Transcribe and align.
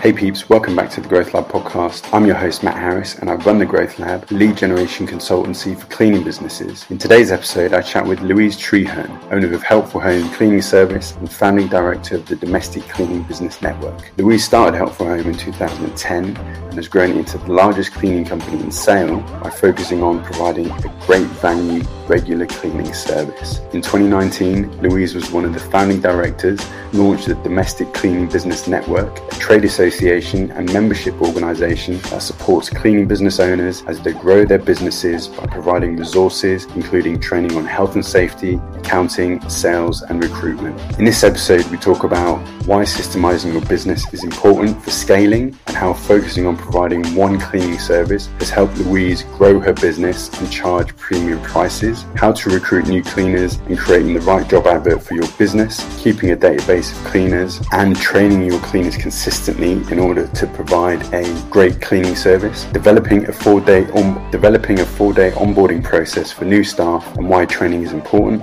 Hey 0.00 0.14
peeps, 0.14 0.48
welcome 0.48 0.74
back 0.74 0.88
to 0.92 1.02
the 1.02 1.08
Growth 1.08 1.34
Lab 1.34 1.48
podcast. 1.48 2.08
I'm 2.14 2.24
your 2.24 2.34
host 2.34 2.62
Matt 2.62 2.78
Harris 2.78 3.16
and 3.16 3.28
I 3.28 3.34
run 3.34 3.58
the 3.58 3.66
Growth 3.66 3.98
Lab, 3.98 4.30
lead 4.30 4.56
generation 4.56 5.06
consultancy 5.06 5.78
for 5.78 5.86
cleaning 5.88 6.24
businesses. 6.24 6.86
In 6.88 6.96
today's 6.96 7.30
episode, 7.30 7.74
I 7.74 7.82
chat 7.82 8.06
with 8.06 8.22
Louise 8.22 8.56
Trehearn, 8.56 9.10
owner 9.30 9.52
of 9.52 9.62
Helpful 9.62 10.00
Home 10.00 10.26
Cleaning 10.30 10.62
Service 10.62 11.12
and 11.16 11.30
founding 11.30 11.68
director 11.68 12.14
of 12.14 12.24
the 12.24 12.36
Domestic 12.36 12.84
Cleaning 12.84 13.24
Business 13.24 13.60
Network. 13.60 14.10
Louise 14.16 14.42
started 14.42 14.74
Helpful 14.74 15.04
Home 15.04 15.26
in 15.26 15.36
2010 15.36 16.34
and 16.34 16.74
has 16.74 16.88
grown 16.88 17.18
into 17.18 17.36
the 17.36 17.52
largest 17.52 17.92
cleaning 17.92 18.24
company 18.24 18.58
in 18.58 18.72
Sale 18.72 19.20
by 19.42 19.50
focusing 19.50 20.02
on 20.02 20.24
providing 20.24 20.70
a 20.70 20.94
great 21.04 21.28
value 21.42 21.84
regular 22.08 22.46
cleaning 22.46 22.92
service. 22.94 23.58
In 23.74 23.82
2019, 23.82 24.80
Louise 24.80 25.14
was 25.14 25.30
one 25.30 25.44
of 25.44 25.52
the 25.52 25.60
founding 25.60 26.00
directors, 26.00 26.58
launched 26.92 27.26
the 27.28 27.34
Domestic 27.36 27.92
Cleaning 27.94 28.28
Business 28.28 28.66
Network, 28.66 29.16
a 29.32 29.36
trade 29.36 29.64
association 29.64 29.89
and 29.90 30.72
membership 30.72 31.20
organization 31.20 31.98
that 32.10 32.22
supports 32.22 32.68
cleaning 32.70 33.06
business 33.06 33.40
owners 33.40 33.82
as 33.86 34.00
they 34.00 34.12
grow 34.12 34.44
their 34.44 34.58
businesses 34.58 35.28
by 35.28 35.46
providing 35.46 35.96
resources, 35.96 36.66
including 36.76 37.20
training 37.20 37.56
on 37.56 37.64
health 37.64 37.94
and 37.94 38.04
safety, 38.04 38.60
accounting, 38.74 39.40
sales, 39.48 40.02
and 40.02 40.22
recruitment. 40.22 40.78
In 40.98 41.04
this 41.04 41.24
episode, 41.24 41.64
we 41.66 41.76
talk 41.76 42.04
about 42.04 42.38
why 42.66 42.84
systemizing 42.84 43.52
your 43.52 43.64
business 43.66 44.12
is 44.12 44.24
important 44.24 44.82
for 44.82 44.90
scaling 44.90 45.56
and 45.66 45.76
how 45.76 45.92
focusing 45.92 46.46
on 46.46 46.56
providing 46.56 47.02
one 47.14 47.40
cleaning 47.40 47.78
service 47.78 48.28
has 48.38 48.50
helped 48.50 48.76
Louise 48.78 49.22
grow 49.36 49.58
her 49.60 49.72
business 49.72 50.28
and 50.40 50.50
charge 50.50 50.96
premium 50.96 51.42
prices 51.42 52.04
how 52.16 52.32
to 52.32 52.50
recruit 52.50 52.86
new 52.86 53.02
cleaners 53.02 53.56
and 53.68 53.78
creating 53.78 54.14
the 54.14 54.20
right 54.20 54.48
job 54.48 54.66
advert 54.66 55.02
for 55.02 55.14
your 55.14 55.26
business, 55.38 55.84
keeping 56.02 56.30
a 56.30 56.36
database 56.36 56.92
of 56.92 57.04
cleaners, 57.06 57.60
and 57.72 57.96
training 57.96 58.42
your 58.44 58.60
cleaners 58.60 58.96
consistently 58.96 59.79
in 59.90 59.98
order 59.98 60.26
to 60.28 60.46
provide 60.46 61.02
a 61.14 61.24
great 61.50 61.80
cleaning 61.80 62.16
service, 62.16 62.64
developing 62.72 63.28
a 63.28 63.32
four-day 63.32 63.84
on- 63.92 64.30
developing 64.30 64.80
a 64.80 64.84
four-day 64.84 65.30
onboarding 65.32 65.82
process 65.82 66.30
for 66.32 66.44
new 66.44 66.62
staff 66.64 67.16
and 67.16 67.28
why 67.28 67.44
training 67.46 67.82
is 67.82 67.92
important 67.92 68.42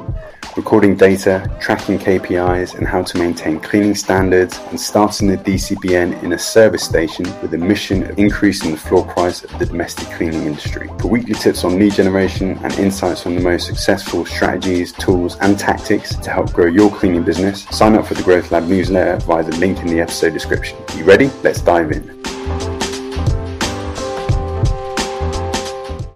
recording 0.57 0.95
data, 0.95 1.49
tracking 1.61 1.99
KPIs, 1.99 2.75
and 2.75 2.87
how 2.87 3.03
to 3.03 3.17
maintain 3.17 3.59
cleaning 3.59 3.93
standards, 3.93 4.57
and 4.69 4.79
starting 4.79 5.27
the 5.27 5.37
DCBN 5.37 6.23
in 6.23 6.33
a 6.33 6.39
service 6.39 6.83
station 6.83 7.25
with 7.41 7.53
a 7.53 7.57
mission 7.57 8.09
of 8.09 8.17
increasing 8.17 8.71
the 8.71 8.77
floor 8.77 9.05
price 9.05 9.43
of 9.43 9.57
the 9.59 9.65
domestic 9.67 10.07
cleaning 10.17 10.43
industry. 10.43 10.89
For 10.99 11.07
weekly 11.07 11.35
tips 11.35 11.63
on 11.63 11.77
lead 11.77 11.93
generation 11.93 12.57
and 12.63 12.73
insights 12.79 13.25
on 13.27 13.35
the 13.35 13.41
most 13.41 13.67
successful 13.67 14.25
strategies, 14.25 14.91
tools, 14.93 15.37
and 15.41 15.57
tactics 15.57 16.15
to 16.15 16.31
help 16.31 16.51
grow 16.51 16.65
your 16.65 16.89
cleaning 16.89 17.23
business, 17.23 17.63
sign 17.65 17.95
up 17.95 18.07
for 18.07 18.15
the 18.15 18.23
Growth 18.23 18.51
Lab 18.51 18.63
newsletter 18.63 19.17
via 19.25 19.43
the 19.43 19.55
link 19.57 19.79
in 19.79 19.87
the 19.87 20.01
episode 20.01 20.33
description. 20.33 20.77
You 20.95 21.03
ready? 21.03 21.29
Let's 21.43 21.61
dive 21.61 21.91
in. 21.91 22.36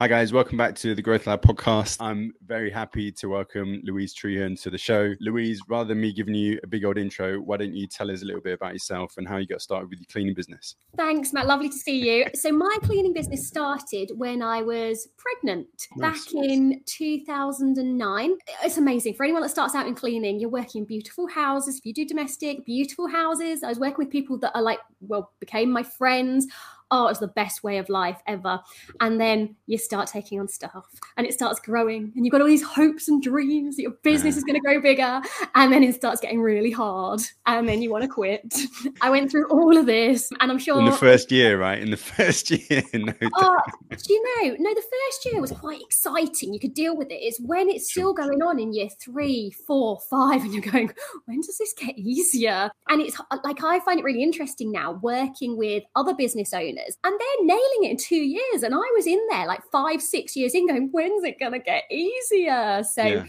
Hi, 0.02 0.08
guys. 0.08 0.34
Welcome 0.34 0.58
back 0.58 0.74
to 0.78 0.96
the 0.96 1.02
Growth 1.04 1.28
Lab 1.28 1.44
podcast. 1.44 1.98
I'm 2.00 2.34
very 2.48 2.72
happy 2.72 3.12
to 3.12 3.30
welcome 3.30 3.82
Louise 3.84 4.16
Trehearn 4.16 4.60
to 4.64 4.72
the 4.72 4.78
show. 4.80 5.14
Louise, 5.20 5.62
rather 5.68 5.90
than 5.90 6.02
me 6.02 6.12
giving 6.12 6.34
you 6.34 6.60
a 6.64 6.68
big 6.68 6.86
old 6.86 6.98
intro, 6.98 7.40
why 7.40 7.58
don't 7.58 7.76
you 7.76 7.86
tell 7.86 8.10
us 8.10 8.24
a 8.24 8.26
little 8.26 8.42
bit 8.42 8.54
about 8.54 8.74
yourself 8.74 9.14
and 9.18 9.28
how 9.28 9.38
you 9.38 9.46
got 9.46 9.62
started 9.62 9.92
with 9.92 10.00
your 10.00 10.08
cleaning 10.12 10.34
business? 10.34 10.74
Thanks, 10.98 11.34
Matt. 11.34 11.46
Lovely 11.46 11.70
to 11.70 11.78
see 11.78 12.00
you. 12.00 12.26
So, 12.34 12.52
my 12.52 12.76
cleaning 12.82 13.14
business 13.14 13.48
started 13.48 14.10
when 14.16 14.42
I 14.42 14.64
was 14.64 15.08
pregnant 15.18 15.68
nice. 15.96 16.26
back 16.26 16.34
in 16.34 16.82
2009. 16.88 18.38
It's 18.64 18.78
amazing. 18.80 19.14
For 19.14 19.24
anyone 19.24 19.44
that 19.44 19.50
starts 19.50 19.76
out 19.76 19.86
in 19.86 19.94
cleaning, 19.94 20.40
you're 20.40 20.50
working 20.50 20.82
in 20.82 20.86
beautiful 20.86 21.28
houses. 21.28 21.78
If 21.78 21.86
you 21.86 21.94
do 21.94 22.08
domestic, 22.08 22.66
beautiful 22.66 23.08
houses. 23.08 23.62
I 23.62 23.68
was 23.68 23.78
working 23.78 24.00
with 24.00 24.10
people 24.10 24.40
that 24.40 24.52
are 24.56 24.64
like, 24.64 24.80
well, 25.00 25.32
became 25.40 25.70
my 25.70 25.84
friends 25.84 26.48
oh, 26.92 27.08
it's 27.08 27.20
the 27.20 27.28
best 27.28 27.64
way 27.64 27.78
of 27.78 27.90
life 27.90 28.20
ever. 28.28 28.60
And 29.00 29.20
then 29.20 29.56
you 29.66 29.78
start 29.78 30.08
taking 30.08 30.40
on 30.40 30.48
stuff 30.48 30.86
and 31.18 31.26
it 31.26 31.34
starts 31.34 31.60
growing 31.60 32.12
and 32.16 32.26
you've 32.26 32.32
got 32.32 32.42
all 32.42 32.48
these 32.48 32.64
hopes 32.64 33.08
and 33.08 33.22
dreams 33.22 33.78
that 33.78 33.84
your 33.84 33.96
business 34.04 34.38
is 34.38 34.44
going 34.44 34.56
to 34.56 34.62
grow 34.62 34.82
bigger. 34.82 35.22
And 35.56 35.72
then 35.72 35.84
it 35.84 35.96
starts 35.96 36.22
getting 36.22 36.42
really 36.42 36.72
hard 36.72 37.22
and 37.46 37.68
then 37.68 37.82
you 37.82 37.90
want 37.90 38.04
to 38.04 38.10
quit. 38.10 38.54
I 39.02 39.10
went 39.10 39.32
through 39.32 39.50
all 39.50 39.78
of 39.78 39.86
this 39.86 40.30
and 40.40 40.52
I'm 40.52 40.60
sure. 40.60 40.80
In 40.80 40.86
the 40.86 40.92
first 40.92 41.32
year, 41.32 41.60
right? 41.60 41.80
In 41.80 41.92
the 41.92 41.98
first 41.98 42.52
year. 42.52 42.84
No 42.94 43.14
oh, 43.36 43.58
do 43.90 44.14
you 44.14 44.24
know? 44.24 44.56
No, 44.60 44.74
the 44.74 44.82
first 44.82 45.26
year 45.26 45.42
was 45.42 45.52
quite 45.52 45.82
exciting. 45.82 46.54
You 46.54 46.60
could 46.60 46.74
deal 46.74 46.96
with 46.96 47.10
it. 47.10 47.16
It's 47.16 47.40
when 47.40 47.70
it's 47.70 47.90
still 47.90 48.14
going 48.14 48.42
on 48.42 48.60
in 48.60 48.74
year 48.74 48.90
three, 49.02 49.52
four, 49.66 50.00
five, 50.10 50.42
and 50.42 50.54
you're 50.54 50.62
going, 50.62 50.92
when 51.26 51.42
does 51.42 51.58
this 51.58 51.74
get 51.74 51.98
easier? 51.98 52.70
And 52.90 53.02
it's 53.02 53.20
like, 53.44 53.64
I 53.64 53.80
find 53.80 54.00
it 54.00 54.04
really 54.04 54.24
interesting 54.24 54.72
now 54.72 55.00
working 55.02 55.58
with 55.58 55.84
other 55.96 56.14
business 56.14 56.54
owners 56.54 56.81
and 57.04 57.20
they're 57.20 57.46
nailing 57.46 57.84
it 57.84 57.92
in 57.92 57.98
two 57.98 58.16
years. 58.16 58.64
And 58.64 58.74
I 58.74 58.92
was 58.96 59.08
in 59.08 59.20
there 59.30 59.48
like 59.48 59.62
five, 59.72 60.02
six 60.02 60.36
years 60.36 60.54
in 60.54 60.68
going, 60.68 60.90
when's 60.92 61.24
it 61.24 61.40
going 61.40 61.54
to 61.54 61.60
get 61.60 61.84
easier? 61.92 62.84
So 62.84 63.04
yeah. 63.04 63.26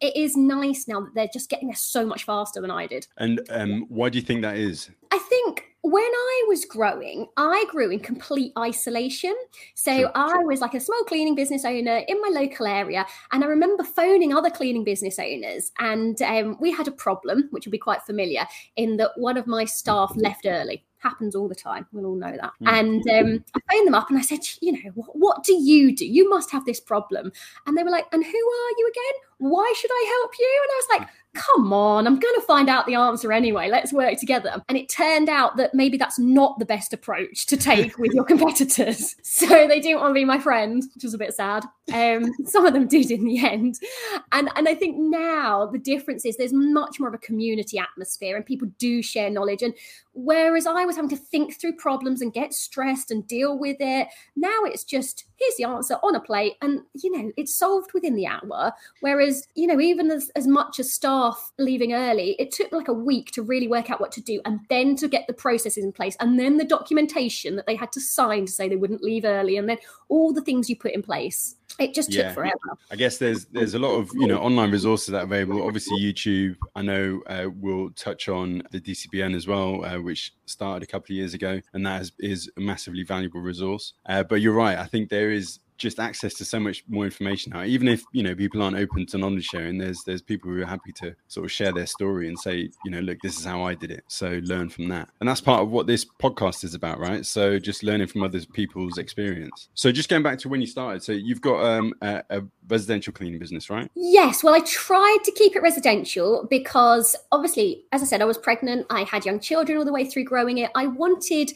it 0.00 0.16
is 0.16 0.36
nice 0.36 0.86
now 0.88 1.00
that 1.00 1.14
they're 1.14 1.28
just 1.32 1.50
getting 1.50 1.68
there 1.68 1.76
so 1.76 2.04
much 2.06 2.24
faster 2.24 2.60
than 2.60 2.70
I 2.70 2.86
did. 2.86 3.06
And 3.18 3.40
um, 3.50 3.86
why 3.88 4.08
do 4.08 4.18
you 4.18 4.24
think 4.24 4.42
that 4.42 4.56
is? 4.56 4.90
I 5.10 5.18
think 5.18 5.74
when 5.84 6.02
I 6.02 6.44
was 6.48 6.64
growing, 6.64 7.26
I 7.36 7.66
grew 7.70 7.90
in 7.90 8.00
complete 8.00 8.54
isolation. 8.58 9.36
So 9.74 9.94
sure, 9.94 10.12
I 10.14 10.28
sure. 10.28 10.46
was 10.46 10.62
like 10.62 10.72
a 10.72 10.80
small 10.80 11.04
cleaning 11.04 11.34
business 11.34 11.62
owner 11.66 12.02
in 12.08 12.20
my 12.22 12.30
local 12.32 12.66
area. 12.66 13.04
And 13.32 13.44
I 13.44 13.46
remember 13.46 13.84
phoning 13.84 14.32
other 14.32 14.48
cleaning 14.48 14.82
business 14.82 15.18
owners. 15.18 15.72
And 15.78 16.20
um, 16.22 16.56
we 16.58 16.72
had 16.72 16.88
a 16.88 16.92
problem, 16.92 17.48
which 17.50 17.66
would 17.66 17.70
be 17.70 17.76
quite 17.76 18.02
familiar, 18.02 18.46
in 18.76 18.96
that 18.96 19.10
one 19.16 19.36
of 19.36 19.46
my 19.46 19.66
staff 19.66 20.12
left 20.16 20.46
early 20.46 20.82
happens 21.04 21.36
all 21.36 21.46
the 21.46 21.54
time. 21.54 21.86
We'll 21.92 22.06
all 22.06 22.16
know 22.16 22.32
that. 22.32 22.52
Mm. 22.62 22.68
And 22.68 23.02
um, 23.10 23.44
I 23.54 23.60
phoned 23.70 23.86
them 23.86 23.94
up 23.94 24.10
and 24.10 24.18
I 24.18 24.22
said, 24.22 24.40
you 24.60 24.72
know, 24.72 24.90
what, 24.94 25.10
what, 25.14 25.44
do 25.44 25.52
you 25.52 25.94
do? 25.94 26.06
You 26.06 26.28
must 26.28 26.50
have 26.50 26.64
this 26.64 26.80
problem. 26.80 27.30
And 27.66 27.76
they 27.76 27.84
were 27.84 27.90
like, 27.90 28.06
and 28.12 28.24
who 28.24 28.28
are 28.28 28.72
you 28.78 28.90
again? 28.90 29.50
Why 29.50 29.72
should 29.76 29.90
I 29.92 30.18
help 30.18 30.32
you? 30.38 30.62
And 30.62 30.70
I 30.72 30.76
was 30.76 30.88
like, 30.98 31.08
come 31.34 31.72
on, 31.72 32.06
I'm 32.06 32.18
going 32.18 32.34
to 32.34 32.46
find 32.46 32.68
out 32.68 32.86
the 32.86 32.94
answer 32.94 33.32
anyway. 33.32 33.68
Let's 33.68 33.92
work 33.92 34.18
together. 34.18 34.62
And 34.68 34.78
it 34.78 34.88
turned 34.88 35.28
out 35.28 35.56
that 35.56 35.74
maybe 35.74 35.96
that's 35.96 36.18
not 36.18 36.58
the 36.58 36.64
best 36.64 36.92
approach 36.92 37.46
to 37.46 37.56
take 37.56 37.98
with 37.98 38.12
your 38.12 38.24
competitors. 38.24 39.16
So 39.34 39.66
they 39.66 39.80
didn't 39.80 40.00
want 40.00 40.10
to 40.10 40.14
be 40.14 40.24
my 40.24 40.38
friend, 40.38 40.82
which 40.94 41.02
was 41.02 41.12
a 41.12 41.18
bit 41.18 41.34
sad. 41.34 41.64
Um, 41.92 42.32
some 42.44 42.64
of 42.64 42.72
them 42.72 42.86
did 42.86 43.10
in 43.10 43.24
the 43.24 43.44
end. 43.44 43.80
And, 44.32 44.48
and 44.54 44.68
I 44.68 44.74
think 44.74 44.96
now 44.96 45.66
the 45.66 45.78
difference 45.78 46.24
is 46.24 46.36
there's 46.36 46.52
much 46.52 47.00
more 47.00 47.08
of 47.08 47.14
a 47.14 47.18
community 47.18 47.78
atmosphere 47.78 48.36
and 48.36 48.46
people 48.46 48.68
do 48.78 49.02
share 49.02 49.30
knowledge. 49.30 49.62
And 49.62 49.74
whereas 50.12 50.66
I 50.66 50.84
was 50.84 50.96
having 50.96 51.10
to 51.10 51.16
think 51.16 51.60
through 51.60 51.74
problems 51.74 52.22
and 52.22 52.32
get 52.32 52.54
stressed 52.54 53.10
and 53.10 53.26
deal 53.26 53.58
with 53.58 53.78
it, 53.80 54.08
now 54.36 54.62
it's 54.64 54.84
just 54.84 55.24
here's 55.36 55.56
the 55.56 55.64
answer 55.64 55.94
on 56.02 56.14
a 56.14 56.20
plate. 56.20 56.54
And, 56.62 56.80
you 56.94 57.10
know, 57.10 57.32
it's 57.36 57.54
solved 57.54 57.92
within 57.92 58.14
the 58.14 58.26
hour. 58.26 58.72
Whereas, 59.00 59.46
you 59.54 59.66
know, 59.66 59.80
even 59.80 60.10
as, 60.10 60.30
as 60.36 60.46
much 60.46 60.78
as 60.78 60.92
leaving 61.58 61.92
early, 61.92 62.36
it 62.38 62.52
took 62.52 62.72
like 62.72 62.88
a 62.88 62.92
week 62.92 63.30
to 63.32 63.42
really 63.42 63.68
work 63.68 63.90
out 63.90 64.00
what 64.00 64.12
to 64.12 64.20
do 64.20 64.40
and 64.44 64.60
then 64.68 64.96
to 64.96 65.08
get 65.08 65.26
the 65.26 65.32
processes 65.32 65.84
in 65.84 65.92
place 65.92 66.16
and 66.20 66.38
then 66.38 66.56
the 66.56 66.64
documentation 66.64 67.56
that 67.56 67.66
they 67.66 67.76
had 67.76 67.92
to 67.92 68.00
sign 68.00 68.46
to 68.46 68.52
say 68.52 68.68
they 68.68 68.76
wouldn't 68.76 69.02
leave 69.02 69.24
early 69.24 69.56
and 69.56 69.68
then 69.68 69.78
all 70.08 70.32
the 70.32 70.42
things 70.42 70.68
you 70.68 70.76
put 70.76 70.92
in 70.92 71.02
place 71.02 71.56
it 71.78 71.92
just 71.92 72.12
took 72.12 72.22
yeah. 72.22 72.32
forever. 72.32 72.78
I 72.90 72.96
guess 72.96 73.18
there's 73.18 73.46
there's 73.46 73.74
a 73.74 73.78
lot 73.78 73.96
of 73.96 74.10
you 74.14 74.28
know 74.28 74.38
online 74.38 74.70
resources 74.70 75.08
that 75.08 75.22
are 75.22 75.24
available. 75.24 75.66
Obviously, 75.66 75.98
YouTube. 76.00 76.56
I 76.76 76.82
know 76.82 77.20
uh, 77.26 77.48
will 77.52 77.90
touch 77.90 78.28
on 78.28 78.62
the 78.70 78.80
DCBN 78.80 79.34
as 79.34 79.48
well, 79.48 79.84
uh, 79.84 80.00
which 80.00 80.34
started 80.46 80.84
a 80.84 80.86
couple 80.86 81.06
of 81.06 81.16
years 81.16 81.34
ago, 81.34 81.60
and 81.72 81.84
that 81.84 82.02
is, 82.02 82.12
is 82.20 82.50
a 82.56 82.60
massively 82.60 83.02
valuable 83.02 83.40
resource. 83.40 83.94
Uh, 84.06 84.22
but 84.22 84.40
you're 84.40 84.54
right. 84.54 84.78
I 84.78 84.86
think 84.86 85.08
there 85.08 85.30
is 85.30 85.58
just 85.76 85.98
access 85.98 86.34
to 86.34 86.44
so 86.44 86.60
much 86.60 86.84
more 86.88 87.04
information 87.04 87.52
now. 87.52 87.64
Even 87.64 87.88
if 87.88 88.02
you 88.12 88.22
know 88.22 88.34
people 88.34 88.62
aren't 88.62 88.76
open 88.76 89.06
to 89.06 89.18
knowledge 89.18 89.44
sharing, 89.44 89.78
there's 89.78 90.02
there's 90.04 90.22
people 90.22 90.50
who 90.50 90.62
are 90.62 90.66
happy 90.66 90.92
to 90.92 91.14
sort 91.28 91.44
of 91.44 91.52
share 91.52 91.72
their 91.72 91.86
story 91.86 92.28
and 92.28 92.38
say, 92.38 92.70
you 92.84 92.90
know, 92.90 93.00
look, 93.00 93.18
this 93.22 93.38
is 93.38 93.44
how 93.44 93.62
I 93.62 93.74
did 93.74 93.90
it. 93.90 94.04
So 94.08 94.40
learn 94.44 94.68
from 94.68 94.88
that, 94.88 95.08
and 95.20 95.28
that's 95.28 95.40
part 95.40 95.62
of 95.62 95.70
what 95.70 95.86
this 95.86 96.04
podcast 96.04 96.64
is 96.64 96.74
about, 96.74 96.98
right? 96.98 97.24
So 97.24 97.58
just 97.58 97.82
learning 97.82 98.08
from 98.08 98.22
other 98.22 98.40
people's 98.52 98.98
experience. 98.98 99.68
So 99.74 99.92
just 99.92 100.08
going 100.08 100.22
back 100.22 100.38
to 100.40 100.48
when 100.48 100.60
you 100.60 100.66
started, 100.66 101.02
so 101.02 101.12
you've 101.12 101.40
got 101.40 101.64
um, 101.64 101.94
a, 102.02 102.22
a 102.30 102.42
residential 102.68 103.12
cleaning 103.12 103.38
business, 103.38 103.70
right? 103.70 103.90
Yes. 103.94 104.42
Well, 104.42 104.54
I 104.54 104.60
tried 104.60 105.18
to 105.24 105.32
keep 105.32 105.56
it 105.56 105.62
residential 105.62 106.46
because 106.48 107.16
obviously, 107.32 107.84
as 107.92 108.02
I 108.02 108.04
said, 108.04 108.22
I 108.22 108.24
was 108.24 108.38
pregnant. 108.38 108.86
I 108.90 109.02
had 109.02 109.24
young 109.24 109.40
children 109.40 109.78
all 109.78 109.84
the 109.84 109.92
way 109.92 110.04
through 110.04 110.24
growing 110.24 110.58
it. 110.58 110.70
I 110.74 110.86
wanted, 110.86 111.52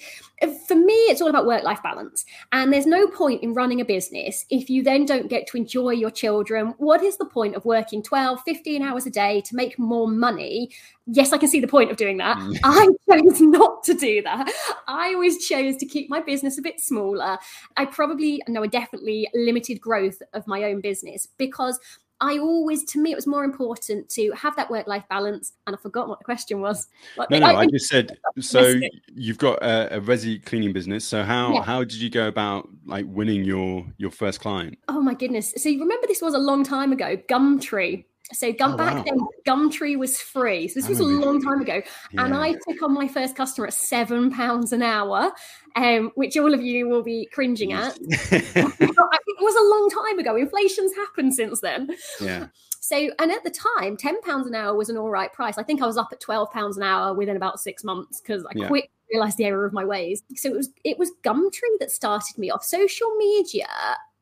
for 0.67 0.75
me, 0.75 0.94
it's 1.08 1.20
all 1.20 1.29
about 1.29 1.46
work 1.46 1.64
life 1.64 1.82
balance. 1.82 2.25
And 2.52 2.73
there's 2.73 2.87
no 2.87 3.06
point 3.06 3.43
in 3.43 3.55
running 3.55 3.81
a 3.81 3.85
business 3.85 4.44
if 4.50 4.70
you 4.70 4.82
then 4.82 5.05
don't 5.05 5.29
get 5.29 5.46
to 5.49 5.56
enjoy 5.56 5.90
your 5.90 6.11
children. 6.11 6.75
What 6.79 7.02
is 7.02 7.17
the 7.17 7.26
point 7.26 7.56
of 7.56 7.64
working 7.64 8.02
12, 8.02 8.40
15 8.44 8.82
hours 8.82 9.06
a 9.06 9.11
day 9.11 9.40
to 9.43 9.56
make 9.56 9.79
more 9.79 10.08
money 10.08 10.70
yes, 11.11 11.32
I 11.32 11.38
can 11.38 11.49
see 11.49 11.61
the 11.61 11.69
point 11.69 11.90
of 11.90 11.96
doing 11.96 12.19
that. 12.19 12.37
Mm. 12.38 12.58
I 12.64 12.88
chose 13.11 13.40
not 13.40 13.82
to 13.85 13.94
do 13.94 14.23
that. 14.23 14.50
I 14.87 15.14
always 15.14 15.46
chose 15.46 15.76
to 15.79 15.87
keep 15.87 16.11
my 16.11 16.20
business 16.20 16.58
a 16.58 16.62
bit 16.62 16.81
smaller. 16.81 17.38
I 17.76 17.87
probably, 17.87 18.43
no, 18.49 18.62
I 18.62 18.67
definitely 18.67 19.29
limited 19.34 19.81
growth 19.81 20.23
of 20.34 20.46
my 20.46 20.64
own 20.64 20.81
business 20.81 21.26
because 21.38 21.81
I 22.20 22.38
always, 22.38 22.85
to 22.87 23.00
me, 23.00 23.12
it 23.12 23.15
was 23.15 23.26
more 23.26 23.44
important 23.44 24.09
to 24.11 24.32
have 24.32 24.56
that 24.56 24.70
work 24.70 24.87
life 24.87 25.05
balance. 25.09 25.53
And 25.67 25.76
I 25.76 25.79
forgot 25.79 26.09
what 26.09 26.19
the 26.19 26.25
question 26.25 26.61
was. 26.61 26.88
Like, 27.17 27.31
no, 27.31 27.38
no, 27.38 27.47
I, 27.47 27.61
I 27.61 27.67
just 27.67 27.88
said, 27.88 28.19
so 28.41 28.75
you've 29.15 29.38
got 29.38 29.62
a, 29.62 29.97
a 29.97 30.00
resi 30.00 30.44
cleaning 30.44 30.73
business. 30.73 31.05
So 31.05 31.23
how, 31.23 31.55
yeah. 31.55 31.62
how 31.62 31.81
did 31.81 31.94
you 31.94 32.11
go 32.11 32.26
about 32.26 32.69
like 32.87 33.06
winning 33.09 33.44
your, 33.44 33.87
your 33.99 34.11
first 34.11 34.41
client? 34.41 34.79
Oh 34.88 35.00
my 35.00 35.15
goodness. 35.15 35.55
So 35.56 35.69
you 35.69 35.81
remember 35.81 36.06
this 36.06 36.23
was 36.23 36.35
a 36.35 36.38
long 36.38 36.65
time 36.65 36.93
ago, 36.93 37.17
Gumtree. 37.29 38.05
So 38.32 38.52
Gum, 38.52 38.75
oh, 38.75 38.76
back 38.76 38.94
wow. 38.96 39.04
then, 39.04 39.20
Gumtree 39.46 39.98
was 39.98 40.20
free. 40.20 40.69
So 40.69 40.80
this 40.80 40.88
was 40.88 41.00
a 41.00 41.04
long 41.04 41.42
time 41.42 41.62
ago, 41.62 41.82
yeah. 42.12 42.25
and 42.25 42.34
I 42.34 42.52
took 42.52 42.82
on 42.82 42.92
my 42.92 43.08
first 43.08 43.36
customer 43.36 43.66
at 43.69 43.75
seven 43.75 44.30
pounds 44.30 44.72
an 44.72 44.82
hour, 44.82 45.32
um, 45.76 46.10
which 46.14 46.36
all 46.36 46.52
of 46.52 46.62
you 46.62 46.88
will 46.88 47.02
be 47.02 47.28
cringing 47.32 47.72
at. 47.72 47.96
it 48.00 49.36
was 49.40 49.54
a 49.54 49.64
long 49.64 49.90
time 49.90 50.19
ago. 50.19 50.36
Inflation's 50.36 50.94
happened 50.94 51.34
since 51.34 51.60
then. 51.60 51.90
Yeah. 52.20 52.48
So, 52.80 53.10
and 53.19 53.32
at 53.32 53.44
the 53.44 53.50
time, 53.78 53.96
ten 53.96 54.20
pounds 54.22 54.46
an 54.46 54.54
hour 54.54 54.76
was 54.76 54.90
an 54.90 54.98
all 54.98 55.10
right 55.10 55.32
price. 55.32 55.56
I 55.56 55.62
think 55.62 55.81
I 55.82 55.86
was 55.86 55.96
up 55.96 56.08
at 56.12 56.20
twelve 56.20 56.50
pounds 56.52 56.76
an 56.76 56.82
hour 56.82 57.14
within 57.14 57.36
about 57.36 57.60
six 57.60 57.82
months 57.82 58.20
because 58.20 58.44
I 58.44 58.50
yeah. 58.54 58.69
quickly 58.69 58.90
realized 59.10 59.38
the 59.38 59.46
error 59.46 59.64
of 59.64 59.72
my 59.72 59.84
ways. 59.84 60.22
So 60.36 60.50
it 60.50 60.56
was 60.56 60.69
it 60.84 60.98
was 60.98 61.12
Gumtree 61.22 61.78
that 61.81 61.90
started 61.90 62.36
me 62.36 62.50
off. 62.50 62.62
Social 62.62 63.10
media 63.16 63.69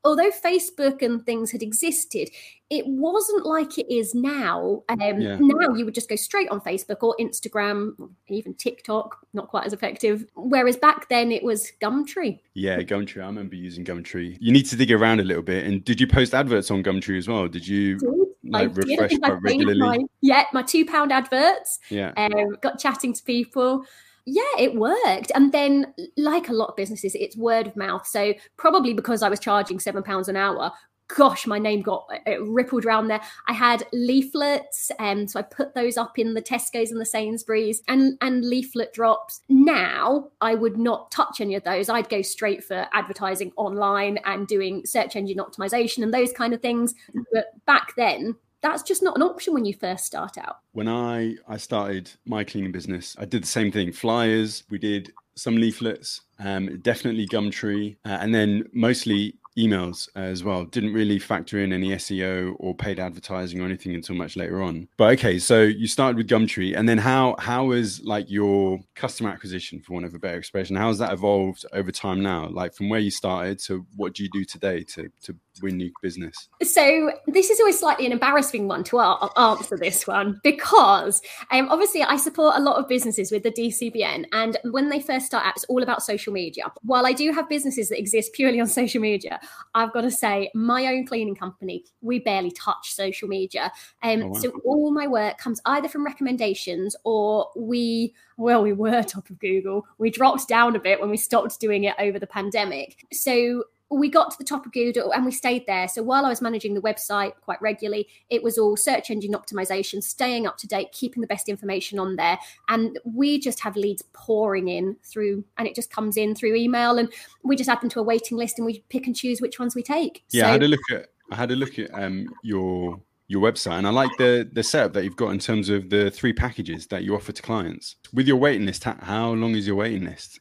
although 0.06 0.30
Facebook 0.30 1.02
and 1.02 1.26
things 1.26 1.50
had 1.50 1.62
existed, 1.62 2.30
it 2.68 2.84
wasn't 2.86 3.46
like 3.46 3.78
it 3.78 3.92
is 3.92 4.14
now. 4.14 4.82
Um, 4.88 4.98
yeah. 5.00 5.36
Now 5.40 5.74
you 5.74 5.84
would 5.84 5.94
just 5.94 6.08
go 6.08 6.16
straight 6.16 6.48
on 6.48 6.60
Facebook 6.60 7.02
or 7.02 7.14
Instagram, 7.20 7.92
even 8.28 8.54
TikTok, 8.54 9.16
not 9.34 9.48
quite 9.48 9.66
as 9.66 9.72
effective. 9.72 10.26
Whereas 10.34 10.76
back 10.76 11.08
then 11.08 11.30
it 11.30 11.44
was 11.44 11.70
Gumtree. 11.80 12.40
Yeah, 12.54 12.78
Gumtree. 12.78 13.22
I 13.22 13.26
remember 13.26 13.54
using 13.54 13.84
Gumtree. 13.84 14.36
You 14.40 14.52
need 14.52 14.66
to 14.66 14.76
dig 14.76 14.90
around 14.90 15.20
a 15.20 15.24
little 15.24 15.44
bit. 15.44 15.64
And 15.64 15.84
did 15.84 16.00
you 16.00 16.08
post 16.08 16.34
adverts 16.34 16.70
on 16.70 16.82
Gumtree 16.82 17.18
as 17.18 17.28
well? 17.28 17.46
Did 17.46 17.66
you 17.66 17.98
like 18.44 18.70
I 18.70 18.72
refresh 18.72 19.18
quite 19.18 19.42
regularly? 19.42 19.80
My, 19.80 19.98
yeah, 20.20 20.44
my 20.52 20.62
two 20.62 20.84
pound 20.84 21.12
adverts. 21.12 21.78
Yeah. 21.88 22.12
Um, 22.16 22.56
got 22.62 22.80
chatting 22.80 23.12
to 23.12 23.22
people 23.22 23.84
yeah, 24.28 24.42
it 24.58 24.74
worked. 24.74 25.30
And 25.36 25.52
then, 25.52 25.94
like 26.16 26.48
a 26.48 26.52
lot 26.52 26.70
of 26.70 26.76
businesses, 26.76 27.14
it's 27.14 27.36
word 27.36 27.68
of 27.68 27.76
mouth. 27.76 28.06
So, 28.06 28.34
probably 28.56 28.92
because 28.92 29.22
I 29.22 29.28
was 29.28 29.38
charging 29.38 29.78
seven 29.78 30.02
pounds 30.02 30.28
an 30.28 30.34
hour, 30.34 30.72
gosh, 31.08 31.46
my 31.46 31.58
name 31.58 31.82
got 31.82 32.06
it 32.26 32.40
rippled 32.42 32.84
around 32.84 33.08
there. 33.08 33.20
I 33.48 33.52
had 33.52 33.86
leaflets, 33.92 34.90
and 34.98 35.20
um, 35.20 35.28
so 35.28 35.40
I 35.40 35.42
put 35.42 35.74
those 35.74 35.96
up 35.96 36.18
in 36.18 36.34
the 36.34 36.42
Tesco's 36.42 36.90
and 36.90 37.00
the 37.00 37.06
Sainsbury's 37.06 37.82
and 37.88 38.16
and 38.20 38.44
leaflet 38.44 38.92
drops. 38.92 39.40
Now 39.48 40.28
I 40.40 40.54
would 40.54 40.78
not 40.78 41.10
touch 41.10 41.40
any 41.40 41.54
of 41.54 41.64
those. 41.64 41.88
I'd 41.88 42.08
go 42.08 42.22
straight 42.22 42.64
for 42.64 42.86
advertising 42.92 43.52
online 43.56 44.18
and 44.24 44.46
doing 44.46 44.84
search 44.84 45.16
engine 45.16 45.38
optimization 45.38 46.02
and 46.02 46.12
those 46.12 46.32
kind 46.32 46.54
of 46.54 46.60
things. 46.60 46.94
But 47.32 47.46
back 47.66 47.94
then, 47.96 48.36
that's 48.60 48.82
just 48.82 49.02
not 49.02 49.16
an 49.16 49.22
option 49.22 49.54
when 49.54 49.64
you 49.64 49.74
first 49.74 50.04
start 50.04 50.38
out. 50.38 50.58
When 50.72 50.88
I 50.88 51.36
I 51.48 51.56
started 51.56 52.10
my 52.24 52.44
cleaning 52.44 52.72
business, 52.72 53.16
I 53.18 53.24
did 53.24 53.42
the 53.42 53.48
same 53.48 53.70
thing. 53.70 53.92
Flyers, 53.92 54.64
we 54.70 54.78
did 54.78 55.12
some 55.36 55.56
leaflets, 55.56 56.22
um, 56.38 56.78
definitely 56.80 57.28
Gumtree, 57.28 57.96
uh, 58.06 58.18
and 58.20 58.34
then 58.34 58.68
mostly 58.72 59.34
emails 59.56 60.08
as 60.14 60.44
well. 60.44 60.64
Didn't 60.64 60.92
really 60.92 61.18
factor 61.18 61.58
in 61.62 61.72
any 61.72 61.90
SEO 61.90 62.54
or 62.58 62.74
paid 62.74 62.98
advertising 62.98 63.60
or 63.60 63.64
anything 63.64 63.94
until 63.94 64.16
much 64.16 64.36
later 64.36 64.62
on. 64.62 64.88
But 64.96 65.12
okay, 65.18 65.38
so 65.38 65.62
you 65.62 65.86
started 65.86 66.16
with 66.16 66.28
Gumtree, 66.28 66.76
and 66.76 66.88
then 66.88 66.98
how 66.98 67.36
how 67.38 67.72
is 67.72 68.02
like 68.04 68.30
your 68.30 68.80
customer 68.94 69.30
acquisition, 69.30 69.80
for 69.80 69.94
want 69.94 70.06
of 70.06 70.14
a 70.14 70.18
better 70.18 70.38
expression, 70.38 70.76
how 70.76 70.88
has 70.88 70.98
that 70.98 71.12
evolved 71.12 71.64
over 71.72 71.90
time 71.90 72.22
now? 72.22 72.48
Like 72.48 72.74
from 72.74 72.88
where 72.88 73.00
you 73.00 73.10
started 73.10 73.58
to 73.60 73.86
what 73.96 74.14
do 74.14 74.22
you 74.22 74.30
do 74.30 74.44
today 74.44 74.84
to 74.94 75.10
to 75.24 75.36
win 75.62 75.76
new 75.76 75.90
business? 76.02 76.48
So 76.62 77.12
this 77.26 77.50
is 77.50 77.60
always 77.60 77.78
slightly 77.78 78.06
an 78.06 78.12
embarrassing 78.12 78.68
one 78.68 78.84
to 78.84 79.00
answer 79.00 79.76
this 79.76 80.06
one 80.06 80.40
because 80.42 81.22
um, 81.50 81.68
obviously 81.68 82.02
I 82.02 82.16
support 82.16 82.56
a 82.56 82.60
lot 82.60 82.76
of 82.76 82.88
businesses 82.88 83.30
with 83.30 83.42
the 83.42 83.50
DCBN, 83.50 84.26
and 84.32 84.56
when 84.70 84.88
they 84.88 85.00
first 85.00 85.26
start 85.26 85.46
out, 85.46 85.54
it's 85.56 85.64
all 85.64 85.82
about 85.82 86.02
social 86.02 86.32
media. 86.32 86.64
While 86.82 87.06
I 87.06 87.12
do 87.12 87.32
have 87.32 87.48
businesses 87.48 87.88
that 87.88 87.98
exist 87.98 88.32
purely 88.32 88.60
on 88.60 88.66
social 88.80 89.00
media, 89.00 89.40
I've 89.74 89.92
got 89.92 90.02
to 90.02 90.10
say 90.10 90.50
my 90.54 90.86
own 90.86 91.06
cleaning 91.06 91.36
company 91.36 91.84
we 92.00 92.18
barely 92.18 92.50
touch 92.52 92.92
social 92.92 93.28
media, 93.28 93.72
um, 94.02 94.22
oh, 94.22 94.28
wow. 94.28 94.40
so 94.40 94.50
all 94.64 94.90
my 94.90 95.06
work 95.06 95.38
comes 95.38 95.60
either 95.66 95.88
from 95.88 96.04
recommendations 96.04 96.96
or 97.04 97.50
we 97.56 98.14
well, 98.36 98.62
we 98.62 98.72
were 98.72 99.02
top 99.02 99.30
of 99.30 99.38
Google. 99.38 99.86
We 99.98 100.10
dropped 100.10 100.48
down 100.48 100.76
a 100.76 100.80
bit 100.80 101.00
when 101.00 101.10
we 101.10 101.16
stopped 101.16 101.58
doing 101.58 101.84
it 101.84 101.94
over 101.98 102.18
the 102.18 102.26
pandemic. 102.26 103.06
So 103.12 103.64
we 103.90 104.08
got 104.08 104.30
to 104.32 104.38
the 104.38 104.44
top 104.44 104.66
of 104.66 104.72
Google 104.72 105.12
and 105.12 105.24
we 105.24 105.30
stayed 105.30 105.64
there. 105.66 105.86
So 105.88 106.02
while 106.02 106.26
I 106.26 106.28
was 106.28 106.42
managing 106.42 106.74
the 106.74 106.80
website 106.80 107.32
quite 107.40 107.60
regularly, 107.62 108.08
it 108.30 108.42
was 108.42 108.58
all 108.58 108.76
search 108.76 109.10
engine 109.10 109.32
optimization, 109.32 110.02
staying 110.02 110.46
up 110.46 110.56
to 110.58 110.66
date, 110.66 110.92
keeping 110.92 111.20
the 111.20 111.26
best 111.26 111.48
information 111.48 111.98
on 111.98 112.16
there. 112.16 112.38
And 112.68 112.98
we 113.04 113.38
just 113.38 113.60
have 113.60 113.76
leads 113.76 114.02
pouring 114.12 114.68
in 114.68 114.96
through, 115.04 115.44
and 115.56 115.68
it 115.68 115.74
just 115.74 115.90
comes 115.90 116.16
in 116.16 116.34
through 116.34 116.56
email. 116.56 116.98
And 116.98 117.12
we 117.44 117.54
just 117.54 117.70
add 117.70 117.80
them 117.80 117.90
to 117.90 118.00
a 118.00 118.02
waiting 118.02 118.36
list 118.36 118.58
and 118.58 118.66
we 118.66 118.82
pick 118.88 119.06
and 119.06 119.14
choose 119.14 119.40
which 119.40 119.58
ones 119.58 119.74
we 119.74 119.82
take. 119.82 120.24
Yeah, 120.30 120.44
so, 120.44 120.48
I 120.48 120.52
had 120.52 120.62
a 120.62 120.68
look 120.68 120.90
at 120.90 121.06
I 121.30 121.36
had 121.36 121.50
a 121.50 121.56
look 121.56 121.78
at 121.78 121.92
um, 121.92 122.26
your 122.42 123.00
your 123.28 123.42
website 123.42 123.78
and 123.78 123.86
i 123.86 123.90
like 123.90 124.10
the 124.18 124.48
the 124.52 124.62
setup 124.62 124.92
that 124.92 125.04
you've 125.04 125.16
got 125.16 125.30
in 125.30 125.38
terms 125.38 125.68
of 125.68 125.90
the 125.90 126.10
three 126.10 126.32
packages 126.32 126.86
that 126.86 127.02
you 127.02 127.14
offer 127.14 127.32
to 127.32 127.42
clients 127.42 127.96
with 128.12 128.26
your 128.26 128.36
waiting 128.36 128.66
list 128.66 128.84
how 128.84 129.30
long 129.32 129.54
is 129.54 129.66
your 129.66 129.76
waiting 129.76 130.04
list 130.04 130.38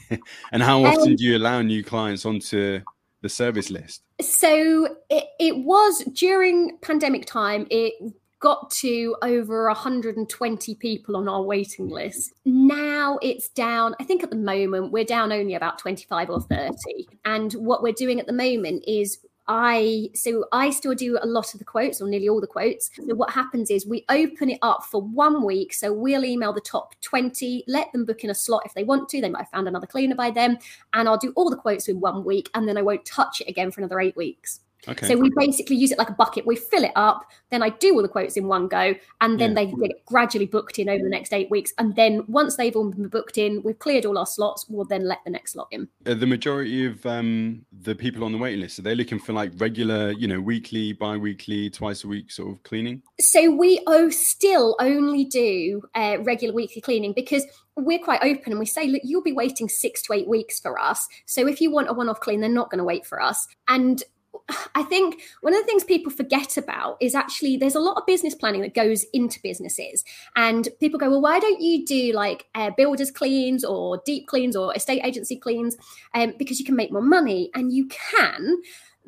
and 0.52 0.62
how 0.62 0.84
often 0.84 1.10
um, 1.10 1.16
do 1.16 1.24
you 1.24 1.36
allow 1.36 1.62
new 1.62 1.84
clients 1.84 2.26
onto 2.26 2.80
the 3.22 3.28
service 3.28 3.70
list 3.70 4.02
so 4.20 4.88
it, 5.08 5.24
it 5.38 5.56
was 5.58 6.02
during 6.14 6.78
pandemic 6.82 7.26
time 7.26 7.66
it 7.70 7.94
got 8.38 8.70
to 8.70 9.16
over 9.22 9.66
120 9.66 10.74
people 10.76 11.16
on 11.16 11.28
our 11.28 11.42
waiting 11.42 11.88
list. 11.88 12.32
Now 12.44 13.18
it's 13.22 13.48
down, 13.48 13.94
I 13.98 14.04
think 14.04 14.22
at 14.22 14.30
the 14.30 14.36
moment, 14.36 14.92
we're 14.92 15.04
down 15.04 15.32
only 15.32 15.54
about 15.54 15.78
25 15.78 16.30
or 16.30 16.40
30. 16.40 16.74
And 17.24 17.52
what 17.54 17.82
we're 17.82 17.92
doing 17.92 18.20
at 18.20 18.26
the 18.26 18.32
moment 18.32 18.84
is 18.86 19.18
I 19.48 20.10
so 20.14 20.46
I 20.52 20.70
still 20.70 20.94
do 20.94 21.18
a 21.22 21.26
lot 21.26 21.54
of 21.54 21.58
the 21.58 21.64
quotes 21.64 22.00
or 22.00 22.08
nearly 22.08 22.28
all 22.28 22.40
the 22.40 22.46
quotes. 22.46 22.90
So 22.94 23.14
what 23.14 23.30
happens 23.30 23.70
is 23.70 23.86
we 23.86 24.04
open 24.08 24.50
it 24.50 24.58
up 24.62 24.84
for 24.84 25.00
one 25.00 25.44
week. 25.44 25.72
So 25.72 25.92
we'll 25.92 26.24
email 26.24 26.52
the 26.52 26.60
top 26.60 26.94
20, 27.02 27.64
let 27.68 27.92
them 27.92 28.04
book 28.04 28.24
in 28.24 28.30
a 28.30 28.34
slot 28.34 28.62
if 28.66 28.74
they 28.74 28.84
want 28.84 29.08
to. 29.10 29.20
They 29.20 29.30
might 29.30 29.42
have 29.42 29.50
found 29.50 29.68
another 29.68 29.86
cleaner 29.86 30.16
by 30.16 30.30
then. 30.30 30.58
And 30.94 31.08
I'll 31.08 31.18
do 31.18 31.32
all 31.36 31.50
the 31.50 31.56
quotes 31.56 31.88
in 31.88 32.00
one 32.00 32.24
week 32.24 32.50
and 32.54 32.68
then 32.68 32.76
I 32.76 32.82
won't 32.82 33.04
touch 33.04 33.40
it 33.40 33.48
again 33.48 33.70
for 33.70 33.80
another 33.80 34.00
eight 34.00 34.16
weeks. 34.16 34.60
Okay. 34.88 35.06
So 35.06 35.16
we 35.16 35.30
basically 35.36 35.76
use 35.76 35.90
it 35.90 35.98
like 35.98 36.10
a 36.10 36.14
bucket. 36.14 36.46
We 36.46 36.56
fill 36.56 36.84
it 36.84 36.92
up, 36.94 37.24
then 37.50 37.62
I 37.62 37.70
do 37.70 37.94
all 37.94 38.02
the 38.02 38.08
quotes 38.08 38.36
in 38.36 38.46
one 38.46 38.68
go, 38.68 38.94
and 39.20 39.40
then 39.40 39.50
yeah. 39.50 39.64
they 39.64 39.88
get 39.88 40.04
gradually 40.06 40.46
booked 40.46 40.78
in 40.78 40.88
over 40.88 41.02
the 41.02 41.10
next 41.10 41.32
eight 41.32 41.50
weeks. 41.50 41.72
And 41.78 41.96
then 41.96 42.22
once 42.28 42.56
they've 42.56 42.74
all 42.74 42.90
been 42.90 43.08
booked 43.08 43.38
in, 43.38 43.62
we've 43.64 43.78
cleared 43.78 44.06
all 44.06 44.18
our 44.18 44.26
slots. 44.26 44.66
We'll 44.68 44.84
then 44.84 45.06
let 45.06 45.18
the 45.24 45.30
next 45.30 45.52
slot 45.52 45.68
in. 45.70 45.88
Uh, 46.06 46.14
the 46.14 46.26
majority 46.26 46.86
of 46.86 47.04
um, 47.06 47.64
the 47.72 47.94
people 47.94 48.24
on 48.24 48.32
the 48.32 48.38
waiting 48.38 48.60
list 48.60 48.78
are 48.78 48.82
they 48.82 48.94
looking 48.94 49.18
for 49.18 49.32
like 49.32 49.52
regular, 49.56 50.12
you 50.12 50.28
know, 50.28 50.40
weekly, 50.40 50.92
bi-weekly, 50.92 51.70
twice 51.70 52.04
a 52.04 52.08
week 52.08 52.30
sort 52.30 52.52
of 52.52 52.62
cleaning? 52.62 53.02
So 53.20 53.50
we 53.50 53.82
oh 53.86 54.10
still 54.10 54.76
only 54.80 55.24
do 55.24 55.82
uh, 55.94 56.18
regular 56.20 56.54
weekly 56.54 56.80
cleaning 56.80 57.12
because 57.12 57.44
we're 57.76 57.98
quite 57.98 58.22
open 58.22 58.52
and 58.52 58.58
we 58.58 58.66
say, 58.66 58.86
look, 58.86 59.02
you'll 59.04 59.22
be 59.22 59.32
waiting 59.32 59.68
six 59.68 60.02
to 60.02 60.14
eight 60.14 60.28
weeks 60.28 60.58
for 60.60 60.78
us. 60.78 61.06
So 61.26 61.46
if 61.46 61.60
you 61.60 61.70
want 61.70 61.90
a 61.90 61.92
one-off 61.92 62.20
clean, 62.20 62.40
they're 62.40 62.48
not 62.48 62.70
going 62.70 62.78
to 62.78 62.84
wait 62.84 63.04
for 63.04 63.20
us. 63.20 63.46
And 63.68 64.02
I 64.74 64.82
think 64.82 65.20
one 65.40 65.54
of 65.54 65.60
the 65.60 65.66
things 65.66 65.84
people 65.84 66.12
forget 66.12 66.56
about 66.56 66.96
is 67.00 67.14
actually 67.14 67.56
there's 67.56 67.74
a 67.74 67.80
lot 67.80 67.96
of 67.96 68.06
business 68.06 68.34
planning 68.34 68.62
that 68.62 68.74
goes 68.74 69.04
into 69.12 69.40
businesses. 69.42 70.04
And 70.34 70.68
people 70.80 70.98
go, 70.98 71.10
well, 71.10 71.22
why 71.22 71.40
don't 71.40 71.60
you 71.60 71.84
do 71.84 72.12
like 72.12 72.46
uh, 72.54 72.70
builders 72.76 73.10
cleans 73.10 73.64
or 73.64 74.02
deep 74.04 74.26
cleans 74.26 74.56
or 74.56 74.74
estate 74.74 75.02
agency 75.04 75.36
cleans? 75.36 75.76
Um, 76.14 76.34
because 76.38 76.58
you 76.58 76.64
can 76.64 76.76
make 76.76 76.92
more 76.92 77.02
money 77.02 77.50
and 77.54 77.72
you 77.72 77.88
can. 77.88 78.56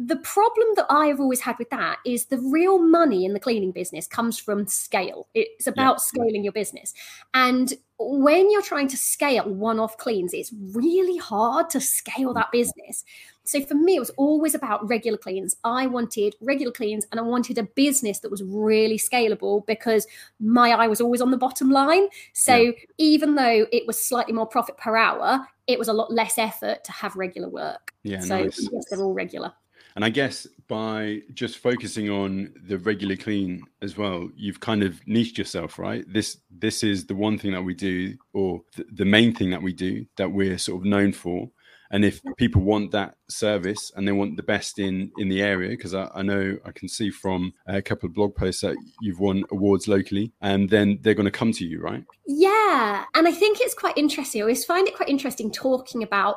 The 0.01 0.17
problem 0.17 0.69
that 0.77 0.87
I've 0.89 1.19
always 1.19 1.41
had 1.41 1.59
with 1.59 1.71
that 1.71 1.99
is 2.07 2.27
the 2.27 2.39
real 2.39 2.79
money 2.79 3.25
in 3.25 3.33
the 3.33 3.41
cleaning 3.41 3.73
business 3.73 4.07
comes 4.07 4.39
from 4.39 4.69
scale. 4.69 5.27
It's 5.35 5.67
about 5.67 5.95
yeah. 5.95 6.23
scaling 6.23 6.45
your 6.45 6.53
business. 6.53 6.95
And 7.35 7.75
when 7.99 8.49
you're 8.49 8.63
trying 8.63 8.87
to 8.89 8.97
scale 8.97 9.53
one 9.53 9.81
off 9.81 9.99
cleans, 9.99 10.33
it's 10.33 10.53
really 10.73 11.17
hard 11.17 11.69
to 11.71 11.81
scale 11.81 12.33
that 12.35 12.53
business. 12.53 13.05
So 13.49 13.63
for 13.63 13.75
me, 13.75 13.97
it 13.97 13.99
was 13.99 14.11
always 14.19 14.55
about 14.55 14.87
regular 14.87 15.17
cleans. 15.17 15.57
I 15.65 15.87
wanted 15.87 16.37
regular 16.43 16.71
cleans 16.71 17.07
and 17.11 17.19
I 17.19 17.23
wanted 17.23 17.57
a 17.57 17.63
business 17.63 18.19
that 18.19 18.31
was 18.31 18.43
really 18.43 18.99
scalable 18.99 19.65
because 19.65 20.07
my 20.39 20.73
eye 20.73 20.87
was 20.87 21.01
always 21.01 21.23
on 21.23 21.31
the 21.31 21.39
bottom 21.39 21.71
line. 21.71 22.09
So 22.35 22.55
yeah. 22.55 22.73
even 22.99 23.37
though 23.37 23.67
it 23.73 23.87
was 23.87 23.99
slightly 23.99 24.35
more 24.35 24.47
profit 24.47 24.77
per 24.77 24.99
hour, 24.99 25.47
it 25.67 25.79
was 25.79 25.89
a 25.89 25.95
lot 25.95 26.13
less 26.13 26.37
effort 26.37 26.85
to 26.85 26.93
have 26.93 27.17
regular 27.17 27.49
work. 27.49 27.95
Yeah, 28.03 28.21
so 28.21 28.43
nice. 28.43 28.69
yes, 28.71 28.85
they're 28.91 29.01
all 29.01 29.15
regular. 29.15 29.55
And 29.97 30.05
I 30.05 30.11
guess 30.11 30.47
by 30.69 31.23
just 31.33 31.57
focusing 31.57 32.11
on 32.11 32.53
the 32.67 32.77
regular 32.79 33.17
clean 33.17 33.63
as 33.81 33.97
well, 33.97 34.29
you've 34.37 34.61
kind 34.61 34.83
of 34.83 35.01
niched 35.07 35.39
yourself, 35.39 35.79
right? 35.79 36.05
This 36.07 36.37
this 36.51 36.83
is 36.83 37.07
the 37.07 37.15
one 37.15 37.39
thing 37.39 37.53
that 37.53 37.63
we 37.63 37.73
do, 37.73 38.15
or 38.35 38.61
th- 38.77 38.89
the 38.93 39.07
main 39.07 39.35
thing 39.35 39.49
that 39.51 39.63
we 39.63 39.73
do 39.73 40.05
that 40.17 40.31
we're 40.31 40.59
sort 40.59 40.83
of 40.83 40.85
known 40.85 41.13
for 41.13 41.51
and 41.91 42.05
if 42.05 42.21
people 42.37 42.63
want 42.63 42.91
that 42.93 43.15
service 43.29 43.91
and 43.97 44.07
they 44.07 44.13
want 44.13 44.37
the 44.37 44.43
best 44.43 44.79
in 44.79 45.11
in 45.19 45.29
the 45.29 45.43
area 45.43 45.71
because 45.71 45.95
I, 45.95 46.11
I, 46.15 46.23
know 46.23 46.57
i 46.65 46.73
can 46.73 46.89
see 46.89 47.11
from 47.11 47.53
a 47.67 47.83
couple 47.83 48.09
of 48.09 48.15
blog 48.15 48.35
posts 48.35 48.63
that 48.63 48.77
you've 49.01 49.21
won 49.21 49.45
awards 49.51 49.89
locally 49.89 50.33
and 50.41 50.69
then 50.69 50.99
they're 51.03 51.15
going 51.15 51.25
to 51.25 51.31
come 51.31 51.53
to 51.53 51.65
you 51.65 51.81
right 51.81 52.05
yeah 52.27 53.05
and 53.15 53.29
i 53.29 53.33
think 53.33 53.59
it's 53.61 53.75
quite 53.75 53.97
interesting 53.97 54.41
i 54.41 54.43
always 54.43 54.65
find 54.65 54.89
it 54.89 54.97
quite 54.97 55.09
interesting 55.09 55.51
talking 55.51 56.03
about 56.03 56.37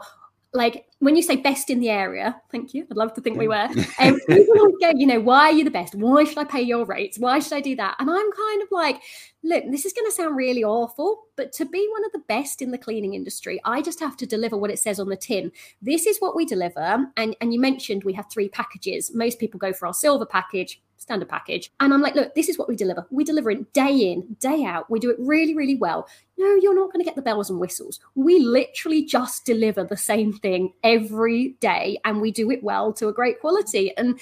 like 0.54 0.86
when 1.00 1.16
you 1.16 1.22
say 1.22 1.38
best 1.38 1.70
in 1.70 1.80
the 1.80 1.90
area, 1.90 2.40
thank 2.52 2.74
you. 2.74 2.86
I'd 2.90 2.98
love 2.98 3.14
to 3.14 3.22
think 3.22 3.38
we 3.38 3.48
were. 3.48 3.70
Um, 4.00 4.20
people 4.28 4.72
go, 4.82 4.92
you 4.96 5.06
know, 5.06 5.20
why 5.20 5.50
are 5.50 5.52
you 5.52 5.64
the 5.64 5.72
best? 5.72 5.94
Why 5.94 6.24
should 6.24 6.38
I 6.38 6.44
pay 6.44 6.62
your 6.62 6.86
rates? 6.86 7.20
Why 7.20 7.40
should 7.40 7.54
I 7.54 7.62
do 7.62 7.76
that? 7.76 7.96
And 8.00 8.10
I'm 8.10 8.32
kind 8.32 8.62
of 8.64 8.68
like, 8.72 9.00
look, 9.44 9.64
this 9.70 9.86
is 9.86 9.94
going 9.94 10.06
to 10.06 10.12
sound 10.12 10.36
really 10.36 10.64
awful, 10.64 11.24
but 11.36 11.52
to 11.54 11.66
be 11.66 11.88
one 11.92 12.06
of 12.06 12.12
the 12.12 12.24
best 12.28 12.62
in 12.62 12.72
the 12.72 12.78
cleaning 12.78 13.14
industry, 13.14 13.60
I 13.66 13.82
just 13.82 14.00
have 14.00 14.18
to 14.18 14.26
deliver 14.26 14.58
what 14.58 14.72
it 14.72 14.80
says 14.80 15.00
on 15.00 15.10
the 15.10 15.16
tin. 15.16 15.52
This 15.82 16.06
is 16.06 16.20
what 16.20 16.36
we 16.36 16.46
deliver. 16.46 17.06
And 17.18 17.36
and 17.42 17.54
you 17.54 17.60
mentioned 17.60 18.04
we 18.04 18.14
have 18.14 18.30
three 18.32 18.50
packages. 18.50 19.14
Most 19.14 19.40
people 19.40 19.60
go 19.60 19.74
for 19.74 19.88
our 19.88 19.94
silver 19.94 20.26
package 20.26 20.82
standard 21.02 21.28
package. 21.28 21.72
And 21.80 21.94
I'm 21.94 22.02
like, 22.02 22.14
look, 22.14 22.36
this 22.36 22.48
is 22.48 22.60
what 22.60 22.70
we 22.70 22.76
deliver. 22.76 23.08
We 23.10 23.24
deliver 23.24 23.50
it 23.50 23.74
day 23.74 24.12
in, 24.12 24.38
day 24.40 24.64
out. 24.64 24.90
We 24.90 25.00
do 25.00 25.10
it 25.10 25.18
really, 25.20 25.56
really 25.56 25.76
well. 25.76 26.08
No, 26.38 26.54
you're 26.62 26.76
not 26.76 26.94
going 26.94 27.04
to 27.04 27.06
get 27.06 27.16
the 27.16 27.24
bells 27.24 27.50
and 27.50 27.60
whistles. 27.60 28.00
We 28.14 28.40
literally 28.40 29.04
just 29.04 29.44
deliver 29.44 29.84
the 29.84 29.98
same 29.98 30.32
thing 30.32 30.74
every 30.84 31.58
day 31.60 31.98
and 32.06 32.22
we 32.22 32.32
do 32.32 32.52
it 32.52 32.64
well 32.64 32.94
to 32.94 33.08
a 33.08 33.14
great 33.14 33.40
quality. 33.42 33.98
And 33.98 34.20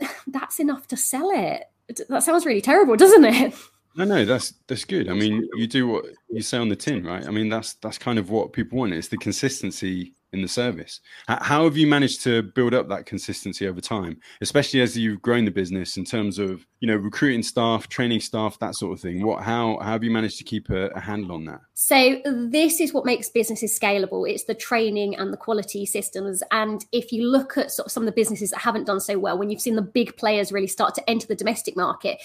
that's 0.26 0.58
enough 0.58 0.88
to 0.88 0.96
sell 0.96 1.30
it. 1.30 1.64
That 2.08 2.22
sounds 2.22 2.46
really 2.46 2.62
terrible, 2.62 2.96
doesn't 2.96 3.24
it? 3.26 3.54
No, 3.96 4.04
no, 4.04 4.24
that's 4.24 4.54
that's 4.68 4.84
good. 4.84 5.08
I 5.08 5.14
mean, 5.14 5.46
you 5.54 5.66
do 5.66 5.86
what 5.88 6.04
you 6.30 6.42
say 6.42 6.58
on 6.58 6.68
the 6.68 6.76
tin, 6.76 7.04
right? 7.04 7.26
I 7.26 7.30
mean, 7.30 7.48
that's 7.48 7.74
that's 7.74 7.98
kind 7.98 8.18
of 8.18 8.30
what 8.30 8.52
people 8.52 8.78
want. 8.78 8.94
It's 8.94 9.08
the 9.08 9.18
consistency 9.18 10.14
in 10.32 10.40
the 10.40 10.48
service. 10.48 11.00
How 11.28 11.64
have 11.64 11.76
you 11.76 11.86
managed 11.86 12.22
to 12.22 12.42
build 12.42 12.72
up 12.72 12.88
that 12.88 13.04
consistency 13.04 13.66
over 13.66 13.80
time, 13.80 14.18
especially 14.40 14.80
as 14.80 14.96
you've 14.96 15.20
grown 15.20 15.44
the 15.44 15.50
business 15.50 15.96
in 15.96 16.04
terms 16.04 16.38
of 16.38 16.66
you 16.80 16.88
know 16.88 16.96
recruiting 16.96 17.42
staff, 17.42 17.88
training 17.88 18.20
staff, 18.20 18.58
that 18.58 18.74
sort 18.74 18.92
of 18.92 19.00
thing? 19.00 19.24
What 19.24 19.42
how, 19.42 19.78
how 19.80 19.92
have 19.92 20.04
you 20.04 20.10
managed 20.10 20.38
to 20.38 20.44
keep 20.44 20.70
a, 20.70 20.86
a 20.88 21.00
handle 21.00 21.32
on 21.32 21.44
that? 21.44 21.60
So 21.74 22.20
this 22.24 22.80
is 22.80 22.94
what 22.94 23.04
makes 23.04 23.28
businesses 23.28 23.78
scalable. 23.78 24.28
It's 24.28 24.44
the 24.44 24.54
training 24.54 25.16
and 25.16 25.32
the 25.32 25.36
quality 25.36 25.84
systems. 25.84 26.42
And 26.50 26.84
if 26.92 27.12
you 27.12 27.30
look 27.30 27.58
at 27.58 27.70
sort 27.70 27.86
of 27.86 27.92
some 27.92 28.02
of 28.02 28.06
the 28.06 28.12
businesses 28.12 28.50
that 28.50 28.60
haven't 28.60 28.84
done 28.84 29.00
so 29.00 29.18
well, 29.18 29.36
when 29.36 29.50
you've 29.50 29.60
seen 29.60 29.76
the 29.76 29.82
big 29.82 30.16
players 30.16 30.50
really 30.50 30.66
start 30.66 30.94
to 30.94 31.10
enter 31.10 31.26
the 31.26 31.34
domestic 31.36 31.76
market, 31.76 32.20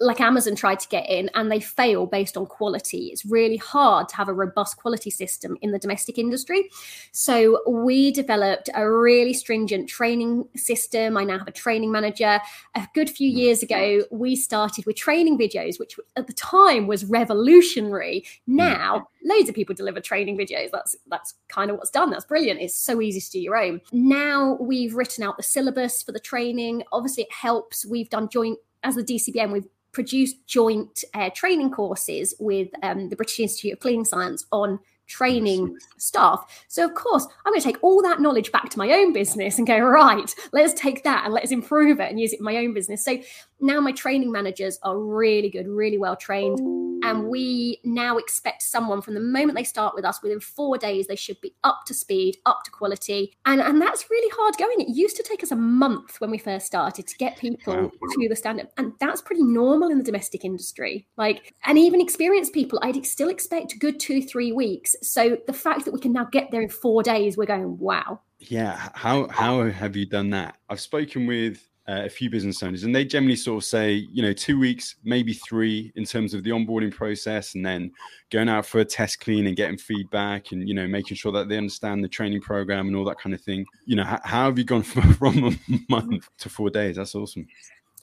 like 0.00 0.20
Amazon 0.20 0.56
tried 0.56 0.80
to 0.80 0.88
get 0.88 1.08
in 1.08 1.30
and 1.34 1.50
they 1.50 1.60
fail 1.60 2.06
based 2.06 2.36
on 2.36 2.46
quality. 2.46 3.10
It's 3.12 3.24
really 3.24 3.56
hard 3.56 4.08
to 4.08 4.16
have 4.16 4.28
a 4.28 4.34
robust 4.34 4.76
quality 4.76 5.10
system 5.10 5.56
in 5.62 5.70
the 5.70 5.78
domestic 5.78 6.18
industry. 6.18 6.68
So 7.12 7.60
we 7.68 8.10
developed 8.10 8.68
a 8.74 8.90
really 8.90 9.32
stringent 9.32 9.88
training 9.88 10.48
system. 10.56 11.16
I 11.16 11.24
now 11.24 11.38
have 11.38 11.48
a 11.48 11.52
training 11.52 11.92
manager. 11.92 12.40
A 12.74 12.88
good 12.94 13.08
few 13.08 13.30
hmm. 13.30 13.38
years 13.38 13.62
ago, 13.62 14.02
we 14.10 14.34
started 14.34 14.84
with 14.84 14.96
training 14.96 15.38
videos, 15.38 15.78
which 15.78 15.96
at 16.16 16.26
the 16.26 16.32
time 16.32 16.86
was 16.86 17.04
revolutionary. 17.04 18.24
Hmm. 18.46 18.56
Now, 18.56 19.08
loads 19.24 19.48
of 19.48 19.54
people 19.54 19.76
deliver 19.76 20.00
training 20.00 20.36
videos. 20.36 20.70
That's 20.72 20.96
that's 21.06 21.34
kind 21.48 21.70
of 21.70 21.76
what's 21.76 21.90
done. 21.90 22.10
That's 22.10 22.24
brilliant. 22.24 22.60
It's 22.60 22.76
so 22.76 23.00
easy 23.00 23.20
to 23.20 23.30
do 23.30 23.40
your 23.40 23.56
own. 23.56 23.80
Now 23.92 24.58
we've 24.60 24.94
written 24.94 25.22
out 25.22 25.36
the 25.36 25.44
syllabus 25.44 26.02
for 26.02 26.10
the 26.10 26.20
training. 26.20 26.82
Obviously, 26.92 27.24
it 27.24 27.32
helps. 27.32 27.86
We've 27.86 28.10
done 28.10 28.28
joint 28.28 28.58
as 28.84 28.94
the 28.94 29.02
DCBN, 29.02 29.50
we've 29.50 29.68
produced 29.94 30.46
joint 30.46 31.04
uh, 31.14 31.30
training 31.30 31.70
courses 31.70 32.34
with 32.38 32.68
um, 32.82 33.08
the 33.08 33.16
British 33.16 33.40
Institute 33.40 33.72
of 33.72 33.80
Cleaning 33.80 34.04
Science 34.04 34.44
on 34.52 34.78
training 35.06 35.76
staff. 35.98 36.64
So, 36.68 36.84
of 36.84 36.94
course, 36.94 37.26
I'm 37.44 37.52
going 37.52 37.60
to 37.60 37.66
take 37.66 37.82
all 37.82 38.02
that 38.02 38.20
knowledge 38.20 38.52
back 38.52 38.70
to 38.70 38.78
my 38.78 38.90
own 38.90 39.12
business 39.12 39.58
and 39.58 39.66
go, 39.66 39.78
right, 39.78 40.34
let's 40.52 40.74
take 40.74 41.04
that 41.04 41.24
and 41.24 41.34
let's 41.34 41.50
improve 41.50 42.00
it 42.00 42.10
and 42.10 42.18
use 42.18 42.32
it 42.32 42.38
in 42.38 42.44
my 42.44 42.56
own 42.56 42.74
business. 42.74 43.04
So, 43.04 43.18
now 43.60 43.80
my 43.80 43.92
training 43.92 44.32
managers 44.32 44.78
are 44.82 44.98
really 44.98 45.50
good, 45.50 45.68
really 45.68 45.98
well 45.98 46.16
trained. 46.16 46.58
And 47.04 47.28
we 47.28 47.80
now 47.84 48.16
expect 48.16 48.62
someone 48.62 49.02
from 49.02 49.12
the 49.12 49.20
moment 49.20 49.58
they 49.58 49.64
start 49.64 49.94
with 49.94 50.06
us, 50.06 50.22
within 50.22 50.40
four 50.40 50.78
days, 50.78 51.06
they 51.06 51.16
should 51.16 51.38
be 51.42 51.54
up 51.62 51.82
to 51.86 51.92
speed, 51.92 52.38
up 52.46 52.64
to 52.64 52.70
quality. 52.70 53.36
And, 53.44 53.60
and 53.60 53.78
that's 53.78 54.08
really 54.08 54.30
hard 54.34 54.56
going. 54.56 54.80
It 54.80 54.96
used 54.96 55.16
to 55.16 55.22
take 55.22 55.42
us 55.42 55.50
a 55.50 55.56
month 55.56 56.18
when 56.18 56.30
we 56.30 56.38
first 56.38 56.64
started 56.64 57.06
to 57.06 57.16
get 57.18 57.36
people 57.36 57.74
wow. 57.74 57.90
to 57.90 58.28
the 58.28 58.34
standard. 58.34 58.68
And 58.78 58.94
that's 59.00 59.20
pretty 59.20 59.42
normal 59.42 59.90
in 59.90 59.98
the 59.98 60.04
domestic 60.04 60.46
industry. 60.46 61.06
Like, 61.18 61.52
and 61.66 61.76
even 61.76 62.00
experienced 62.00 62.54
people, 62.54 62.78
I'd 62.82 63.04
still 63.04 63.28
expect 63.28 63.78
good 63.78 64.00
two, 64.00 64.22
three 64.22 64.52
weeks. 64.52 64.96
So 65.02 65.36
the 65.46 65.52
fact 65.52 65.84
that 65.84 65.92
we 65.92 66.00
can 66.00 66.12
now 66.12 66.24
get 66.24 66.50
there 66.50 66.62
in 66.62 66.70
four 66.70 67.02
days, 67.02 67.36
we're 67.36 67.44
going, 67.44 67.76
wow. 67.76 68.20
Yeah. 68.38 68.88
How, 68.94 69.28
how 69.28 69.68
have 69.68 69.94
you 69.94 70.06
done 70.06 70.30
that? 70.30 70.56
I've 70.70 70.80
spoken 70.80 71.26
with 71.26 71.68
uh, 71.88 72.02
a 72.04 72.08
few 72.08 72.30
business 72.30 72.62
owners, 72.62 72.84
and 72.84 72.94
they 72.94 73.04
generally 73.04 73.36
sort 73.36 73.62
of 73.62 73.66
say, 73.66 73.92
you 73.92 74.22
know, 74.22 74.32
two 74.32 74.58
weeks, 74.58 74.96
maybe 75.04 75.34
three, 75.34 75.92
in 75.96 76.04
terms 76.04 76.34
of 76.34 76.42
the 76.42 76.50
onboarding 76.50 76.92
process, 76.92 77.54
and 77.54 77.64
then 77.64 77.90
going 78.30 78.48
out 78.48 78.66
for 78.66 78.80
a 78.80 78.84
test 78.84 79.20
clean 79.20 79.46
and 79.46 79.56
getting 79.56 79.78
feedback, 79.78 80.52
and 80.52 80.68
you 80.68 80.74
know, 80.74 80.86
making 80.86 81.16
sure 81.16 81.32
that 81.32 81.48
they 81.48 81.58
understand 81.58 82.02
the 82.02 82.08
training 82.08 82.40
program 82.40 82.86
and 82.86 82.96
all 82.96 83.04
that 83.04 83.18
kind 83.18 83.34
of 83.34 83.40
thing. 83.40 83.64
You 83.86 83.96
know, 83.96 84.04
how, 84.04 84.20
how 84.24 84.44
have 84.46 84.58
you 84.58 84.64
gone 84.64 84.82
from, 84.82 85.14
from 85.18 85.44
a 85.44 85.58
month 85.88 86.28
to 86.38 86.48
four 86.48 86.70
days? 86.70 86.96
That's 86.96 87.14
awesome 87.14 87.46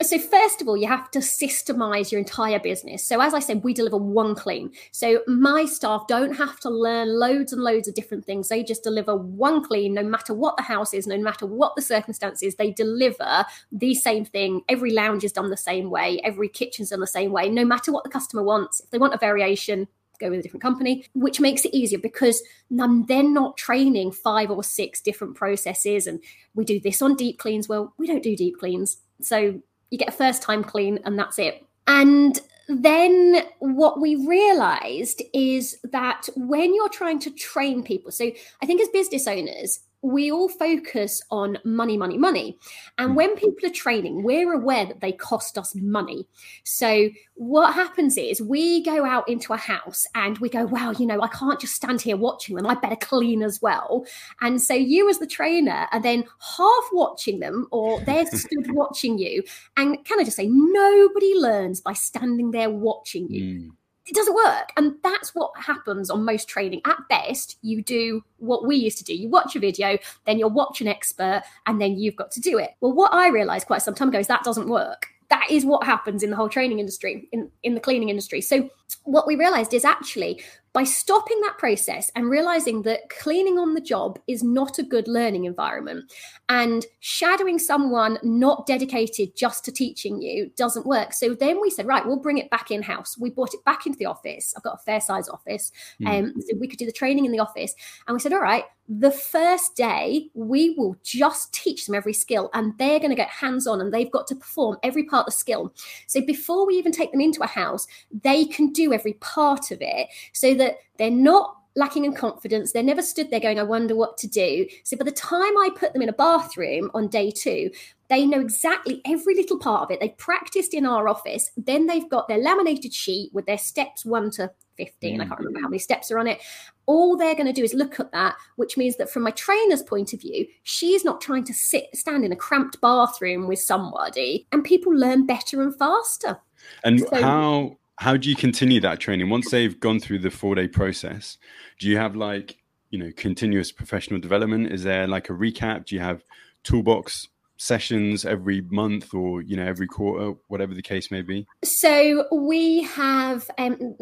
so 0.04 0.18
first 0.18 0.62
of 0.62 0.68
all 0.68 0.78
you 0.78 0.88
have 0.88 1.10
to 1.12 1.20
systemize 1.20 2.12
your 2.12 2.20
entire 2.20 2.60
business 2.60 3.06
so 3.06 3.22
as 3.22 3.34
i 3.34 3.40
said 3.40 3.64
we 3.64 3.74
deliver 3.74 3.98
one 3.98 4.36
clean 4.36 4.72
so 4.92 5.22
my 5.28 5.66
staff 5.66 6.06
don't 6.08 6.34
have 6.34 6.60
to 6.60 6.70
learn 6.70 7.08
loads 7.20 7.54
and 7.54 7.62
loads 7.62 7.88
of 7.88 7.94
different 7.94 8.26
things 8.26 8.50
they 8.50 8.64
just 8.64 8.84
deliver 8.84 9.16
one 9.16 9.64
clean 9.64 9.94
no 9.94 10.04
matter 10.04 10.34
what 10.34 10.56
the 10.58 10.64
house 10.64 10.94
is 10.94 11.08
no 11.08 11.18
matter 11.18 11.46
what 11.46 11.76
the 11.76 11.82
circumstances 11.82 12.56
they 12.56 12.72
deliver 12.72 13.46
the 13.72 13.94
same 13.94 14.26
thing 14.26 14.62
every 14.70 14.92
lounge 14.92 15.24
is 15.24 15.32
done 15.32 15.50
the 15.50 15.58
same 15.58 15.90
way 15.90 16.20
every 16.24 16.50
kitchen's 16.50 16.90
done 16.90 17.00
the 17.00 17.08
same 17.08 17.32
way 17.32 17.50
no 17.50 17.66
matter 17.66 17.92
what 17.92 18.04
the 18.04 18.10
customer 18.10 18.44
wants 18.44 18.80
if 18.82 18.90
they 18.90 18.98
want 18.98 19.14
a 19.14 19.18
variation 19.18 19.88
go 20.22 20.30
with 20.30 20.40
a 20.40 20.44
different 20.44 20.62
company, 20.62 21.04
which 21.14 21.42
makes 21.42 21.66
it 21.66 21.74
easier 21.74 22.00
because 22.00 22.42
I'm 22.80 23.06
then 23.08 23.34
not 23.34 23.58
training 23.58 24.12
five 24.12 24.52
or 24.52 24.64
six 24.64 25.02
different 25.02 25.36
processes. 25.36 26.08
And 26.08 26.22
we 26.54 26.64
do 26.64 26.80
this 26.80 27.02
on 27.02 27.16
deep 27.16 27.40
cleans. 27.40 27.68
Well, 27.68 27.94
we 27.98 28.08
don't 28.08 28.24
do 28.24 28.36
deep 28.38 28.60
cleans. 28.60 28.98
So 29.20 29.62
you 29.92 29.98
get 29.98 30.10
a 30.10 30.14
first 30.14 30.42
time 30.42 30.64
clean 30.64 31.00
and 31.06 31.20
that's 31.20 31.38
it. 31.38 31.64
And 31.86 32.40
then 32.68 33.44
what 33.60 34.00
we 34.00 34.16
realized 34.16 35.22
is 35.34 35.78
that 35.92 36.28
when 36.36 36.74
you're 36.74 36.90
trying 36.90 37.20
to 37.20 37.32
train 37.32 37.84
people, 37.84 38.12
so 38.12 38.32
I 38.62 38.66
think 38.66 38.82
as 38.82 38.88
business 38.90 39.28
owners, 39.28 39.82
we 40.02 40.32
all 40.32 40.50
focus 40.50 41.22
on 41.30 41.58
money, 41.64 41.98
money, 41.98 42.18
money. 42.18 42.58
And 42.98 43.12
hmm. 43.12 43.16
when 43.16 43.36
people 43.36 43.70
are 43.70 43.74
training, 43.74 44.24
we're 44.24 44.54
aware 44.54 44.86
that 44.86 45.02
they 45.02 45.12
cost 45.12 45.58
us 45.58 45.76
money. 45.76 46.28
So 46.64 47.10
what 47.36 47.74
happens 47.74 48.18
is 48.18 48.42
we 48.42 48.84
go 48.84 49.06
out 49.06 49.28
into 49.30 49.54
a 49.54 49.58
house 49.58 50.06
and 50.16 50.38
we 50.40 50.50
go, 50.50 50.66
well, 50.66 50.94
you 50.94 51.06
know, 51.06 51.22
I 51.22 51.28
can't 51.28 51.60
just 51.60 51.76
stand 51.76 52.02
here 52.02 52.18
watching 52.18 52.56
them. 52.56 52.68
I 52.68 52.76
better 52.76 52.96
clean 52.96 53.42
as 53.44 53.62
well. 53.62 54.06
And 54.42 54.62
so 54.62 54.74
you 54.74 55.10
as 55.10 55.20
the 55.20 55.28
trainer 55.28 55.88
are 55.92 56.02
then 56.02 56.26
half 56.58 56.84
watching 56.92 57.40
them 57.40 57.68
or 57.72 58.00
they're 58.02 58.26
stood 58.32 58.72
watching 58.72 59.18
you. 59.18 59.44
And 59.78 60.04
can 60.06 60.20
I 60.20 60.24
just 60.24 60.38
say, 60.38 60.48
nobody 60.48 61.34
learns 61.36 61.82
by 61.82 61.94
standing 61.94 62.52
there 62.52 62.70
watching 62.70 63.30
you. 63.30 63.44
Mm 63.44 63.72
it 64.06 64.16
doesn't 64.16 64.34
work. 64.34 64.72
And 64.78 64.96
that's 65.04 65.36
what 65.36 65.52
happens 65.58 66.10
on 66.10 66.26
most 66.26 66.48
training. 66.48 66.82
At 66.86 66.98
best, 67.10 67.58
you 67.62 67.84
do 67.84 68.24
what 68.38 68.66
we 68.66 68.76
used 68.76 68.98
to 69.00 69.04
do. 69.04 69.14
You 69.14 69.30
watch 69.30 69.56
a 69.56 69.60
video, 69.60 69.98
then 70.26 70.40
you'll 70.40 70.50
watch 70.50 70.82
an 70.82 70.88
expert, 70.88 71.44
and 71.68 71.80
then 71.80 71.98
you've 71.98 72.16
got 72.16 72.32
to 72.32 72.42
do 72.42 72.58
it. 72.58 72.72
Well, 72.82 72.94
what 72.94 73.14
I 73.14 73.30
realized 73.30 73.68
quite 73.68 73.82
some 73.82 73.94
time 73.94 74.10
ago 74.10 74.20
is 74.20 74.28
that 74.28 74.44
doesn't 74.44 74.68
work. 74.68 75.08
That 75.30 75.50
is 75.50 75.66
what 75.66 75.86
happens 75.86 76.24
in 76.24 76.30
the 76.30 76.36
whole 76.36 76.50
training 76.50 76.80
industry, 76.80 77.30
in, 77.32 77.50
in 77.64 77.74
the 77.74 77.80
cleaning 77.80 78.10
industry. 78.10 78.42
So 78.42 78.70
what 79.04 79.28
we 79.28 79.36
realized 79.36 79.74
is 79.74 79.86
actually 79.86 80.42
by 80.74 80.84
stopping 80.84 81.40
that 81.42 81.58
process 81.58 82.10
and 82.16 82.30
realizing 82.30 82.84
that 82.84 83.10
cleaning 83.10 83.58
on 83.58 83.74
the 83.74 83.82
job 83.82 84.18
is 84.28 84.42
not 84.42 84.80
a 84.80 84.84
good 84.84 85.08
learning 85.08 85.46
environment 85.46 86.12
and 86.48 86.86
shadowing 87.02 87.60
someone 87.60 88.18
not 88.24 88.66
dedicated 88.66 89.36
just 89.36 89.66
to 89.66 89.72
teaching 89.72 90.22
you 90.22 90.50
doesn't 90.56 90.86
work. 90.86 91.14
So 91.14 91.34
then 91.34 91.60
we 91.60 91.70
said, 91.70 91.88
right, 91.88 92.06
we'll 92.06 92.22
bring 92.22 92.38
it 92.38 92.50
back 92.50 92.72
in 92.72 92.82
house. 92.82 93.18
We 93.18 93.30
brought 93.30 93.54
it 93.54 93.64
back 93.66 93.86
into 93.86 93.98
the 93.98 94.06
office. 94.06 94.54
I've 94.56 94.64
got 94.64 94.76
a 94.76 94.84
fair 94.84 95.02
size 95.02 95.28
office. 95.28 95.72
Mm. 96.02 96.08
Um, 96.08 96.34
so 96.42 96.56
we 96.58 96.68
could 96.68 96.80
do 96.80 96.86
the 96.86 96.92
training 96.92 97.26
in 97.26 97.32
the 97.32 97.40
office. 97.40 97.76
And 98.08 98.14
we 98.14 98.20
said, 98.20 98.34
all 98.34 98.40
right, 98.40 98.64
the 98.90 99.12
first 99.12 99.76
day 99.76 100.30
we 100.34 100.72
will 100.72 100.96
just 101.04 101.54
teach 101.54 101.86
them 101.86 101.96
every 101.96 102.14
skill 102.14 102.50
and 102.54 102.78
they're 102.78 103.00
going 103.00 103.10
to 103.10 103.16
get 103.16 103.30
hands 103.30 103.68
on 103.68 103.80
and 103.80 103.94
they've 103.94 104.12
got 104.12 104.28
to 104.28 104.36
perform 104.36 104.78
every 104.84 105.04
part 105.04 105.28
of 105.28 105.34
the 105.34 105.38
skill. 105.38 105.74
So 106.08 106.22
before 106.22 106.68
we 106.68 106.76
even 106.76 106.92
take 106.92 107.12
them 107.12 107.22
into 107.22 107.44
a 107.44 107.48
house, 107.48 107.88
they 108.24 108.46
can 108.46 108.72
do 108.72 108.94
every 108.94 109.14
part 109.14 109.72
of 109.72 109.78
it 109.82 110.08
so 110.34 110.54
that 110.56 110.78
they're 110.98 111.10
not 111.10 111.58
lacking 111.76 112.06
in 112.06 112.14
confidence. 112.14 112.72
They're 112.72 112.84
never 112.84 113.02
stood 113.02 113.30
there 113.30 113.40
going, 113.40 113.60
I 113.60 113.64
wonder 113.64 113.96
what 113.96 114.18
to 114.20 114.28
do. 114.28 114.68
So 114.84 114.98
by 114.98 115.06
the 115.06 115.12
time 115.12 115.58
I 115.58 115.70
put 115.76 115.94
them 115.94 116.02
in 116.02 116.10
a 116.10 116.14
bathroom 116.14 116.92
on 116.94 117.08
day 117.08 117.32
two, 117.32 117.72
they 118.12 118.26
know 118.26 118.42
exactly 118.42 119.02
every 119.06 119.34
little 119.36 119.58
part 119.58 119.84
of 119.84 119.92
it. 119.92 120.02
They've 120.02 120.18
practiced 120.18 120.74
in 120.74 120.86
our 120.86 121.08
office. 121.08 121.50
Then 121.56 121.88
they've 121.88 122.10
got 122.10 122.28
their 122.28 122.40
laminated 122.40 122.94
sheet 122.94 123.34
with 123.34 123.46
their 123.46 123.58
steps 123.58 124.04
one 124.04 124.30
to 124.32 124.52
15. 124.76 125.18
Mm. 125.18 125.22
I 125.22 125.26
can't 125.26 125.40
remember 125.40 125.62
how 125.62 125.70
many 125.70 125.80
steps 125.80 126.12
are 126.12 126.20
on 126.20 126.28
it. 126.28 126.42
All 126.88 127.16
they're 127.16 127.36
going 127.36 127.48
to 127.48 127.54
do 127.54 127.64
is 127.64 127.74
look 127.74 128.02
at 128.02 128.12
that, 128.12 128.36
which 128.58 128.76
means 128.76 128.98
that 128.98 129.10
from 129.10 129.24
my 129.24 129.32
trainer's 129.32 129.82
point 129.82 130.12
of 130.12 130.20
view, 130.20 130.46
she's 130.64 131.06
not 131.06 131.22
trying 131.22 131.46
to 131.46 131.54
sit, 131.54 131.88
stand 131.96 132.26
in 132.26 132.34
a 132.34 132.36
cramped 132.36 132.82
bathroom 132.82 133.48
with 133.48 133.60
somebody, 133.60 134.46
and 134.52 134.62
people 134.62 134.94
learn 134.94 135.26
better 135.26 135.62
and 135.62 135.74
faster. 135.80 136.38
And 136.84 137.00
so, 137.00 137.22
how 137.22 137.78
how 137.96 138.18
do 138.18 138.30
you 138.30 138.36
continue 138.36 138.82
that 138.82 139.00
training 139.00 139.30
once 139.30 139.52
they've 139.52 139.80
gone 139.80 140.02
through 140.02 140.20
the 140.20 140.32
four 140.32 140.56
day 140.56 140.68
process? 140.68 141.38
Do 141.80 141.88
you 141.88 141.96
have 141.96 142.18
like 142.18 142.58
you 142.90 143.00
know 143.00 143.12
continuous 143.16 143.72
professional 143.72 144.20
development? 144.20 144.74
Is 144.74 144.84
there 144.84 145.08
like 145.08 145.30
a 145.30 145.34
recap? 145.34 145.86
Do 145.86 145.96
you 145.96 146.02
have 146.02 146.26
toolbox 146.64 147.30
sessions 147.62 148.26
every 148.26 148.62
month 148.72 149.14
or 149.14 149.44
you 149.44 149.56
know 149.56 149.64
every 149.64 149.86
quarter 149.86 150.34
whatever 150.48 150.74
the 150.74 150.82
case 150.82 151.12
may 151.12 151.22
be? 151.22 151.46
So 151.64 152.26
we 152.32 152.82
have 152.84 153.50
um, 153.60 153.96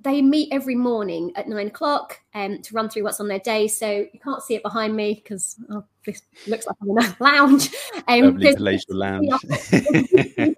they 0.00 0.20
meet 0.22 0.48
every 0.52 0.74
morning 0.74 1.30
at 1.36 1.48
nine 1.48 1.68
o'clock 1.68 2.18
um, 2.34 2.60
to 2.62 2.74
run 2.74 2.88
through 2.88 3.04
what's 3.04 3.20
on 3.20 3.28
their 3.28 3.38
day. 3.38 3.68
So 3.68 3.88
you 4.12 4.20
can't 4.22 4.42
see 4.42 4.56
it 4.56 4.62
behind 4.62 4.96
me 4.96 5.14
because 5.14 5.56
oh, 5.70 5.84
this 6.06 6.22
looks 6.46 6.66
like 6.66 6.76
I'm 6.82 6.90
in 6.98 6.98
a 7.04 7.16
lounge. 7.20 7.74
Um, 8.08 8.38
palatial 8.38 8.96
lounge. 8.96 9.28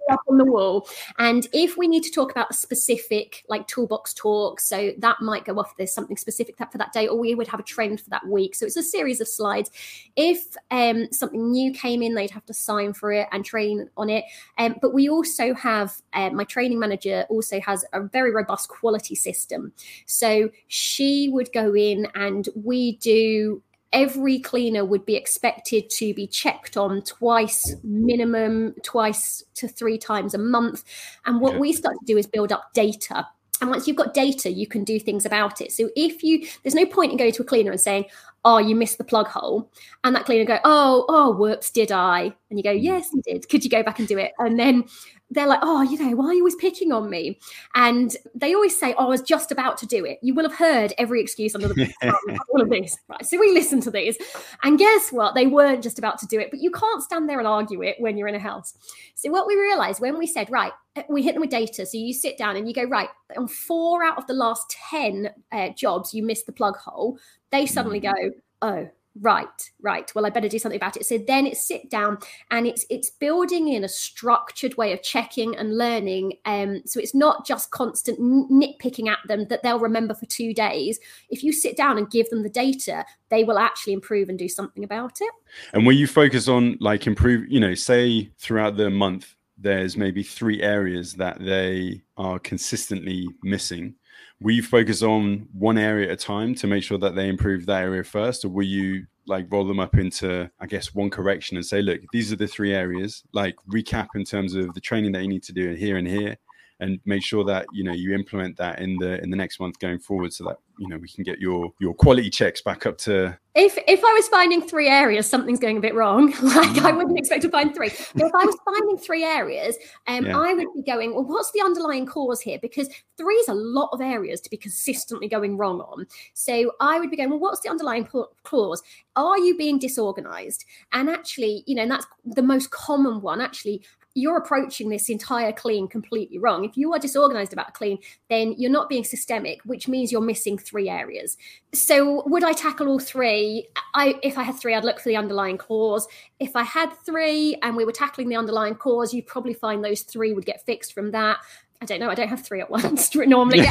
up 0.09 0.21
on 0.27 0.37
the 0.37 0.45
wall. 0.45 0.87
And 1.17 1.47
if 1.53 1.77
we 1.77 1.87
need 1.87 2.03
to 2.03 2.11
talk 2.11 2.31
about 2.31 2.51
a 2.51 2.53
specific 2.53 3.43
like 3.49 3.67
toolbox 3.67 4.13
talk, 4.13 4.59
so 4.59 4.91
that 4.97 5.21
might 5.21 5.45
go 5.45 5.59
off. 5.59 5.75
There's 5.77 5.93
something 5.93 6.17
specific 6.17 6.57
that 6.57 6.71
for 6.71 6.77
that 6.77 6.93
day, 6.93 7.07
or 7.07 7.17
we 7.17 7.35
would 7.35 7.47
have 7.47 7.59
a 7.59 7.63
trend 7.63 8.01
for 8.01 8.09
that 8.11 8.27
week. 8.27 8.55
So 8.55 8.65
it's 8.65 8.77
a 8.77 8.83
series 8.83 9.21
of 9.21 9.27
slides. 9.27 9.71
If 10.15 10.55
um, 10.71 11.07
something 11.11 11.51
new 11.51 11.71
came 11.73 12.01
in, 12.01 12.15
they'd 12.15 12.31
have 12.31 12.45
to 12.45 12.53
sign 12.53 12.93
for 12.93 13.11
it 13.11 13.27
and 13.31 13.43
train 13.43 13.89
on 13.97 14.09
it. 14.09 14.25
Um, 14.57 14.75
but 14.81 14.93
we 14.93 15.09
also 15.09 15.53
have 15.53 16.01
uh, 16.13 16.29
my 16.31 16.43
training 16.43 16.79
manager 16.79 17.25
also 17.29 17.59
has 17.61 17.85
a 17.93 18.01
very 18.01 18.31
robust 18.31 18.69
quality 18.69 19.15
system. 19.15 19.73
So 20.05 20.49
she 20.67 21.29
would 21.29 21.51
go 21.53 21.75
in 21.75 22.07
and 22.15 22.47
we 22.55 22.97
do 22.97 23.61
every 23.93 24.39
cleaner 24.39 24.85
would 24.85 25.05
be 25.05 25.15
expected 25.15 25.89
to 25.89 26.13
be 26.13 26.27
checked 26.27 26.77
on 26.77 27.01
twice 27.01 27.75
minimum 27.83 28.75
twice 28.83 29.43
to 29.55 29.67
three 29.67 29.97
times 29.97 30.33
a 30.33 30.37
month. 30.37 30.83
And 31.25 31.41
what 31.41 31.51
okay. 31.51 31.59
we 31.59 31.73
start 31.73 31.95
to 31.99 32.05
do 32.05 32.17
is 32.17 32.27
build 32.27 32.51
up 32.51 32.73
data. 32.73 33.27
And 33.61 33.69
once 33.69 33.87
you've 33.87 33.97
got 33.97 34.13
data 34.13 34.51
you 34.51 34.67
can 34.67 34.83
do 34.83 34.99
things 34.99 35.25
about 35.25 35.59
it. 35.59 35.71
So 35.71 35.89
if 35.95 36.23
you 36.23 36.47
there's 36.63 36.75
no 36.75 36.85
point 36.85 37.11
in 37.11 37.17
going 37.17 37.33
to 37.33 37.41
a 37.41 37.45
cleaner 37.45 37.71
and 37.71 37.81
saying 37.81 38.05
oh 38.45 38.57
you 38.57 38.75
missed 38.75 38.97
the 38.97 39.03
plug 39.03 39.27
hole. 39.27 39.69
And 40.03 40.15
that 40.15 40.25
cleaner 40.25 40.45
go 40.45 40.59
oh 40.63 41.05
oh 41.09 41.31
whoops 41.31 41.71
did 41.71 41.91
i? 41.91 42.33
And 42.49 42.59
you 42.59 42.63
go 42.63 42.73
hmm. 42.73 42.83
yes 42.83 43.09
you 43.13 43.21
did. 43.23 43.49
Could 43.49 43.63
you 43.63 43.69
go 43.69 43.83
back 43.83 43.99
and 43.99 44.07
do 44.07 44.17
it? 44.17 44.33
And 44.37 44.59
then 44.59 44.85
they're 45.31 45.47
like, 45.47 45.59
oh, 45.61 45.81
you 45.81 45.97
know, 45.97 46.15
why 46.15 46.27
are 46.27 46.33
you 46.33 46.41
always 46.41 46.55
picking 46.55 46.91
on 46.91 47.09
me? 47.09 47.39
And 47.75 48.15
they 48.33 48.53
always 48.53 48.77
say, 48.77 48.95
oh, 48.97 49.05
I 49.05 49.09
was 49.09 49.21
just 49.21 49.51
about 49.51 49.77
to 49.79 49.85
do 49.85 50.05
it. 50.05 50.19
You 50.21 50.33
will 50.33 50.49
have 50.49 50.57
heard 50.57 50.93
every 50.97 51.21
excuse 51.21 51.53
under 51.53 51.67
the 51.67 51.93
all 52.49 52.61
of 52.61 52.69
this. 52.69 52.97
Right. 53.07 53.25
So 53.25 53.39
we 53.39 53.51
listen 53.51 53.79
to 53.81 53.91
these. 53.91 54.17
And 54.63 54.79
guess 54.79 55.11
what? 55.11 55.35
They 55.35 55.47
weren't 55.47 55.83
just 55.83 55.99
about 55.99 56.17
to 56.19 56.27
do 56.27 56.39
it, 56.39 56.49
but 56.49 56.59
you 56.59 56.71
can't 56.71 57.03
stand 57.03 57.29
there 57.29 57.39
and 57.39 57.47
argue 57.47 57.83
it 57.83 57.97
when 57.99 58.17
you're 58.17 58.27
in 58.27 58.35
a 58.35 58.39
house. 58.39 58.73
So 59.15 59.29
what 59.29 59.47
we 59.47 59.55
realized 59.55 60.01
when 60.01 60.17
we 60.17 60.25
said, 60.25 60.49
right, 60.49 60.73
eh, 60.95 61.03
we 61.09 61.21
hit 61.21 61.33
them 61.33 61.41
with 61.41 61.51
data. 61.51 61.85
So 61.85 61.97
you 61.97 62.13
sit 62.13 62.37
down 62.37 62.55
and 62.55 62.67
you 62.67 62.73
go, 62.73 62.83
right, 62.83 63.09
on 63.37 63.47
four 63.47 64.03
out 64.03 64.17
of 64.17 64.25
the 64.25 64.33
last 64.33 64.69
10 64.89 65.29
uh, 65.51 65.69
jobs, 65.69 66.13
you 66.13 66.23
missed 66.23 66.47
the 66.47 66.51
plug 66.51 66.77
hole. 66.77 67.19
They 67.51 67.65
suddenly 67.65 68.01
mm. 68.01 68.13
go, 68.13 68.31
oh, 68.61 68.89
right 69.21 69.71
right. 69.81 70.11
Well 70.13 70.25
i 70.25 70.29
better 70.29 70.49
do 70.49 70.59
something 70.59 70.77
about 70.77 70.97
it. 70.97 71.05
So 71.05 71.17
then 71.17 71.45
it's 71.45 71.65
sit 71.65 71.89
down 71.89 72.19
and 72.51 72.67
it's 72.67 72.85
it's 72.89 73.09
building 73.09 73.69
in 73.69 73.83
a 73.83 73.89
structured 73.89 74.77
way 74.77 74.93
of 74.93 75.01
checking 75.01 75.55
and 75.55 75.77
learning. 75.77 76.33
Um 76.45 76.81
so 76.85 76.99
it's 76.99 77.15
not 77.15 77.45
just 77.45 77.71
constant 77.71 78.19
nitpicking 78.19 79.07
at 79.07 79.19
them 79.27 79.47
that 79.47 79.63
they'll 79.63 79.79
remember 79.79 80.13
for 80.13 80.25
two 80.25 80.53
days. 80.53 80.99
If 81.29 81.43
you 81.43 81.51
sit 81.51 81.75
down 81.75 81.97
and 81.97 82.09
give 82.09 82.29
them 82.29 82.43
the 82.43 82.49
data 82.49 83.05
they 83.29 83.43
will 83.43 83.59
actually 83.59 83.93
improve 83.93 84.29
and 84.29 84.39
do 84.39 84.49
something 84.49 84.83
about 84.83 85.21
it. 85.21 85.31
And 85.73 85.85
when 85.85 85.97
you 85.97 86.07
focus 86.07 86.47
on 86.47 86.77
like 86.79 87.07
improve 87.07 87.49
you 87.49 87.59
know 87.59 87.73
say 87.73 88.31
throughout 88.37 88.77
the 88.77 88.89
month 88.89 89.35
there's 89.61 89.97
maybe 89.97 90.23
three 90.23 90.61
areas 90.61 91.13
that 91.13 91.43
they 91.43 92.01
are 92.17 92.39
consistently 92.39 93.27
missing 93.43 93.95
will 94.41 94.51
you 94.53 94.63
focus 94.63 95.01
on 95.01 95.47
one 95.53 95.77
area 95.77 96.07
at 96.07 96.13
a 96.13 96.15
time 96.15 96.55
to 96.55 96.67
make 96.67 96.83
sure 96.83 96.97
that 96.97 97.15
they 97.15 97.27
improve 97.27 97.65
that 97.65 97.83
area 97.83 98.03
first? 98.03 98.45
Or 98.45 98.49
will 98.49 98.65
you 98.65 99.05
like 99.27 99.45
roll 99.51 99.63
them 99.63 99.79
up 99.79 99.95
into 99.95 100.49
i 100.59 100.65
guess 100.65 100.95
one 100.95 101.09
correction 101.09 101.55
and 101.55 101.63
say 101.63 101.83
look 101.83 102.01
these 102.11 102.33
are 102.33 102.35
the 102.35 102.47
three 102.47 102.73
areas. 102.73 103.23
Like 103.31 103.55
recap 103.71 104.07
in 104.15 104.25
terms 104.25 104.55
of 104.55 104.73
the 104.73 104.81
training 104.81 105.11
that 105.13 105.21
you 105.21 105.27
need 105.27 105.43
to 105.43 105.53
do 105.53 105.73
here 105.73 105.97
and 105.97 106.07
here 106.07 106.35
and 106.79 106.99
make 107.05 107.23
sure 107.23 107.43
that 107.43 107.65
you 107.73 107.83
know 107.83 107.91
you 107.91 108.13
implement 108.13 108.57
that 108.57 108.79
in 108.79 108.97
the 108.97 109.21
in 109.21 109.29
the 109.29 109.37
next 109.37 109.59
month 109.59 109.79
going 109.79 109.99
forward 109.99 110.33
so 110.33 110.45
that 110.45 110.57
you 110.77 110.87
know 110.87 110.97
we 110.97 111.09
can 111.09 111.23
get 111.23 111.39
your 111.39 111.71
your 111.79 111.93
quality 111.93 112.29
checks 112.29 112.61
back 112.61 112.85
up 112.85 112.97
to 112.97 113.37
if 113.55 113.77
if 113.87 113.99
i 113.99 114.13
was 114.13 114.27
finding 114.29 114.61
three 114.61 114.87
areas 114.87 115.29
something's 115.29 115.59
going 115.59 115.77
a 115.77 115.81
bit 115.81 115.93
wrong. 115.93 116.33
Like 116.41 116.77
i 116.79 116.91
wouldn't 116.91 117.19
expect 117.19 117.41
to 117.43 117.49
find 117.49 117.75
three. 117.75 117.89
But 118.15 118.27
if 118.27 118.33
i 118.33 118.45
was 118.45 118.57
finding 118.65 118.97
three 118.97 119.23
areas 119.23 119.77
um 120.07 120.25
yeah. 120.25 120.37
i 120.37 120.53
would 120.53 120.67
be 120.73 120.81
going 120.81 121.13
well 121.13 121.25
what's 121.25 121.51
the 121.51 121.61
underlying 121.61 122.05
cause 122.05 122.39
here? 122.39 122.59
Because 122.61 122.89
three 123.17 123.35
is 123.35 123.49
a 123.49 123.53
lot 123.53 123.89
of 123.91 124.01
areas 124.01 124.39
to 124.41 124.49
be 124.49 124.57
consistently 124.57 125.27
going 125.27 125.57
wrong 125.57 125.81
on. 125.81 126.07
So 126.33 126.71
i 126.79 126.99
would 126.99 127.11
be 127.11 127.17
going 127.17 127.29
well 127.29 127.39
what's 127.39 127.59
the 127.59 127.69
underlying 127.69 128.07
cause? 128.43 128.81
Are 129.15 129.37
you 129.37 129.57
being 129.57 129.79
disorganized? 129.79 130.63
And 130.93 131.09
actually 131.09 131.63
you 131.67 131.75
know 131.75 131.83
and 131.83 131.91
that's 131.91 132.07
the 132.25 132.43
most 132.43 132.71
common 132.71 133.21
one. 133.21 133.41
Actually 133.41 133.83
you're 134.19 134.37
approaching 134.37 134.89
this 134.89 135.09
entire 135.09 135.51
clean 135.51 135.87
completely 135.87 136.37
wrong. 136.37 136.65
If 136.65 136.77
you 136.77 136.93
are 136.93 136.99
disorganized 136.99 137.53
about 137.53 137.69
a 137.69 137.71
clean, 137.71 137.99
then 138.29 138.55
you're 138.57 138.71
not 138.71 138.89
being 138.89 139.03
systemic, 139.03 139.59
which 139.65 139.87
means 139.87 140.11
you're 140.11 140.21
missing 140.21 140.57
three 140.57 140.89
areas. 140.89 141.37
So 141.73 142.23
would 142.27 142.43
I 142.43 142.53
tackle 142.53 142.87
all 142.87 142.99
three? 142.99 143.67
I 143.93 144.19
if 144.23 144.37
I 144.37 144.43
had 144.43 144.55
three, 144.55 144.73
I'd 144.75 144.85
look 144.85 144.99
for 144.99 145.09
the 145.09 145.15
underlying 145.15 145.57
cause. 145.57 146.07
If 146.39 146.55
I 146.55 146.63
had 146.63 146.91
three 147.05 147.57
and 147.61 147.75
we 147.75 147.85
were 147.85 147.91
tackling 147.91 148.29
the 148.29 148.35
underlying 148.35 148.75
cause, 148.75 149.13
you'd 149.13 149.27
probably 149.27 149.53
find 149.53 149.83
those 149.83 150.01
three 150.01 150.33
would 150.33 150.45
get 150.45 150.65
fixed 150.65 150.93
from 150.93 151.11
that. 151.11 151.37
I 151.81 151.85
don't 151.85 151.99
know. 151.99 152.09
I 152.09 152.15
don't 152.15 152.27
have 152.27 152.45
three 152.45 152.61
at 152.61 152.69
once 152.71 153.13
normally. 153.15 153.65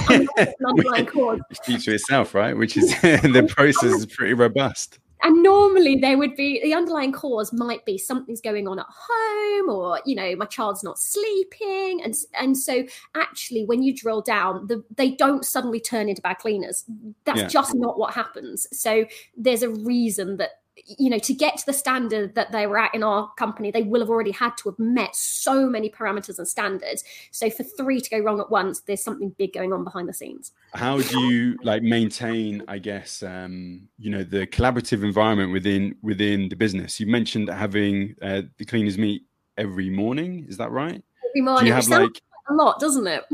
underlying 0.67 1.07
cause. 1.07 1.41
Speaks 1.53 1.85
for 1.85 1.93
itself, 1.93 2.35
right? 2.35 2.57
Which 2.57 2.77
is 2.77 2.89
the 3.03 3.47
process 3.49 3.93
is 3.93 4.07
pretty 4.07 4.35
robust 4.35 4.99
and 5.23 5.43
normally 5.43 5.97
there 5.97 6.17
would 6.17 6.37
be 6.37 6.61
the 6.63 6.75
underlying 6.75 7.13
cause 7.13 7.53
might 7.53 7.85
be 7.85 7.99
something's 7.99 8.41
going 8.41 8.69
on 8.69 8.79
at 8.79 8.87
home 8.89 9.69
or 9.69 10.01
you 10.05 10.15
know 10.15 10.37
my 10.37 10.47
child's 10.47 10.85
not 10.85 10.99
sleeping. 10.99 12.01
And 12.05 12.15
and 12.39 12.57
so 12.57 12.85
actually 13.15 13.65
when 13.65 13.83
you 13.83 13.95
drill 13.95 14.21
down 14.23 14.67
the, 14.67 14.85
they 14.97 15.13
don't 15.13 15.45
suddenly 15.45 15.81
turn 15.81 16.09
into 16.09 16.23
bad 16.23 16.39
cleaners. 16.39 16.85
That's 17.25 17.41
yeah. 17.41 17.49
just 17.49 17.75
not 17.75 17.99
what 17.99 18.15
happens. 18.15 18.67
So 18.73 19.05
there's 19.37 19.63
a 19.63 19.71
reason 19.71 20.37
that 20.37 20.58
you 20.97 21.11
know, 21.11 21.19
to 21.19 21.35
get 21.35 21.59
to 21.59 21.67
the 21.67 21.73
standard 21.73 22.35
that 22.35 22.53
they 22.53 22.67
were 22.67 22.79
at 22.79 22.95
in 22.95 23.03
our 23.03 23.31
company, 23.35 23.71
they 23.71 23.83
will 23.83 24.01
have 24.01 24.09
already 24.09 24.31
had 24.31 24.57
to 24.59 24.71
have 24.71 24.79
met 24.79 25.15
so 25.15 25.69
many 25.69 25.91
parameters 25.91 26.39
and 26.39 26.49
standards. 26.49 27.05
So 27.31 27.51
for 27.51 27.63
three 27.63 28.01
to 28.01 28.11
go 28.11 28.19
wrong 28.21 28.41
at 28.41 28.51
once, 28.51 28.81
there's 28.81 29.03
something 29.03 29.35
big 29.39 29.53
going 29.53 29.73
on 29.73 29.85
behind 29.85 30.09
the 30.09 30.15
scenes. 30.15 30.53
How 30.75 31.01
do 31.01 31.21
you 31.21 31.59
like 31.63 31.83
maintain, 31.83 32.63
I 32.69 32.79
guess, 32.79 33.23
um, 33.23 33.89
you 33.99 34.11
know, 34.11 34.25
the 34.25 34.47
collaborative 34.47 35.03
environment 35.03 35.53
within 35.53 35.97
within 36.03 36.49
the 36.49 36.57
business? 36.57 36.99
You 36.99 37.07
mentioned 37.07 37.49
having 37.49 38.15
uh, 38.23 38.43
the 38.57 38.65
cleaners 38.65 38.97
meet 38.97 39.23
every 39.57 39.91
morning. 39.91 40.47
Is 40.49 40.57
that 40.57 40.71
right? 40.71 41.03
Every 41.31 41.43
morning. 41.43 41.65
Do 41.65 41.69
you 41.69 41.75
have 41.75 41.89
like 41.89 42.23
a 42.49 42.55
lot, 42.55 42.81
doesn't 42.81 43.07
it? 43.07 43.25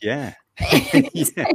Yeah. 0.00 0.34
yeah. 1.14 1.46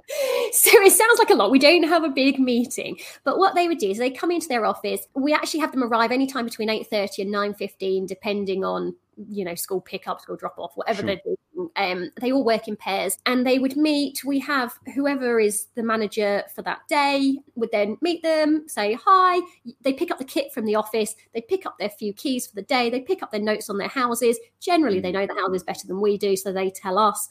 so 0.52 0.72
it 0.82 0.92
sounds 0.92 1.20
like 1.20 1.30
a 1.30 1.36
lot. 1.36 1.52
We 1.52 1.60
don't 1.60 1.84
have 1.84 2.04
a 2.04 2.10
big 2.10 2.40
meeting, 2.40 2.98
but 3.24 3.38
what 3.38 3.54
they 3.54 3.68
would 3.68 3.78
do 3.78 3.92
is 3.92 3.98
they 4.00 4.10
come 4.10 4.32
into 4.32 4.48
their 4.48 4.66
office. 4.66 5.08
We 5.14 5.34
actually 5.34 5.60
have 5.60 5.72
them 5.72 5.84
arrive 5.84 6.12
anytime 6.12 6.46
between 6.46 6.70
eight 6.70 6.88
thirty 6.88 7.22
and 7.22 7.32
nine 7.32 7.54
fifteen, 7.54 8.08
depending 8.08 8.66
on 8.66 8.96
you 9.30 9.46
know 9.46 9.54
school 9.54 9.82
pickup, 9.82 10.22
school 10.22 10.36
drop 10.36 10.58
off, 10.58 10.72
whatever 10.76 11.02
sure. 11.02 11.06
they're 11.06 11.22
doing. 11.24 11.38
Um, 11.76 12.12
they 12.20 12.32
all 12.32 12.44
work 12.44 12.68
in 12.68 12.76
pairs, 12.76 13.20
and 13.28 13.46
they 13.46 13.60
would 13.60 13.78
meet. 13.78 14.24
We 14.24 14.40
have 14.40 14.74
whoever 14.96 15.40
is 15.40 15.68
the 15.76 15.84
manager 15.84 16.44
for 16.56 16.64
that 16.64 16.80
day 16.90 17.38
would 17.54 17.70
then 17.72 17.98
meet 18.02 18.24
them, 18.24 18.68
say 18.68 18.98
hi. 19.00 19.42
They 19.82 19.94
pick 19.94 20.10
up 20.10 20.18
the 20.18 20.26
kit 20.26 20.52
from 20.52 20.66
the 20.66 20.76
office. 20.76 21.16
They 21.36 21.42
pick 21.42 21.68
up 21.68 21.78
their 21.78 21.90
few 21.90 22.14
keys 22.14 22.48
for 22.48 22.56
the 22.56 22.64
day. 22.64 22.90
They 22.90 23.02
pick 23.02 23.22
up 23.22 23.32
their 23.32 23.42
notes 23.42 23.70
on 23.70 23.78
their 23.78 23.90
houses. 23.90 24.40
Generally, 24.60 25.02
they 25.02 25.12
mm. 25.12 25.16
know 25.16 25.28
the 25.28 25.40
houses 25.40 25.62
better 25.62 25.86
than 25.86 26.02
we 26.02 26.18
do, 26.18 26.36
so 26.36 26.52
they 26.52 26.72
tell 26.72 26.98
us 26.98 27.30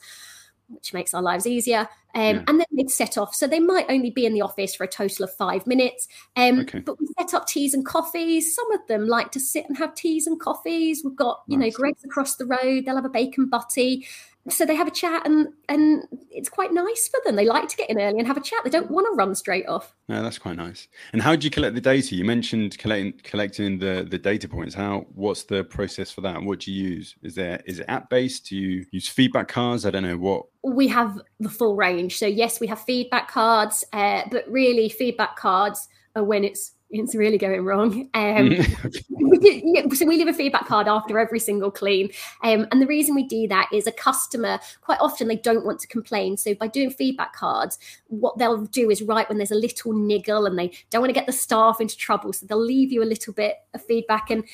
which 0.69 0.93
makes 0.93 1.13
our 1.13 1.21
lives 1.21 1.47
easier. 1.47 1.87
Um, 2.15 2.35
yeah. 2.35 2.43
And 2.47 2.59
then 2.59 2.65
they'd 2.75 2.89
set 2.89 3.17
off. 3.17 3.35
So 3.35 3.47
they 3.47 3.59
might 3.59 3.85
only 3.89 4.09
be 4.09 4.25
in 4.25 4.33
the 4.33 4.41
office 4.41 4.75
for 4.75 4.83
a 4.83 4.87
total 4.87 5.25
of 5.25 5.33
five 5.33 5.67
minutes. 5.67 6.07
Um, 6.35 6.61
okay. 6.61 6.79
But 6.79 6.99
we 6.99 7.07
set 7.19 7.33
up 7.33 7.47
teas 7.47 7.73
and 7.73 7.85
coffees. 7.85 8.55
Some 8.55 8.71
of 8.71 8.85
them 8.87 9.07
like 9.07 9.31
to 9.31 9.39
sit 9.39 9.65
and 9.67 9.77
have 9.77 9.95
teas 9.95 10.27
and 10.27 10.39
coffees. 10.39 11.03
We've 11.03 11.15
got, 11.15 11.43
you 11.47 11.57
nice. 11.57 11.73
know, 11.73 11.77
Greggs 11.77 12.03
across 12.03 12.35
the 12.35 12.45
road. 12.45 12.85
They'll 12.85 12.95
have 12.95 13.05
a 13.05 13.09
bacon 13.09 13.49
butty. 13.49 14.07
So 14.49 14.65
they 14.65 14.75
have 14.75 14.87
a 14.87 14.91
chat 14.91 15.25
and 15.25 15.47
and 15.67 16.07
it's 16.31 16.49
quite 16.49 16.73
nice 16.73 17.07
for 17.07 17.19
them. 17.25 17.35
They 17.35 17.45
like 17.45 17.67
to 17.69 17.77
get 17.77 17.89
in 17.89 17.99
early 17.99 18.19
and 18.19 18.27
have 18.27 18.37
a 18.37 18.41
chat. 18.41 18.63
They 18.63 18.69
don't 18.69 18.89
want 18.89 19.07
to 19.07 19.15
run 19.15 19.35
straight 19.35 19.67
off. 19.67 19.95
No 20.07 20.21
that's 20.21 20.37
quite 20.37 20.55
nice. 20.55 20.87
And 21.13 21.21
how 21.21 21.35
do 21.35 21.45
you 21.45 21.51
collect 21.51 21.75
the 21.75 21.81
data? 21.81 22.15
You 22.15 22.25
mentioned 22.25 22.77
collecting 22.77 23.13
collecting 23.23 23.79
the 23.79 24.05
the 24.09 24.17
data 24.17 24.47
points. 24.47 24.73
How 24.73 25.05
what's 25.13 25.43
the 25.43 25.63
process 25.63 26.11
for 26.11 26.21
that 26.21 26.41
what 26.41 26.59
do 26.61 26.71
you 26.71 26.89
use? 26.89 27.15
Is 27.23 27.35
there 27.35 27.61
is 27.65 27.79
it 27.79 27.85
app 27.87 28.09
based 28.09 28.47
do 28.47 28.55
you 28.55 28.85
use 28.91 29.07
feedback 29.07 29.47
cards? 29.47 29.85
I 29.85 29.91
don't 29.91 30.03
know 30.03 30.17
what. 30.17 30.45
We 30.63 30.87
have 30.87 31.19
the 31.39 31.49
full 31.49 31.75
range. 31.75 32.17
So 32.17 32.25
yes 32.25 32.59
we 32.59 32.67
have 32.67 32.81
feedback 32.81 33.29
cards 33.29 33.83
uh, 33.93 34.23
but 34.31 34.49
really 34.49 34.89
feedback 34.89 35.35
cards 35.35 35.87
are 36.15 36.23
when 36.23 36.43
it's 36.43 36.71
it's 36.89 37.15
really 37.15 37.37
going 37.37 37.65
wrong. 37.65 38.09
Um, 38.13 38.49
we 39.09 39.61
yeah, 39.65 39.87
so 39.93 40.05
we 40.05 40.17
leave 40.17 40.27
a 40.27 40.33
feedback 40.33 40.67
card 40.67 40.87
after 40.87 41.19
every 41.19 41.39
single 41.39 41.69
clean. 41.69 42.09
Um, 42.43 42.67
and 42.71 42.81
the 42.81 42.87
reason 42.87 43.13
we 43.13 43.27
do 43.27 43.47
that 43.49 43.69
is 43.73 43.87
a 43.87 43.91
customer, 43.91 44.59
quite 44.81 44.99
often 45.01 45.27
they 45.27 45.35
don't 45.35 45.65
want 45.65 45.79
to 45.81 45.87
complain. 45.87 46.37
So 46.37 46.53
by 46.55 46.67
doing 46.67 46.89
feedback 46.89 47.33
cards, 47.33 47.77
what 48.07 48.37
they'll 48.37 48.65
do 48.65 48.89
is 48.89 49.01
write 49.01 49.27
when 49.27 49.37
there's 49.37 49.51
a 49.51 49.55
little 49.55 49.93
niggle 49.93 50.45
and 50.45 50.57
they 50.57 50.71
don't 50.89 51.01
want 51.01 51.09
to 51.09 51.19
get 51.19 51.27
the 51.27 51.33
staff 51.33 51.81
into 51.81 51.97
trouble. 51.97 52.31
So 52.31 52.45
they'll 52.45 52.63
leave 52.63 52.91
you 52.91 53.03
a 53.03 53.05
little 53.05 53.33
bit 53.33 53.55
of 53.73 53.83
feedback. 53.83 54.29
And 54.29 54.45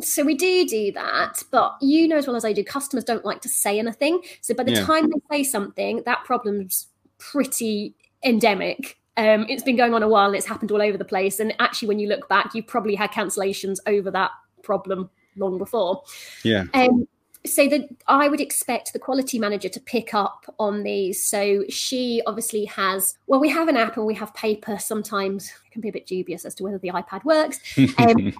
so 0.00 0.24
we 0.24 0.34
do 0.34 0.66
do 0.66 0.92
that, 0.92 1.42
but 1.50 1.76
you 1.82 2.08
know 2.08 2.16
as 2.16 2.26
well 2.26 2.36
as 2.36 2.44
I 2.44 2.54
do, 2.54 2.64
customers 2.64 3.04
don't 3.04 3.24
like 3.24 3.42
to 3.42 3.48
say 3.48 3.78
anything. 3.78 4.22
So 4.40 4.54
by 4.54 4.64
the 4.64 4.72
yeah. 4.72 4.84
time 4.84 5.10
they 5.10 5.36
say 5.36 5.44
something, 5.44 6.02
that 6.06 6.24
problem's 6.24 6.88
pretty 7.18 7.94
endemic 8.24 8.98
um, 9.16 9.46
it's 9.48 9.62
been 9.62 9.76
going 9.76 9.94
on 9.94 10.02
a 10.02 10.08
while 10.08 10.26
and 10.26 10.36
it's 10.36 10.46
happened 10.46 10.72
all 10.72 10.82
over 10.82 10.96
the 10.96 11.04
place. 11.04 11.40
And 11.40 11.54
actually, 11.58 11.88
when 11.88 11.98
you 11.98 12.08
look 12.08 12.28
back, 12.28 12.54
you 12.54 12.62
probably 12.62 12.94
had 12.94 13.10
cancellations 13.10 13.78
over 13.86 14.10
that 14.10 14.30
problem 14.62 15.10
long 15.36 15.58
before. 15.58 16.02
Yeah. 16.44 16.64
Um, 16.74 17.06
so 17.44 17.68
that 17.68 17.88
I 18.06 18.28
would 18.28 18.40
expect 18.40 18.92
the 18.92 18.98
quality 18.98 19.38
manager 19.38 19.68
to 19.68 19.80
pick 19.80 20.14
up 20.14 20.44
on 20.58 20.84
these. 20.84 21.22
So 21.22 21.64
she 21.68 22.22
obviously 22.26 22.64
has, 22.66 23.16
well, 23.26 23.40
we 23.40 23.48
have 23.48 23.68
an 23.68 23.76
app 23.76 23.96
and 23.96 24.06
we 24.06 24.14
have 24.14 24.32
paper. 24.34 24.78
Sometimes 24.78 25.48
it 25.66 25.72
can 25.72 25.80
be 25.80 25.88
a 25.88 25.92
bit 25.92 26.06
dubious 26.06 26.44
as 26.44 26.54
to 26.56 26.62
whether 26.62 26.78
the 26.78 26.90
iPad 26.90 27.24
works. 27.24 27.58
Um, 27.98 28.32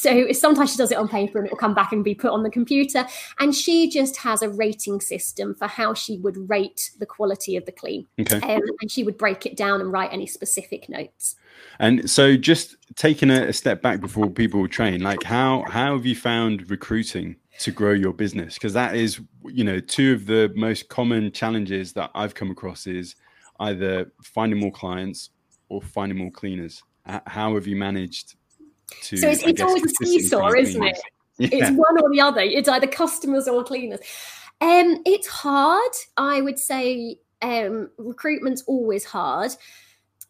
so 0.00 0.32
sometimes 0.32 0.70
she 0.70 0.78
does 0.78 0.90
it 0.90 0.96
on 0.96 1.08
paper 1.08 1.38
and 1.38 1.46
it 1.46 1.50
will 1.50 1.58
come 1.58 1.74
back 1.74 1.92
and 1.92 2.02
be 2.02 2.14
put 2.14 2.30
on 2.30 2.42
the 2.42 2.48
computer. 2.48 3.06
And 3.38 3.54
she 3.54 3.90
just 3.90 4.16
has 4.16 4.40
a 4.40 4.48
rating 4.48 5.00
system 5.00 5.54
for 5.54 5.66
how 5.66 5.92
she 5.92 6.16
would 6.18 6.48
rate 6.48 6.90
the 6.98 7.04
quality 7.04 7.54
of 7.56 7.66
the 7.66 7.72
clean. 7.72 8.06
Okay. 8.18 8.40
Um, 8.40 8.62
and 8.80 8.90
she 8.90 9.02
would 9.02 9.18
break 9.18 9.44
it 9.44 9.58
down 9.58 9.82
and 9.82 9.92
write 9.92 10.10
any 10.10 10.26
specific 10.26 10.88
notes. 10.88 11.36
And 11.78 12.08
so 12.10 12.34
just 12.34 12.76
taking 12.96 13.30
a, 13.30 13.48
a 13.48 13.52
step 13.52 13.82
back 13.82 14.00
before 14.00 14.30
people 14.30 14.66
train, 14.68 15.02
like 15.02 15.22
how 15.22 15.64
how 15.68 15.96
have 15.96 16.06
you 16.06 16.16
found 16.16 16.70
recruiting 16.70 17.36
to 17.58 17.70
grow 17.70 17.92
your 17.92 18.14
business? 18.14 18.54
Because 18.54 18.72
that 18.72 18.94
is, 18.94 19.20
you 19.44 19.64
know, 19.64 19.80
two 19.80 20.14
of 20.14 20.24
the 20.24 20.50
most 20.56 20.88
common 20.88 21.30
challenges 21.30 21.92
that 21.92 22.10
I've 22.14 22.34
come 22.34 22.50
across 22.50 22.86
is 22.86 23.16
either 23.60 24.10
finding 24.22 24.58
more 24.58 24.72
clients 24.72 25.28
or 25.68 25.82
finding 25.82 26.16
more 26.16 26.30
cleaners. 26.30 26.82
How 27.26 27.54
have 27.54 27.66
you 27.66 27.76
managed 27.76 28.36
to, 29.02 29.16
so 29.16 29.28
it's, 29.28 29.42
it's 29.42 29.60
always 29.60 29.84
a 29.84 30.04
seesaw, 30.04 30.52
isn't 30.52 30.82
it? 30.82 30.98
Yeah. 31.38 31.48
It's 31.52 31.70
one 31.70 32.02
or 32.02 32.10
the 32.10 32.20
other. 32.20 32.42
It's 32.42 32.68
either 32.68 32.86
customers 32.86 33.48
or 33.48 33.64
cleaners. 33.64 34.00
Um, 34.60 35.02
it's 35.06 35.26
hard. 35.26 35.92
I 36.16 36.42
would 36.42 36.58
say 36.58 37.16
um, 37.40 37.90
recruitment's 37.96 38.62
always 38.66 39.04
hard 39.04 39.52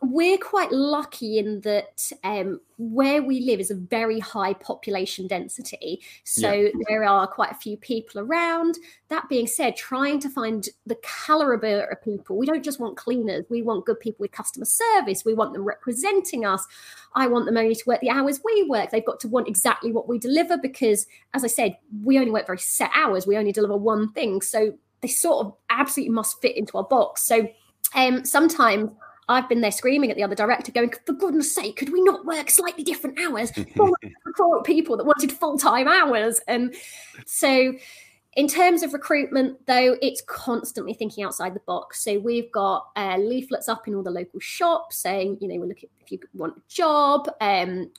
we're 0.03 0.39
quite 0.39 0.73
lucky 0.73 1.39
in 1.39 1.61
that 1.61 2.11
um, 2.25 2.59
where 2.79 3.23
we 3.23 3.41
live 3.41 3.61
is 3.61 3.71
a 3.71 3.75
very 3.75 4.19
high 4.19 4.55
population 4.55 5.27
density. 5.27 6.01
So 6.25 6.51
yeah. 6.51 6.71
there 6.89 7.05
are 7.05 7.27
quite 7.27 7.53
a 7.53 7.57
few 7.57 7.77
people 7.77 8.23
around. 8.23 8.79
That 9.09 9.29
being 9.29 9.47
said, 9.47 9.77
trying 9.77 10.19
to 10.21 10.31
find 10.31 10.67
the 10.87 10.97
caliber 11.03 11.83
of 11.85 12.03
people, 12.03 12.39
we 12.39 12.47
don't 12.47 12.65
just 12.65 12.81
want 12.81 12.97
cleaners, 12.97 13.45
we 13.51 13.61
want 13.61 13.85
good 13.85 14.01
people 14.01 14.23
with 14.23 14.33
customer 14.33 14.65
service. 14.65 15.25
We 15.27 15.35
want 15.35 15.53
them 15.53 15.65
representing 15.65 16.47
us. 16.47 16.67
I 17.15 17.27
want 17.27 17.45
them 17.45 17.59
only 17.59 17.75
to 17.75 17.85
work 17.87 18.01
the 18.01 18.09
hours 18.09 18.41
we 18.43 18.65
work. 18.71 18.91
They've 18.91 19.05
got 19.05 19.21
to 19.21 19.29
want 19.29 19.49
exactly 19.49 19.93
what 19.93 20.09
we 20.09 20.19
deliver 20.19 20.57
because, 20.57 21.07
as 21.35 21.45
I 21.45 21.49
said, 21.49 21.77
we 22.03 22.19
only 22.19 22.31
work 22.31 22.47
very 22.47 22.59
set 22.59 22.91
hours. 22.95 23.27
We 23.27 23.37
only 23.37 23.53
deliver 23.53 23.77
one 23.77 24.13
thing. 24.13 24.41
So 24.41 24.79
they 25.03 25.09
sort 25.09 25.47
of 25.47 25.55
absolutely 25.69 26.15
must 26.15 26.41
fit 26.41 26.57
into 26.57 26.79
our 26.79 26.85
box. 26.85 27.23
So 27.27 27.49
um, 27.95 28.25
sometimes 28.25 28.91
I've 29.31 29.49
been 29.49 29.61
there 29.61 29.71
screaming 29.71 30.11
at 30.11 30.17
the 30.17 30.25
other 30.25 30.35
director, 30.35 30.73
going, 30.73 30.93
for 31.07 31.13
goodness 31.13 31.55
sake, 31.55 31.77
could 31.77 31.93
we 31.93 32.03
not 32.03 32.27
work 32.27 32.51
slightly 32.51 32.83
different 32.83 33.19
hours? 33.21 33.53
recruit 34.25 34.65
people 34.65 34.97
that 34.97 35.07
wanted 35.07 35.31
full 35.31 35.57
time 35.57 35.87
hours. 35.87 36.41
And 36.49 36.75
so, 37.27 37.75
in 38.35 38.49
terms 38.49 38.83
of 38.83 38.93
recruitment, 38.93 39.65
though, 39.67 39.97
it's 40.03 40.21
constantly 40.23 40.95
thinking 40.95 41.25
outside 41.25 41.55
the 41.55 41.61
box. 41.61 42.03
So 42.03 42.19
we've 42.19 42.51
got 42.51 42.89
uh, 42.97 43.19
leaflets 43.19 43.69
up 43.69 43.87
in 43.87 43.95
all 43.95 44.03
the 44.03 44.11
local 44.11 44.41
shops 44.41 44.99
saying, 44.99 45.39
you 45.41 45.49
know, 45.49 45.57
we're 45.61 45.67
looking 45.67 45.91
if 46.01 46.11
you 46.11 46.19
want 46.35 46.57
a 46.57 46.63
job. 46.69 47.29
Um, 47.41 47.91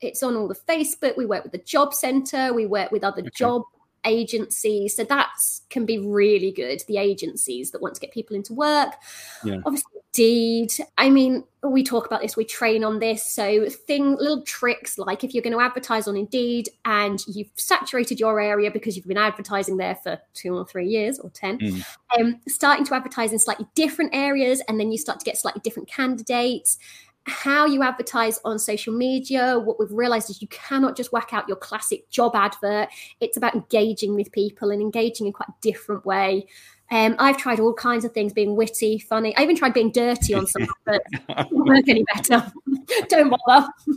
it's 0.00 0.22
on 0.22 0.36
all 0.36 0.48
the 0.48 0.54
Facebook. 0.54 1.16
We 1.16 1.26
work 1.26 1.42
with 1.42 1.52
the 1.52 1.58
job 1.58 1.92
centre. 1.92 2.52
We 2.54 2.66
work 2.66 2.92
with 2.92 3.04
other 3.04 3.20
okay. 3.20 3.30
job 3.34 3.62
agencies. 4.04 4.94
So 4.96 5.04
that 5.04 5.30
can 5.70 5.84
be 5.84 5.98
really 5.98 6.52
good. 6.52 6.82
The 6.86 6.98
agencies 6.98 7.70
that 7.72 7.82
want 7.82 7.94
to 7.94 8.00
get 8.00 8.12
people 8.12 8.36
into 8.36 8.54
work. 8.54 8.94
Yeah. 9.44 9.58
Obviously, 9.64 9.97
Indeed. 10.14 10.72
I 10.96 11.10
mean, 11.10 11.44
we 11.62 11.82
talk 11.82 12.06
about 12.06 12.22
this, 12.22 12.36
we 12.36 12.44
train 12.44 12.82
on 12.82 12.98
this. 12.98 13.24
So, 13.24 13.68
thing 13.68 14.16
little 14.16 14.42
tricks 14.42 14.96
like 14.96 15.22
if 15.22 15.34
you're 15.34 15.42
going 15.42 15.56
to 15.56 15.60
advertise 15.60 16.08
on 16.08 16.16
Indeed 16.16 16.68
and 16.84 17.22
you've 17.26 17.50
saturated 17.56 18.18
your 18.18 18.40
area 18.40 18.70
because 18.70 18.96
you've 18.96 19.06
been 19.06 19.18
advertising 19.18 19.76
there 19.76 19.96
for 19.96 20.18
two 20.34 20.56
or 20.56 20.64
three 20.64 20.88
years 20.88 21.18
or 21.18 21.30
10, 21.30 21.58
mm. 21.58 21.84
um, 22.18 22.40
starting 22.48 22.84
to 22.86 22.94
advertise 22.94 23.32
in 23.32 23.38
slightly 23.38 23.66
different 23.74 24.14
areas 24.14 24.62
and 24.68 24.80
then 24.80 24.90
you 24.90 24.98
start 24.98 25.20
to 25.20 25.24
get 25.24 25.36
slightly 25.36 25.60
different 25.62 25.88
candidates 25.88 26.78
how 27.28 27.66
you 27.66 27.82
advertise 27.82 28.40
on 28.44 28.58
social 28.58 28.94
media. 28.94 29.58
What 29.58 29.78
we've 29.78 29.92
realized 29.92 30.30
is 30.30 30.40
you 30.40 30.48
cannot 30.48 30.96
just 30.96 31.12
whack 31.12 31.32
out 31.32 31.46
your 31.46 31.58
classic 31.58 32.08
job 32.10 32.34
advert. 32.34 32.88
It's 33.20 33.36
about 33.36 33.54
engaging 33.54 34.14
with 34.14 34.32
people 34.32 34.70
and 34.70 34.80
engaging 34.80 35.26
in 35.26 35.32
quite 35.32 35.50
a 35.50 35.54
different 35.60 36.04
way. 36.06 36.46
Um, 36.90 37.16
I've 37.18 37.36
tried 37.36 37.60
all 37.60 37.74
kinds 37.74 38.04
of 38.04 38.12
things, 38.12 38.32
being 38.32 38.56
witty, 38.56 38.98
funny. 38.98 39.36
I 39.36 39.42
even 39.42 39.56
tried 39.56 39.74
being 39.74 39.92
dirty 39.92 40.34
on 40.34 40.46
some, 40.46 40.66
but 40.84 41.02
it 41.12 41.26
didn't 41.26 41.66
work 41.66 41.88
any 41.88 42.04
better. 42.14 42.50
Don't 43.08 43.30
bother. 43.30 43.68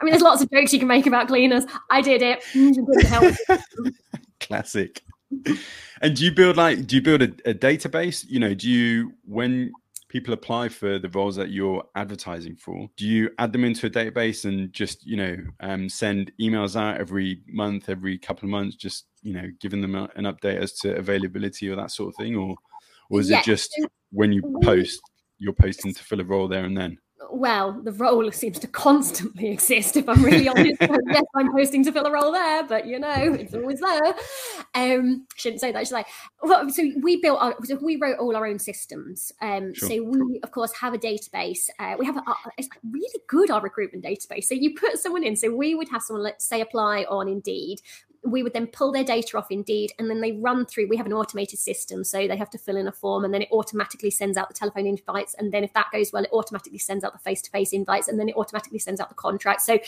I 0.00 0.04
mean, 0.04 0.12
there's 0.12 0.22
lots 0.22 0.42
of 0.42 0.50
jokes 0.50 0.72
you 0.72 0.78
can 0.78 0.88
make 0.88 1.06
about 1.06 1.28
cleaners. 1.28 1.64
I 1.90 2.00
did 2.00 2.22
it. 2.22 2.42
Classic. 4.40 5.02
And 6.00 6.16
do 6.16 6.24
you 6.24 6.32
build 6.32 6.56
like 6.56 6.86
do 6.86 6.96
you 6.96 7.02
build 7.02 7.22
a, 7.22 7.50
a 7.50 7.54
database? 7.54 8.24
You 8.28 8.40
know, 8.40 8.54
do 8.54 8.70
you 8.70 9.12
when 9.26 9.72
people 10.14 10.32
apply 10.32 10.68
for 10.68 10.96
the 11.00 11.08
roles 11.08 11.34
that 11.34 11.50
you're 11.50 11.82
advertising 11.96 12.54
for 12.54 12.88
do 12.96 13.04
you 13.04 13.28
add 13.40 13.52
them 13.52 13.64
into 13.64 13.88
a 13.88 13.90
database 13.90 14.44
and 14.44 14.72
just 14.72 15.04
you 15.04 15.16
know 15.16 15.36
um, 15.58 15.88
send 15.88 16.30
emails 16.40 16.80
out 16.80 17.00
every 17.00 17.42
month 17.48 17.88
every 17.88 18.16
couple 18.16 18.46
of 18.46 18.50
months 18.50 18.76
just 18.76 19.06
you 19.22 19.34
know 19.34 19.50
giving 19.60 19.80
them 19.80 19.96
an 19.96 20.24
update 20.24 20.62
as 20.62 20.72
to 20.72 20.94
availability 20.94 21.68
or 21.68 21.74
that 21.74 21.90
sort 21.90 22.10
of 22.10 22.14
thing 22.14 22.36
or 22.36 22.54
or 23.10 23.18
is 23.18 23.28
it 23.28 23.42
just 23.42 23.68
when 24.12 24.30
you 24.30 24.40
post 24.62 25.02
you're 25.38 25.52
posting 25.52 25.92
to 25.92 26.04
fill 26.04 26.20
a 26.20 26.24
role 26.24 26.46
there 26.46 26.64
and 26.64 26.76
then 26.76 26.96
well, 27.30 27.80
the 27.82 27.92
role 27.92 28.30
seems 28.32 28.58
to 28.60 28.66
constantly 28.66 29.48
exist. 29.50 29.96
If 29.96 30.08
I'm 30.08 30.22
really 30.22 30.48
honest, 30.48 30.76
yes, 30.80 31.24
I'm 31.34 31.52
posting 31.52 31.84
to 31.84 31.92
fill 31.92 32.06
a 32.06 32.10
role 32.10 32.32
there, 32.32 32.64
but 32.64 32.86
you 32.86 32.98
know, 32.98 33.14
it's 33.14 33.54
always 33.54 33.80
there. 33.80 34.14
Um, 34.74 35.26
shouldn't 35.36 35.60
say 35.60 35.72
that, 35.72 35.86
should 35.86 35.96
I? 35.96 36.04
Well, 36.42 36.68
so 36.70 36.82
we 37.02 37.20
built, 37.20 37.40
our, 37.40 37.56
so 37.64 37.76
we 37.76 37.96
wrote 37.96 38.18
all 38.18 38.36
our 38.36 38.46
own 38.46 38.58
systems. 38.58 39.32
Um, 39.40 39.74
sure. 39.74 39.88
so 39.88 40.02
we, 40.02 40.40
of 40.42 40.50
course, 40.50 40.72
have 40.74 40.94
a 40.94 40.98
database. 40.98 41.68
Uh, 41.78 41.96
we 41.98 42.06
have 42.06 42.16
a, 42.16 42.22
it's 42.58 42.68
really 42.90 43.20
good 43.28 43.50
our 43.50 43.60
recruitment 43.60 44.04
database. 44.04 44.44
So 44.44 44.54
you 44.54 44.74
put 44.74 44.98
someone 44.98 45.24
in. 45.24 45.36
So 45.36 45.54
we 45.54 45.74
would 45.74 45.88
have 45.88 46.02
someone, 46.02 46.22
let's 46.22 46.44
say, 46.44 46.60
apply 46.60 47.04
on 47.08 47.28
Indeed 47.28 47.80
we 48.24 48.42
would 48.42 48.54
then 48.54 48.66
pull 48.66 48.90
their 48.90 49.04
data 49.04 49.36
off 49.36 49.50
Indeed 49.50 49.92
and 49.98 50.08
then 50.08 50.20
they 50.20 50.32
run 50.32 50.64
through. 50.66 50.88
We 50.88 50.96
have 50.96 51.06
an 51.06 51.12
automated 51.12 51.58
system, 51.58 52.04
so 52.04 52.26
they 52.26 52.36
have 52.36 52.50
to 52.50 52.58
fill 52.58 52.76
in 52.76 52.88
a 52.88 52.92
form 52.92 53.24
and 53.24 53.34
then 53.34 53.42
it 53.42 53.48
automatically 53.52 54.10
sends 54.10 54.36
out 54.36 54.48
the 54.48 54.54
telephone 54.54 54.86
invites. 54.86 55.34
And 55.34 55.52
then 55.52 55.64
if 55.64 55.72
that 55.74 55.88
goes 55.92 56.12
well, 56.12 56.24
it 56.24 56.30
automatically 56.32 56.78
sends 56.78 57.04
out 57.04 57.12
the 57.12 57.18
face 57.18 57.42
to 57.42 57.50
face 57.50 57.72
invites 57.72 58.08
and 58.08 58.18
then 58.18 58.28
it 58.28 58.36
automatically 58.36 58.78
sends 58.78 59.00
out 59.00 59.10
the 59.10 59.14
contract. 59.14 59.60
So, 59.62 59.78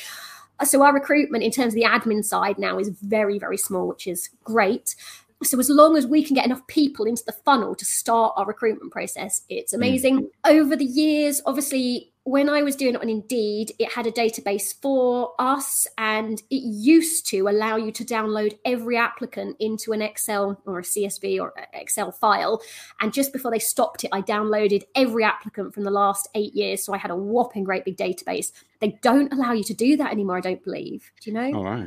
so 0.65 0.83
our 0.83 0.93
recruitment 0.93 1.45
in 1.45 1.51
terms 1.51 1.75
of 1.75 1.81
the 1.81 1.85
admin 1.85 2.25
side 2.25 2.59
now 2.59 2.79
is 2.79 2.89
very, 2.89 3.39
very 3.39 3.59
small, 3.59 3.89
which 3.89 4.07
is 4.07 4.29
great. 4.45 4.95
So 5.43 5.59
as 5.59 5.69
long 5.69 5.97
as 5.97 6.07
we 6.07 6.25
can 6.25 6.35
get 6.35 6.47
enough 6.47 6.67
people 6.67 7.07
into 7.07 7.25
the 7.25 7.33
funnel 7.33 7.75
to 7.75 7.85
start 7.85 8.35
our 8.37 8.47
recruitment 8.47 8.93
process, 8.93 9.43
it's 9.49 9.73
mm. 9.73 9.77
amazing. 9.77 10.21
Mm. 10.21 10.29
Over 10.45 10.77
the 10.77 10.85
years, 10.85 11.41
obviously 11.47 12.13
when 12.27 12.49
I 12.49 12.65
was 12.65 12.75
doing 12.75 12.97
it 12.97 13.01
on 13.01 13.09
Indeed, 13.09 13.71
it 13.79 13.93
had 13.93 14.09
a 14.09 14.11
database 14.11 14.75
for 14.83 15.33
us 15.39 15.87
and 15.97 16.43
it 16.51 16.57
used 16.57 17.25
to 17.29 17.47
allow 17.47 17.77
you 17.77 17.93
to 17.93 18.05
download 18.05 18.59
every 18.65 18.97
applicant 18.97 19.57
into 19.61 19.93
an 19.93 20.03
Excel 20.03 20.61
or 20.67 20.81
a 20.81 20.83
CSV 20.83 21.41
or 21.41 21.55
Excel 21.73 22.11
file. 22.11 22.61
And 23.01 23.13
just 23.13 23.33
before 23.33 23.53
they 23.53 23.61
stopped 23.61 24.03
it, 24.03 24.11
I 24.13 24.23
downloaded 24.23 24.83
every 24.97 25.23
applicant 25.23 25.73
from 25.73 25.85
the 25.85 25.93
last 25.93 26.29
eight 26.35 26.53
years. 26.53 26.85
So 26.85 26.93
I 26.93 26.99
had 26.99 27.13
a 27.13 27.17
whopping 27.17 27.63
great 27.63 27.85
big 27.85 27.97
database. 27.97 28.51
They 28.81 28.99
don't 29.03 29.33
allow 29.33 29.53
you 29.53 29.63
to 29.63 29.75
do 29.75 29.97
that 29.97 30.11
anymore, 30.11 30.39
I 30.39 30.41
don't 30.41 30.65
believe. 30.65 31.13
Do 31.21 31.31
you 31.31 31.35
know? 31.35 31.59
All 31.59 31.65
right. 31.65 31.87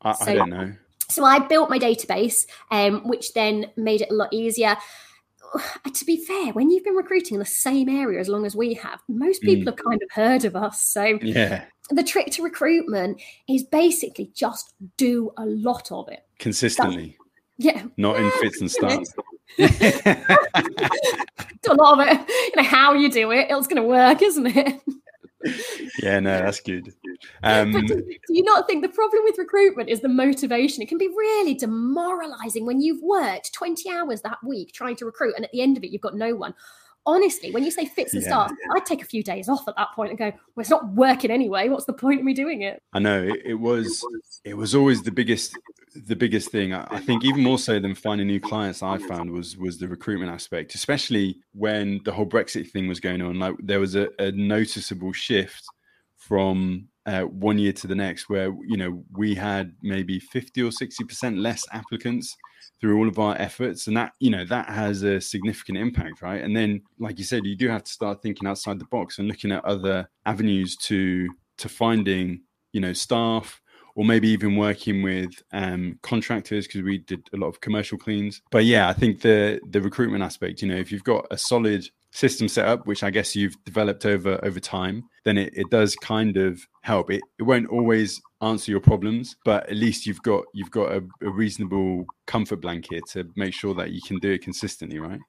I, 0.00 0.12
so, 0.14 0.30
I 0.30 0.34
don't 0.34 0.48
know. 0.48 0.72
so 1.10 1.26
I 1.26 1.40
built 1.40 1.68
my 1.68 1.78
database, 1.78 2.46
um, 2.70 3.06
which 3.06 3.34
then 3.34 3.66
made 3.76 4.00
it 4.00 4.10
a 4.10 4.14
lot 4.14 4.32
easier. 4.32 4.78
To 5.94 6.04
be 6.04 6.16
fair, 6.24 6.52
when 6.52 6.70
you've 6.70 6.82
been 6.82 6.96
recruiting 6.96 7.34
in 7.34 7.38
the 7.38 7.46
same 7.46 7.88
area 7.88 8.18
as 8.18 8.28
long 8.28 8.44
as 8.44 8.56
we 8.56 8.74
have, 8.74 9.00
most 9.08 9.42
people 9.42 9.62
mm. 9.62 9.66
have 9.66 9.84
kind 9.84 10.02
of 10.02 10.10
heard 10.10 10.44
of 10.44 10.56
us. 10.56 10.82
So 10.82 11.18
yeah, 11.22 11.66
the 11.90 12.02
trick 12.02 12.32
to 12.32 12.42
recruitment 12.42 13.22
is 13.48 13.62
basically 13.62 14.32
just 14.34 14.74
do 14.96 15.32
a 15.36 15.46
lot 15.46 15.92
of 15.92 16.08
it 16.08 16.26
consistently. 16.40 17.16
That's, 17.58 17.76
yeah, 17.76 17.86
not 17.96 18.16
in 18.16 18.28
fits 18.40 18.60
and 18.60 18.70
starts. 18.70 19.14
do 19.56 19.64
a 21.70 21.74
lot 21.74 22.00
of 22.00 22.08
it. 22.08 22.28
You 22.28 22.62
know 22.62 22.68
how 22.68 22.94
you 22.94 23.08
do 23.10 23.30
it, 23.30 23.46
it's 23.50 23.68
going 23.68 23.80
to 23.80 23.88
work, 23.88 24.20
isn't 24.20 24.46
it? 24.48 24.80
yeah, 26.02 26.20
no, 26.20 26.38
that's 26.38 26.60
good. 26.60 26.92
Um, 27.42 27.72
but 27.72 27.86
do, 27.86 27.96
do, 27.96 28.34
you 28.34 28.42
not 28.42 28.66
think 28.66 28.82
the 28.82 28.88
problem 28.88 29.22
with 29.24 29.38
recruitment 29.38 29.88
is 29.88 30.00
the 30.00 30.08
motivation? 30.08 30.82
It 30.82 30.88
can 30.88 30.98
be 30.98 31.08
really 31.08 31.54
demoralizing 31.54 32.66
when 32.66 32.80
you've 32.80 33.02
worked 33.02 33.52
20 33.52 33.90
hours 33.90 34.22
that 34.22 34.38
week 34.44 34.72
trying 34.72 34.96
to 34.96 35.04
recruit, 35.04 35.34
and 35.36 35.44
at 35.44 35.52
the 35.52 35.60
end 35.60 35.76
of 35.76 35.84
it, 35.84 35.90
you've 35.90 36.02
got 36.02 36.14
no 36.14 36.34
one. 36.34 36.54
Honestly, 37.06 37.50
when 37.50 37.62
you 37.62 37.70
say 37.70 37.84
fits 37.84 38.14
and 38.14 38.22
yeah, 38.22 38.28
starts, 38.28 38.54
yeah. 38.58 38.76
I'd 38.76 38.86
take 38.86 39.02
a 39.02 39.06
few 39.06 39.22
days 39.22 39.48
off 39.48 39.68
at 39.68 39.76
that 39.76 39.88
point 39.94 40.10
and 40.10 40.18
go, 40.18 40.24
"Well, 40.24 40.62
it's 40.62 40.70
not 40.70 40.88
working 40.94 41.30
anyway. 41.30 41.68
What's 41.68 41.84
the 41.84 41.92
point 41.92 42.20
of 42.20 42.24
me 42.24 42.32
doing 42.32 42.62
it?" 42.62 42.82
I 42.94 42.98
know 42.98 43.22
it, 43.22 43.42
it 43.44 43.54
was. 43.54 44.02
It 44.44 44.56
was 44.56 44.74
always 44.74 45.02
the 45.02 45.12
biggest 45.12 45.54
the 45.94 46.16
biggest 46.16 46.50
thing 46.50 46.72
i 46.74 46.98
think 46.98 47.24
even 47.24 47.42
more 47.42 47.58
so 47.58 47.78
than 47.78 47.94
finding 47.94 48.26
new 48.26 48.40
clients 48.40 48.82
i 48.82 48.98
found 48.98 49.30
was 49.30 49.56
was 49.56 49.78
the 49.78 49.86
recruitment 49.86 50.30
aspect 50.30 50.74
especially 50.74 51.36
when 51.52 52.00
the 52.04 52.12
whole 52.12 52.26
brexit 52.26 52.68
thing 52.70 52.88
was 52.88 52.98
going 52.98 53.22
on 53.22 53.38
like 53.38 53.54
there 53.60 53.78
was 53.78 53.94
a, 53.94 54.08
a 54.18 54.32
noticeable 54.32 55.12
shift 55.12 55.64
from 56.16 56.88
uh, 57.06 57.22
one 57.22 57.58
year 57.58 57.72
to 57.72 57.86
the 57.86 57.94
next 57.94 58.28
where 58.28 58.54
you 58.66 58.76
know 58.76 59.04
we 59.12 59.34
had 59.34 59.72
maybe 59.82 60.18
50 60.18 60.62
or 60.62 60.70
60 60.70 61.04
percent 61.04 61.38
less 61.38 61.64
applicants 61.72 62.36
through 62.80 62.98
all 62.98 63.08
of 63.08 63.18
our 63.18 63.36
efforts 63.36 63.86
and 63.86 63.96
that 63.96 64.12
you 64.20 64.30
know 64.30 64.44
that 64.46 64.68
has 64.68 65.02
a 65.02 65.20
significant 65.20 65.78
impact 65.78 66.22
right 66.22 66.42
and 66.42 66.56
then 66.56 66.80
like 66.98 67.18
you 67.18 67.24
said 67.24 67.44
you 67.44 67.56
do 67.56 67.68
have 67.68 67.84
to 67.84 67.92
start 67.92 68.22
thinking 68.22 68.48
outside 68.48 68.78
the 68.78 68.86
box 68.86 69.18
and 69.18 69.28
looking 69.28 69.52
at 69.52 69.64
other 69.64 70.08
avenues 70.26 70.76
to 70.76 71.28
to 71.58 71.68
finding 71.68 72.40
you 72.72 72.80
know 72.80 72.92
staff 72.92 73.60
or 73.96 74.04
maybe 74.04 74.28
even 74.28 74.56
working 74.56 75.02
with 75.02 75.30
um, 75.52 75.98
contractors 76.02 76.66
because 76.66 76.82
we 76.82 76.98
did 76.98 77.28
a 77.32 77.36
lot 77.36 77.46
of 77.46 77.60
commercial 77.60 77.96
cleans. 77.96 78.42
But 78.50 78.64
yeah, 78.64 78.88
I 78.88 78.92
think 78.92 79.20
the 79.20 79.60
the 79.70 79.80
recruitment 79.80 80.24
aspect, 80.24 80.62
you 80.62 80.68
know, 80.68 80.76
if 80.76 80.90
you've 80.90 81.04
got 81.04 81.26
a 81.30 81.38
solid 81.38 81.88
system 82.14 82.48
set 82.48 82.66
up, 82.66 82.86
which 82.86 83.02
I 83.02 83.10
guess 83.10 83.36
you've 83.36 83.62
developed 83.64 84.06
over 84.06 84.42
over 84.42 84.60
time, 84.60 85.04
then 85.24 85.36
it, 85.36 85.52
it 85.54 85.68
does 85.70 85.94
kind 85.96 86.36
of 86.36 86.66
help. 86.82 87.10
It 87.10 87.20
it 87.38 87.42
won't 87.42 87.68
always 87.68 88.22
answer 88.40 88.70
your 88.70 88.80
problems, 88.80 89.36
but 89.44 89.68
at 89.68 89.76
least 89.76 90.06
you've 90.06 90.22
got 90.22 90.44
you've 90.54 90.70
got 90.70 90.92
a, 90.92 91.02
a 91.22 91.30
reasonable 91.30 92.06
comfort 92.26 92.60
blanket 92.62 93.02
to 93.12 93.28
make 93.36 93.52
sure 93.52 93.74
that 93.74 93.90
you 93.90 94.00
can 94.00 94.18
do 94.18 94.30
it 94.30 94.42
consistently, 94.42 94.98
right? 94.98 95.20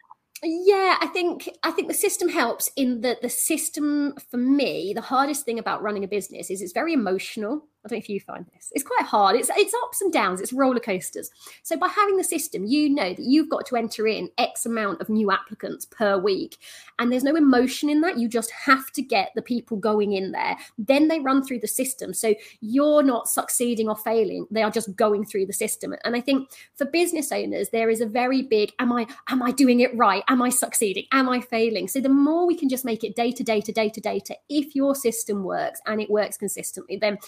yeah 0.43 0.97
i 1.01 1.07
think 1.07 1.49
i 1.63 1.71
think 1.71 1.87
the 1.87 1.93
system 1.93 2.29
helps 2.29 2.69
in 2.75 3.01
that 3.01 3.21
the 3.21 3.29
system 3.29 4.13
for 4.29 4.37
me 4.37 4.91
the 4.93 5.01
hardest 5.01 5.45
thing 5.45 5.57
about 5.57 5.81
running 5.81 6.03
a 6.03 6.07
business 6.07 6.51
is 6.51 6.61
it's 6.61 6.73
very 6.73 6.93
emotional 6.93 7.65
I 7.85 7.87
don't 7.87 7.97
know 7.97 7.99
if 7.99 8.09
you 8.09 8.19
find 8.19 8.45
this. 8.55 8.71
It's 8.73 8.83
quite 8.83 9.05
hard. 9.05 9.35
It's 9.35 9.51
it's 9.55 9.73
ups 9.83 10.01
and 10.01 10.11
downs. 10.11 10.41
It's 10.41 10.51
roller 10.51 10.79
coasters. 10.79 11.29
So 11.61 11.77
by 11.77 11.87
having 11.87 12.17
the 12.17 12.23
system, 12.23 12.65
you 12.65 12.89
know 12.89 13.13
that 13.13 13.23
you've 13.23 13.49
got 13.49 13.67
to 13.67 13.75
enter 13.75 14.07
in 14.07 14.31
X 14.39 14.65
amount 14.65 15.01
of 15.01 15.09
new 15.09 15.29
applicants 15.29 15.85
per 15.85 16.17
week, 16.17 16.57
and 16.97 17.11
there's 17.11 17.23
no 17.23 17.35
emotion 17.35 17.89
in 17.91 18.01
that. 18.01 18.17
You 18.17 18.27
just 18.27 18.49
have 18.51 18.91
to 18.93 19.03
get 19.03 19.31
the 19.35 19.43
people 19.43 19.77
going 19.77 20.13
in 20.13 20.31
there. 20.31 20.57
Then 20.79 21.09
they 21.09 21.19
run 21.19 21.43
through 21.43 21.59
the 21.59 21.67
system. 21.67 22.15
So 22.15 22.33
you're 22.59 23.03
not 23.03 23.29
succeeding 23.29 23.87
or 23.87 23.95
failing. 23.95 24.47
They 24.49 24.63
are 24.63 24.71
just 24.71 24.95
going 24.95 25.25
through 25.25 25.45
the 25.45 25.53
system. 25.53 25.93
And 26.03 26.15
I 26.15 26.21
think 26.21 26.49
for 26.75 26.85
business 26.85 27.31
owners, 27.31 27.69
there 27.69 27.91
is 27.91 28.01
a 28.01 28.07
very 28.07 28.41
big: 28.41 28.71
Am 28.79 28.91
I 28.91 29.05
am 29.29 29.43
I 29.43 29.51
doing 29.51 29.81
it 29.81 29.95
right? 29.95 30.23
Am 30.27 30.41
I 30.41 30.49
succeeding? 30.49 31.05
Am 31.11 31.29
I 31.29 31.39
failing? 31.39 31.87
So 31.87 32.01
the 32.01 32.09
more 32.09 32.47
we 32.47 32.57
can 32.57 32.67
just 32.67 32.83
make 32.83 33.03
it 33.03 33.15
data, 33.15 33.43
data, 33.43 33.71
data, 33.71 34.01
data. 34.01 34.35
if 34.49 34.75
your 34.75 34.95
system 34.95 35.43
works 35.43 35.79
and 35.85 36.01
it 36.01 36.09
works 36.09 36.37
consistently, 36.37 36.97
then 36.97 37.19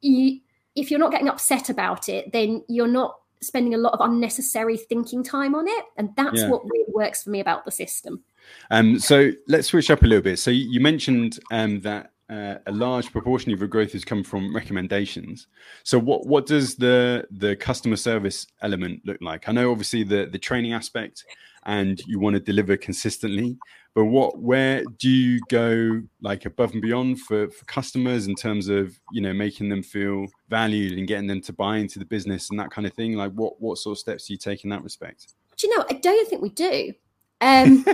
you, 0.00 0.40
if 0.74 0.90
you're 0.90 1.00
not 1.00 1.10
getting 1.10 1.28
upset 1.28 1.68
about 1.70 2.08
it, 2.08 2.32
then 2.32 2.64
you're 2.68 2.86
not 2.86 3.16
spending 3.42 3.74
a 3.74 3.78
lot 3.78 3.92
of 3.92 4.00
unnecessary 4.00 4.76
thinking 4.76 5.22
time 5.22 5.54
on 5.54 5.68
it. 5.68 5.84
And 5.96 6.10
that's 6.16 6.40
yeah. 6.40 6.48
what 6.48 6.64
really 6.64 6.92
works 6.92 7.22
for 7.22 7.30
me 7.30 7.40
about 7.40 7.64
the 7.64 7.70
system. 7.70 8.22
Um, 8.70 8.98
so 8.98 9.30
let's 9.48 9.68
switch 9.68 9.90
up 9.90 10.02
a 10.02 10.06
little 10.06 10.22
bit. 10.22 10.38
So 10.38 10.50
you 10.50 10.80
mentioned 10.80 11.38
um, 11.50 11.80
that 11.80 12.12
uh, 12.28 12.56
a 12.66 12.72
large 12.72 13.12
proportion 13.12 13.52
of 13.52 13.60
your 13.60 13.68
growth 13.68 13.92
has 13.92 14.04
come 14.04 14.24
from 14.24 14.54
recommendations. 14.54 15.46
So 15.84 15.98
what 15.98 16.26
what 16.26 16.46
does 16.46 16.74
the 16.74 17.26
the 17.30 17.54
customer 17.54 17.96
service 17.96 18.46
element 18.62 19.02
look 19.04 19.18
like? 19.20 19.48
I 19.48 19.52
know 19.52 19.70
obviously 19.70 20.02
the 20.02 20.26
the 20.26 20.38
training 20.38 20.72
aspect 20.72 21.24
and 21.66 22.00
you 22.06 22.18
want 22.18 22.34
to 22.34 22.40
deliver 22.40 22.76
consistently, 22.76 23.58
but 23.96 24.04
what 24.04 24.38
where 24.38 24.84
do 24.98 25.08
you 25.08 25.40
go 25.48 26.02
like 26.20 26.44
above 26.44 26.74
and 26.74 26.82
beyond 26.82 27.18
for, 27.18 27.48
for 27.48 27.64
customers 27.64 28.26
in 28.26 28.34
terms 28.34 28.68
of 28.68 28.94
you 29.10 29.22
know 29.22 29.32
making 29.32 29.70
them 29.70 29.82
feel 29.82 30.26
valued 30.50 30.98
and 30.98 31.08
getting 31.08 31.26
them 31.26 31.40
to 31.40 31.52
buy 31.54 31.78
into 31.78 31.98
the 31.98 32.04
business 32.04 32.50
and 32.50 32.60
that 32.60 32.70
kind 32.70 32.86
of 32.86 32.92
thing? 32.92 33.14
Like 33.14 33.32
what 33.32 33.58
what 33.58 33.78
sort 33.78 33.94
of 33.94 33.98
steps 33.98 34.26
do 34.26 34.34
you 34.34 34.38
take 34.38 34.64
in 34.64 34.70
that 34.70 34.82
respect? 34.84 35.34
Do 35.56 35.66
you 35.66 35.76
know 35.76 35.86
i 35.88 35.94
don't 35.94 36.28
think 36.28 36.42
we 36.42 36.50
do. 36.50 36.92
Um 37.40 37.86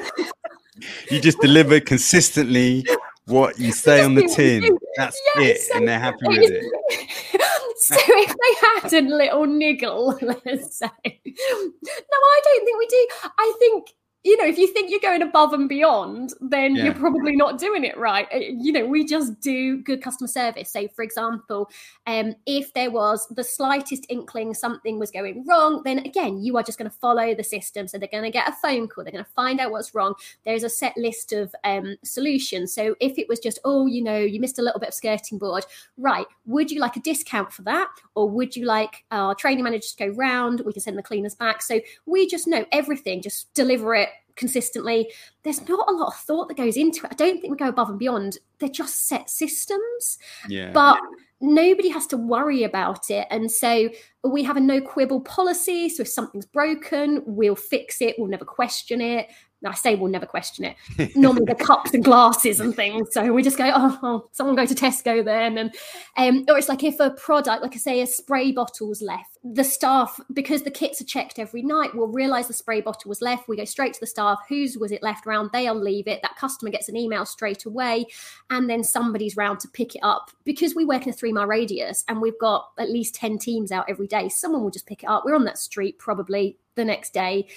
you 1.08 1.20
just 1.20 1.40
deliver 1.40 1.78
consistently 1.78 2.84
what 3.26 3.60
you 3.60 3.70
say 3.86 4.02
on 4.02 4.16
the 4.16 4.26
tin. 4.26 4.76
that's 4.96 5.16
it 5.36 5.60
so 5.60 5.76
and 5.76 5.86
they're 5.86 6.00
happy 6.00 6.26
with 6.26 6.50
it. 6.50 7.40
So 7.84 7.96
if 7.98 8.28
they 8.28 8.92
had 8.92 9.04
a 9.04 9.08
little 9.08 9.44
niggle 9.44 10.16
let's 10.22 10.78
say. 10.78 10.88
No 11.04 11.12
i 11.34 12.40
don't 12.44 12.64
think 12.64 12.78
we 12.78 12.86
do. 12.86 13.06
I 13.38 13.54
think 13.58 13.88
you 14.24 14.36
know, 14.36 14.46
if 14.46 14.56
you 14.56 14.68
think 14.68 14.88
you're 14.88 15.00
going 15.00 15.22
above 15.22 15.52
and 15.52 15.68
beyond, 15.68 16.32
then 16.40 16.76
yeah. 16.76 16.84
you're 16.84 16.94
probably 16.94 17.34
not 17.34 17.58
doing 17.58 17.82
it 17.82 17.98
right. 17.98 18.28
Uh, 18.32 18.38
you 18.38 18.70
know, 18.70 18.86
we 18.86 19.04
just 19.04 19.40
do 19.40 19.78
good 19.78 20.00
customer 20.00 20.28
service. 20.28 20.70
So, 20.70 20.86
for 20.88 21.02
example, 21.02 21.68
um, 22.06 22.36
if 22.46 22.72
there 22.72 22.90
was 22.92 23.26
the 23.28 23.42
slightest 23.42 24.06
inkling 24.08 24.54
something 24.54 25.00
was 25.00 25.10
going 25.10 25.44
wrong, 25.44 25.82
then 25.84 25.98
again, 26.00 26.40
you 26.40 26.56
are 26.56 26.62
just 26.62 26.78
going 26.78 26.90
to 26.90 26.96
follow 26.96 27.34
the 27.34 27.42
system. 27.42 27.88
So, 27.88 27.98
they're 27.98 28.08
going 28.08 28.22
to 28.22 28.30
get 28.30 28.48
a 28.48 28.52
phone 28.52 28.86
call, 28.86 29.02
they're 29.02 29.12
going 29.12 29.24
to 29.24 29.30
find 29.30 29.58
out 29.58 29.72
what's 29.72 29.92
wrong. 29.92 30.14
There's 30.44 30.62
a 30.62 30.68
set 30.68 30.96
list 30.96 31.32
of 31.32 31.52
um, 31.64 31.96
solutions. 32.04 32.72
So, 32.72 32.94
if 33.00 33.18
it 33.18 33.28
was 33.28 33.40
just, 33.40 33.58
oh, 33.64 33.86
you 33.86 34.04
know, 34.04 34.18
you 34.18 34.38
missed 34.38 34.60
a 34.60 34.62
little 34.62 34.78
bit 34.78 34.90
of 34.90 34.94
skirting 34.94 35.38
board, 35.38 35.66
right, 35.96 36.26
would 36.46 36.70
you 36.70 36.78
like 36.80 36.96
a 36.96 37.00
discount 37.00 37.52
for 37.52 37.62
that? 37.62 37.88
Or 38.14 38.30
would 38.30 38.54
you 38.54 38.66
like 38.66 39.04
our 39.10 39.34
training 39.34 39.64
manager 39.64 39.88
to 39.88 39.96
go 39.96 40.14
round? 40.14 40.62
We 40.64 40.72
can 40.72 40.82
send 40.82 40.96
the 40.96 41.02
cleaners 41.02 41.34
back. 41.34 41.60
So, 41.60 41.80
we 42.06 42.28
just 42.28 42.46
know 42.46 42.64
everything, 42.70 43.20
just 43.20 43.52
deliver 43.54 43.96
it 43.96 44.10
consistently. 44.36 45.10
There's 45.42 45.66
not 45.68 45.88
a 45.88 45.94
lot 45.94 46.08
of 46.08 46.16
thought 46.16 46.48
that 46.48 46.56
goes 46.56 46.76
into 46.76 47.04
it. 47.04 47.12
I 47.12 47.14
don't 47.14 47.40
think 47.40 47.50
we 47.50 47.56
go 47.56 47.68
above 47.68 47.90
and 47.90 47.98
beyond. 47.98 48.38
They're 48.58 48.68
just 48.68 49.06
set 49.08 49.28
systems. 49.30 50.18
Yeah. 50.48 50.72
But 50.72 51.00
nobody 51.40 51.88
has 51.88 52.06
to 52.08 52.16
worry 52.16 52.62
about 52.62 53.10
it. 53.10 53.26
And 53.30 53.50
so 53.50 53.90
we 54.24 54.42
have 54.44 54.56
a 54.56 54.60
no 54.60 54.80
quibble 54.80 55.22
policy. 55.22 55.88
So 55.88 56.02
if 56.02 56.08
something's 56.08 56.46
broken, 56.46 57.22
we'll 57.26 57.56
fix 57.56 58.00
it. 58.00 58.14
We'll 58.18 58.28
never 58.28 58.44
question 58.44 59.00
it. 59.00 59.28
I 59.64 59.74
say 59.74 59.94
we'll 59.94 60.10
never 60.10 60.26
question 60.26 60.64
it. 60.64 61.16
Normally 61.16 61.44
the 61.44 61.54
cups 61.54 61.94
and 61.94 62.04
glasses 62.04 62.60
and 62.60 62.74
things. 62.74 63.08
So 63.12 63.32
we 63.32 63.42
just 63.42 63.58
go, 63.58 63.70
oh, 63.74 63.98
oh 64.02 64.28
someone 64.32 64.56
go 64.56 64.66
to 64.66 64.74
Tesco 64.74 65.24
then. 65.24 65.58
And 65.58 65.74
um, 66.16 66.44
or 66.48 66.58
it's 66.58 66.68
like 66.68 66.82
if 66.82 66.98
a 67.00 67.10
product, 67.10 67.62
like 67.62 67.74
I 67.74 67.78
say, 67.78 68.00
a 68.00 68.06
spray 68.06 68.52
bottle's 68.52 69.02
left, 69.02 69.38
the 69.44 69.64
staff, 69.64 70.20
because 70.32 70.62
the 70.62 70.70
kits 70.70 71.00
are 71.00 71.04
checked 71.04 71.38
every 71.38 71.62
night, 71.62 71.94
will 71.94 72.08
realise 72.08 72.46
the 72.46 72.52
spray 72.52 72.80
bottle 72.80 73.08
was 73.08 73.22
left. 73.22 73.48
We 73.48 73.56
go 73.56 73.64
straight 73.64 73.94
to 73.94 74.00
the 74.00 74.06
staff, 74.06 74.40
whose 74.48 74.78
was 74.78 74.92
it 74.92 75.02
left 75.02 75.26
round? 75.26 75.50
They'll 75.52 75.74
leave 75.74 76.06
it. 76.06 76.22
That 76.22 76.36
customer 76.36 76.70
gets 76.70 76.88
an 76.88 76.96
email 76.96 77.24
straight 77.24 77.64
away, 77.64 78.06
and 78.50 78.68
then 78.68 78.84
somebody's 78.84 79.36
round 79.36 79.60
to 79.60 79.68
pick 79.68 79.94
it 79.94 80.02
up. 80.02 80.30
Because 80.44 80.74
we 80.74 80.84
work 80.84 81.04
in 81.04 81.10
a 81.10 81.12
three 81.12 81.32
mile 81.32 81.46
radius 81.46 82.04
and 82.08 82.20
we've 82.20 82.38
got 82.38 82.70
at 82.78 82.90
least 82.90 83.14
10 83.14 83.38
teams 83.38 83.72
out 83.72 83.86
every 83.88 84.06
day, 84.06 84.28
someone 84.28 84.62
will 84.62 84.70
just 84.70 84.86
pick 84.86 85.02
it 85.02 85.08
up. 85.08 85.24
We're 85.24 85.34
on 85.34 85.44
that 85.44 85.58
street 85.58 85.98
probably 85.98 86.58
the 86.74 86.84
next 86.84 87.12
day. 87.12 87.48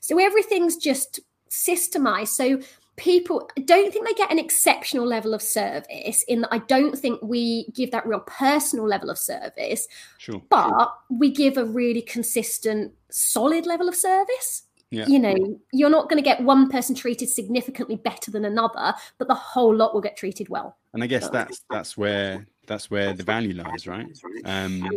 So 0.00 0.18
everything's 0.18 0.76
just 0.76 1.20
systemized. 1.50 2.28
So 2.28 2.60
people 2.96 3.48
don't 3.64 3.92
think 3.92 4.06
they 4.06 4.14
get 4.14 4.30
an 4.30 4.38
exceptional 4.38 5.06
level 5.06 5.32
of 5.32 5.40
service 5.40 6.22
in 6.28 6.42
that 6.42 6.52
I 6.52 6.58
don't 6.58 6.98
think 6.98 7.20
we 7.22 7.70
give 7.74 7.90
that 7.92 8.06
real 8.06 8.20
personal 8.20 8.86
level 8.86 9.10
of 9.10 9.18
service. 9.18 9.88
Sure. 10.18 10.42
But 10.50 10.68
sure. 10.68 10.92
we 11.08 11.30
give 11.30 11.56
a 11.56 11.64
really 11.64 12.02
consistent, 12.02 12.92
solid 13.10 13.66
level 13.66 13.88
of 13.88 13.94
service. 13.94 14.64
Yeah. 14.90 15.06
You 15.06 15.20
know, 15.20 15.60
you're 15.72 15.88
not 15.88 16.10
going 16.10 16.22
to 16.22 16.28
get 16.28 16.42
one 16.42 16.68
person 16.68 16.96
treated 16.96 17.28
significantly 17.28 17.96
better 17.96 18.30
than 18.30 18.44
another, 18.44 18.92
but 19.18 19.28
the 19.28 19.34
whole 19.34 19.74
lot 19.74 19.94
will 19.94 20.00
get 20.00 20.16
treated 20.16 20.48
well. 20.48 20.76
And 20.92 21.02
I 21.02 21.06
guess 21.06 21.28
that's 21.30 21.62
that's 21.70 21.96
where 21.96 22.44
that's 22.66 22.90
where 22.90 23.12
the 23.12 23.22
value 23.22 23.54
lies, 23.54 23.86
right? 23.86 24.06
Um, 24.44 24.88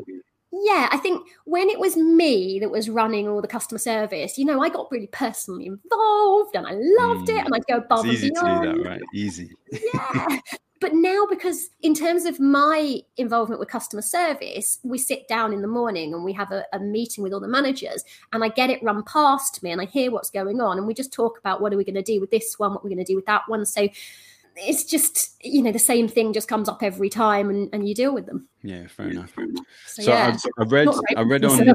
yeah, 0.62 0.88
I 0.92 0.98
think 0.98 1.28
when 1.46 1.70
it 1.70 1.80
was 1.80 1.98
me 1.98 2.60
that 2.60 2.70
was 2.70 2.90
running 2.90 3.28
all 3.28 3.42
the 3.42 3.48
customer 3.48 3.80
service, 3.80 4.38
you 4.38 4.46
know, 4.46 4.62
I 4.62 4.70
got 4.70 4.92
really 4.92 5.08
personally 5.08 5.66
involved 5.66 6.56
and 6.56 6.68
I 6.68 6.74
loved 6.74 7.28
mm. 7.28 7.40
it 7.40 7.46
and 7.46 7.56
I'd 7.56 7.66
go 7.66 7.78
above 7.78 8.06
it's 8.06 8.16
easy 8.16 8.28
and 8.28 8.36
beyond. 8.36 8.64
to 8.64 8.74
do 8.74 8.84
that, 8.84 8.90
right? 8.90 9.02
Easy. 9.14 9.52
Yeah. 9.72 10.40
But 10.84 10.96
now, 10.96 11.26
because 11.30 11.70
in 11.82 11.94
terms 11.94 12.26
of 12.26 12.42
my 12.42 13.00
involvement 13.16 13.62
with 13.62 13.70
customer 13.70 14.02
service, 14.02 14.80
we 14.84 14.98
sit 14.98 15.30
down 15.30 15.54
in 15.54 15.62
the 15.62 15.68
morning 15.70 16.14
and 16.14 16.26
we 16.26 16.34
have 16.34 16.52
a, 16.52 16.66
a 16.74 16.80
meeting 16.80 17.24
with 17.24 17.32
all 17.32 17.40
the 17.40 17.48
managers, 17.48 18.04
and 18.34 18.44
I 18.44 18.50
get 18.50 18.70
it 18.70 18.84
run 18.84 19.02
past 19.04 19.64
me 19.64 19.72
and 19.72 19.80
I 19.80 19.86
hear 19.86 20.12
what's 20.12 20.30
going 20.30 20.60
on, 20.60 20.78
and 20.78 20.86
we 20.86 20.94
just 20.94 21.14
talk 21.14 21.40
about 21.40 21.62
what 21.62 21.74
are 21.74 21.78
we 21.78 21.86
going 21.86 21.96
to 21.96 22.02
do 22.02 22.20
with 22.20 22.32
this 22.32 22.60
one, 22.60 22.74
what 22.74 22.84
we're 22.84 22.90
going 22.90 22.98
to 22.98 23.06
do 23.06 23.16
with 23.16 23.28
that 23.28 23.44
one. 23.48 23.66
So 23.66 23.88
it's 24.56 24.84
just 24.84 25.36
you 25.44 25.62
know 25.62 25.72
the 25.72 25.80
same 25.80 26.08
thing 26.08 26.34
just 26.34 26.48
comes 26.48 26.70
up 26.70 26.84
every 26.84 27.10
time 27.10 27.50
and, 27.50 27.70
and 27.74 27.88
you 27.88 27.96
deal 27.96 28.14
with 28.14 28.26
them 28.26 28.48
yeah 28.62 28.88
fair 28.88 29.10
enough 29.10 29.34
so, 29.86 30.04
so 30.04 30.12
yeah, 30.12 30.36
I, 30.58 30.62
I 30.62 30.66
read 30.66 30.88
i 31.18 31.22
read 31.22 31.46
on 31.46 31.70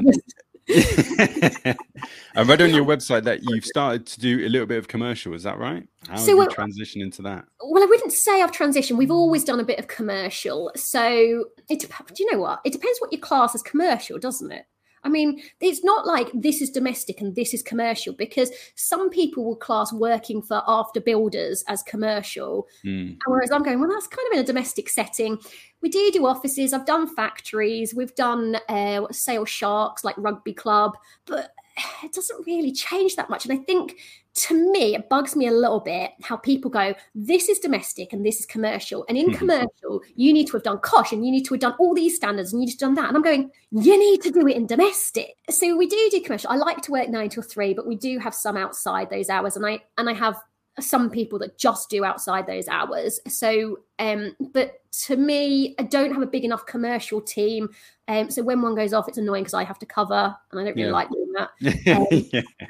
I 2.35 2.43
read 2.43 2.61
on 2.61 2.69
your 2.69 2.85
website 2.85 3.23
that 3.23 3.39
you've 3.41 3.65
started 3.65 4.05
to 4.05 4.19
do 4.19 4.45
a 4.45 4.49
little 4.49 4.67
bit 4.67 4.77
of 4.77 4.87
commercial. 4.87 5.33
Is 5.33 5.41
that 5.43 5.57
right? 5.57 5.87
How 6.07 6.17
so, 6.17 6.39
have 6.39 6.49
you 6.51 6.55
transitioned 6.55 7.01
into 7.01 7.23
that? 7.23 7.45
Well, 7.63 7.81
I 7.81 7.87
wouldn't 7.87 8.13
say 8.13 8.41
I've 8.41 8.51
transitioned. 8.51 8.97
We've 8.97 9.09
always 9.09 9.43
done 9.43 9.59
a 9.59 9.63
bit 9.63 9.79
of 9.79 9.87
commercial. 9.87 10.71
So, 10.75 11.45
it, 11.69 11.79
do 11.79 12.23
you 12.23 12.31
know 12.31 12.39
what? 12.39 12.61
It 12.65 12.73
depends 12.73 12.99
what 12.99 13.11
your 13.11 13.21
class 13.21 13.55
is 13.55 13.63
commercial, 13.63 14.19
doesn't 14.19 14.51
it? 14.51 14.65
I 15.03 15.09
mean, 15.09 15.41
it's 15.61 15.83
not 15.83 16.05
like 16.05 16.29
this 16.33 16.61
is 16.61 16.69
domestic 16.69 17.21
and 17.21 17.35
this 17.35 17.53
is 17.53 17.61
commercial 17.61 18.13
because 18.13 18.51
some 18.75 19.09
people 19.09 19.45
will 19.45 19.55
class 19.55 19.93
working 19.93 20.41
for 20.41 20.61
after 20.67 20.99
builders 20.99 21.63
as 21.67 21.83
commercial. 21.83 22.67
Mm. 22.85 23.17
Whereas 23.25 23.51
I'm 23.51 23.63
going, 23.63 23.79
well, 23.79 23.89
that's 23.89 24.07
kind 24.07 24.27
of 24.27 24.37
in 24.37 24.43
a 24.43 24.47
domestic 24.47 24.89
setting. 24.89 25.37
We 25.81 25.89
do 25.89 26.11
do 26.11 26.25
offices. 26.25 26.73
I've 26.73 26.85
done 26.85 27.13
factories. 27.15 27.95
We've 27.95 28.15
done 28.15 28.57
uh, 28.67 29.07
Sale 29.11 29.45
Sharks 29.45 30.03
like 30.03 30.15
rugby 30.17 30.53
club, 30.53 30.97
but 31.25 31.51
it 32.03 32.13
doesn't 32.13 32.45
really 32.45 32.71
change 32.71 33.15
that 33.15 33.29
much. 33.29 33.45
And 33.45 33.57
I 33.57 33.63
think 33.63 33.95
to 34.39 34.71
me, 34.71 34.95
it 34.95 35.09
bugs 35.09 35.35
me 35.35 35.47
a 35.47 35.51
little 35.51 35.81
bit 35.81 36.11
how 36.21 36.37
people 36.37 36.71
go, 36.71 36.95
this 37.13 37.49
is 37.49 37.59
domestic 37.59 38.13
and 38.13 38.25
this 38.25 38.39
is 38.39 38.45
commercial. 38.45 39.05
And 39.09 39.17
in 39.17 39.33
commercial, 39.37 40.01
you 40.15 40.31
need 40.31 40.47
to 40.47 40.53
have 40.53 40.63
done 40.63 40.77
COSHH 40.77 41.11
and 41.11 41.25
you 41.25 41.31
need 41.31 41.43
to 41.45 41.55
have 41.55 41.61
done 41.61 41.75
all 41.77 41.93
these 41.93 42.15
standards 42.15 42.53
and 42.53 42.61
you 42.61 42.65
need 42.65 42.77
to 42.77 42.85
have 42.85 42.95
done 42.95 43.03
that. 43.03 43.09
And 43.09 43.17
I'm 43.17 43.23
going, 43.23 43.51
you 43.71 43.99
need 43.99 44.21
to 44.21 44.31
do 44.31 44.47
it 44.47 44.55
in 44.55 44.65
domestic. 44.65 45.35
So 45.49 45.75
we 45.75 45.87
do 45.87 46.09
do 46.09 46.21
commercial. 46.21 46.51
I 46.51 46.55
like 46.55 46.81
to 46.83 46.91
work 46.91 47.09
nine 47.09 47.27
till 47.27 47.43
three, 47.43 47.73
but 47.73 47.85
we 47.85 47.97
do 47.97 48.17
have 48.19 48.33
some 48.33 48.55
outside 48.55 49.09
those 49.09 49.29
hours. 49.29 49.57
And 49.57 49.65
I 49.65 49.81
and 49.97 50.09
I 50.09 50.13
have 50.13 50.41
some 50.79 51.09
people 51.09 51.37
that 51.39 51.57
just 51.57 51.89
do 51.89 52.05
outside 52.05 52.47
those 52.47 52.69
hours. 52.69 53.19
So, 53.27 53.79
um, 53.99 54.37
but 54.53 54.79
to 55.07 55.17
me, 55.17 55.75
I 55.77 55.83
don't 55.83 56.13
have 56.13 56.21
a 56.21 56.27
big 56.27 56.45
enough 56.45 56.65
commercial 56.65 57.19
team. 57.19 57.67
Um, 58.07 58.31
so 58.31 58.41
when 58.43 58.61
one 58.61 58.75
goes 58.75 58.93
off, 58.93 59.09
it's 59.09 59.17
annoying 59.17 59.43
because 59.43 59.53
I 59.53 59.65
have 59.65 59.79
to 59.79 59.85
cover, 59.85 60.33
and 60.51 60.61
I 60.61 60.63
don't 60.63 60.75
really 60.75 60.87
yeah. 60.87 60.93
like 60.93 61.09
doing 61.09 61.33
that. 61.33 61.49
Um, 61.89 62.29
yeah 62.31 62.67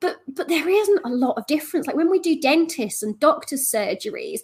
but 0.00 0.16
but 0.28 0.48
there 0.48 0.68
isn't 0.68 1.00
a 1.04 1.10
lot 1.10 1.36
of 1.36 1.46
difference. 1.46 1.86
Like 1.86 1.96
when 1.96 2.10
we 2.10 2.18
do 2.18 2.40
dentists 2.40 3.02
and 3.02 3.18
doctors' 3.20 3.70
surgeries, 3.70 4.40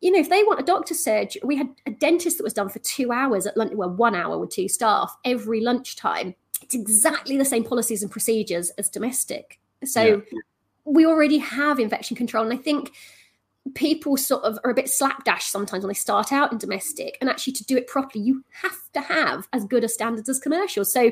you 0.00 0.10
know, 0.10 0.18
if 0.18 0.30
they 0.30 0.42
want 0.42 0.60
a 0.60 0.64
doctor's 0.64 1.02
surgery, 1.02 1.42
we 1.44 1.56
had 1.56 1.68
a 1.86 1.90
dentist 1.90 2.38
that 2.38 2.44
was 2.44 2.52
done 2.52 2.68
for 2.68 2.78
two 2.80 3.12
hours 3.12 3.46
at 3.46 3.56
lunch, 3.56 3.72
well, 3.74 3.90
one 3.90 4.14
hour 4.14 4.38
with 4.38 4.50
two 4.50 4.68
staff 4.68 5.16
every 5.24 5.60
lunchtime. 5.60 6.34
It's 6.62 6.74
exactly 6.74 7.36
the 7.36 7.44
same 7.44 7.64
policies 7.64 8.02
and 8.02 8.10
procedures 8.10 8.70
as 8.70 8.88
domestic. 8.88 9.58
So 9.84 10.02
yeah. 10.02 10.38
we 10.84 11.06
already 11.06 11.38
have 11.38 11.78
infection 11.78 12.16
control. 12.16 12.44
And 12.44 12.52
I 12.52 12.62
think 12.62 12.92
people 13.74 14.16
sort 14.16 14.44
of 14.44 14.58
are 14.64 14.70
a 14.70 14.74
bit 14.74 14.88
slapdash 14.88 15.44
sometimes 15.44 15.84
when 15.84 15.88
they 15.88 15.94
start 15.94 16.32
out 16.32 16.52
in 16.52 16.58
domestic. 16.58 17.18
And 17.20 17.28
actually, 17.28 17.54
to 17.54 17.64
do 17.64 17.76
it 17.76 17.86
properly, 17.86 18.24
you 18.24 18.44
have 18.62 18.78
to 18.94 19.00
have 19.00 19.48
as 19.52 19.64
good 19.64 19.84
a 19.84 19.88
standards 19.88 20.28
as 20.28 20.38
commercial. 20.38 20.84
So 20.84 21.10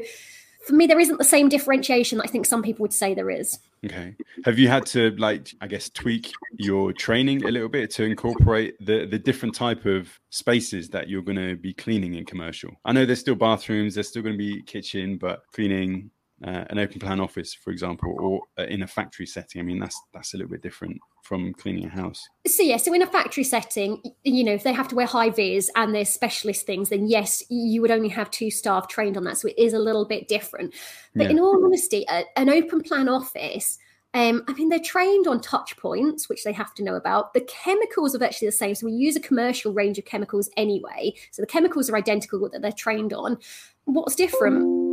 for 0.66 0.74
me, 0.74 0.86
there 0.86 1.00
isn't 1.00 1.18
the 1.18 1.24
same 1.24 1.48
differentiation 1.48 2.18
that 2.18 2.24
I 2.24 2.28
think 2.28 2.46
some 2.46 2.62
people 2.62 2.82
would 2.82 2.92
say 2.92 3.14
there 3.14 3.30
is. 3.30 3.58
Okay. 3.84 4.14
Have 4.44 4.58
you 4.58 4.68
had 4.68 4.86
to 4.86 5.10
like 5.12 5.54
I 5.60 5.66
guess 5.66 5.88
tweak 5.88 6.32
your 6.56 6.92
training 6.92 7.44
a 7.44 7.50
little 7.50 7.68
bit 7.68 7.90
to 7.92 8.04
incorporate 8.04 8.74
the 8.84 9.06
the 9.06 9.18
different 9.18 9.54
type 9.54 9.86
of 9.86 10.08
spaces 10.30 10.88
that 10.90 11.08
you're 11.08 11.22
going 11.22 11.38
to 11.38 11.56
be 11.56 11.72
cleaning 11.72 12.14
in 12.14 12.24
commercial? 12.24 12.70
I 12.84 12.92
know 12.92 13.06
there's 13.06 13.20
still 13.20 13.36
bathrooms, 13.36 13.94
there's 13.94 14.08
still 14.08 14.22
going 14.22 14.34
to 14.34 14.38
be 14.38 14.62
kitchen, 14.62 15.16
but 15.16 15.42
cleaning 15.54 16.10
uh, 16.44 16.64
an 16.70 16.78
open 16.78 17.00
plan 17.00 17.20
office, 17.20 17.52
for 17.52 17.70
example, 17.70 18.14
or 18.18 18.64
in 18.64 18.82
a 18.82 18.86
factory 18.86 19.26
setting. 19.26 19.60
I 19.60 19.64
mean, 19.64 19.80
that's 19.80 20.00
that's 20.12 20.34
a 20.34 20.36
little 20.36 20.50
bit 20.50 20.62
different 20.62 21.00
from 21.22 21.52
cleaning 21.54 21.86
a 21.86 21.88
house. 21.88 22.26
So 22.46 22.62
yeah, 22.62 22.76
so 22.76 22.92
in 22.94 23.02
a 23.02 23.06
factory 23.06 23.44
setting, 23.44 24.00
you 24.22 24.44
know, 24.44 24.52
if 24.52 24.62
they 24.62 24.72
have 24.72 24.88
to 24.88 24.94
wear 24.94 25.06
high 25.06 25.30
vis 25.30 25.70
and 25.76 25.94
there's 25.94 26.08
specialist 26.08 26.64
things, 26.64 26.90
then 26.90 27.08
yes, 27.08 27.42
you 27.50 27.82
would 27.82 27.90
only 27.90 28.08
have 28.08 28.30
two 28.30 28.50
staff 28.50 28.88
trained 28.88 29.16
on 29.16 29.24
that, 29.24 29.38
so 29.38 29.48
it 29.48 29.58
is 29.58 29.72
a 29.72 29.78
little 29.78 30.06
bit 30.06 30.28
different. 30.28 30.74
But 31.14 31.24
yeah. 31.24 31.30
in 31.30 31.40
all 31.40 31.64
honesty, 31.64 32.04
a, 32.08 32.24
an 32.36 32.48
open 32.48 32.82
plan 32.82 33.08
office. 33.08 33.78
Um, 34.14 34.42
I 34.48 34.54
mean, 34.54 34.70
they're 34.70 34.78
trained 34.78 35.26
on 35.26 35.38
touch 35.42 35.76
points, 35.76 36.30
which 36.30 36.42
they 36.42 36.52
have 36.52 36.72
to 36.76 36.82
know 36.82 36.94
about. 36.94 37.34
The 37.34 37.42
chemicals 37.42 38.14
are 38.14 38.18
virtually 38.18 38.48
the 38.48 38.52
same. 38.52 38.74
So 38.74 38.86
we 38.86 38.92
use 38.92 39.16
a 39.16 39.20
commercial 39.20 39.74
range 39.74 39.98
of 39.98 40.06
chemicals 40.06 40.48
anyway. 40.56 41.12
So 41.30 41.42
the 41.42 41.46
chemicals 41.46 41.90
are 41.90 41.96
identical 41.96 42.48
that 42.48 42.62
they're 42.62 42.72
trained 42.72 43.12
on. 43.12 43.36
What's 43.84 44.14
different? 44.14 44.87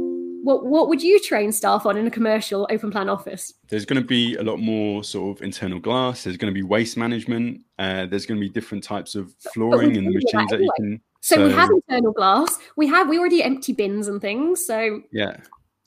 What 0.46 0.64
what 0.64 0.88
would 0.88 1.02
you 1.02 1.20
train 1.20 1.52
staff 1.52 1.88
on 1.88 1.98
in 1.98 2.06
a 2.06 2.12
commercial 2.12 2.68
open 2.70 2.92
plan 2.92 3.10
office? 3.10 3.52
There's 3.68 3.84
going 3.84 4.00
to 4.00 4.08
be 4.08 4.36
a 4.36 4.44
lot 4.44 4.60
more 4.60 5.04
sort 5.04 5.36
of 5.36 5.44
internal 5.44 5.80
glass. 5.80 6.24
There's 6.24 6.38
going 6.38 6.54
to 6.54 6.58
be 6.58 6.62
waste 6.62 6.98
management. 6.98 7.62
Uh, 7.80 8.06
there's 8.06 8.28
going 8.28 8.40
to 8.40 8.48
be 8.48 8.50
different 8.50 8.84
types 8.84 9.16
of 9.16 9.34
flooring 9.54 9.98
and 9.98 10.06
the 10.06 10.14
machines 10.14 10.50
that, 10.52 10.58
anyway. 10.58 10.58
that, 10.58 10.62
you 10.62 10.72
can. 10.78 11.02
So, 11.22 11.36
so, 11.36 11.48
we 11.48 11.52
have 11.52 11.72
internal 11.72 12.12
glass. 12.12 12.60
We 12.76 12.88
have 12.88 13.10
we 13.10 13.18
already 13.18 13.42
empty 13.42 13.74
bins 13.74 14.08
and 14.08 14.22
things. 14.22 14.64
So 14.64 15.02
yeah. 15.12 15.38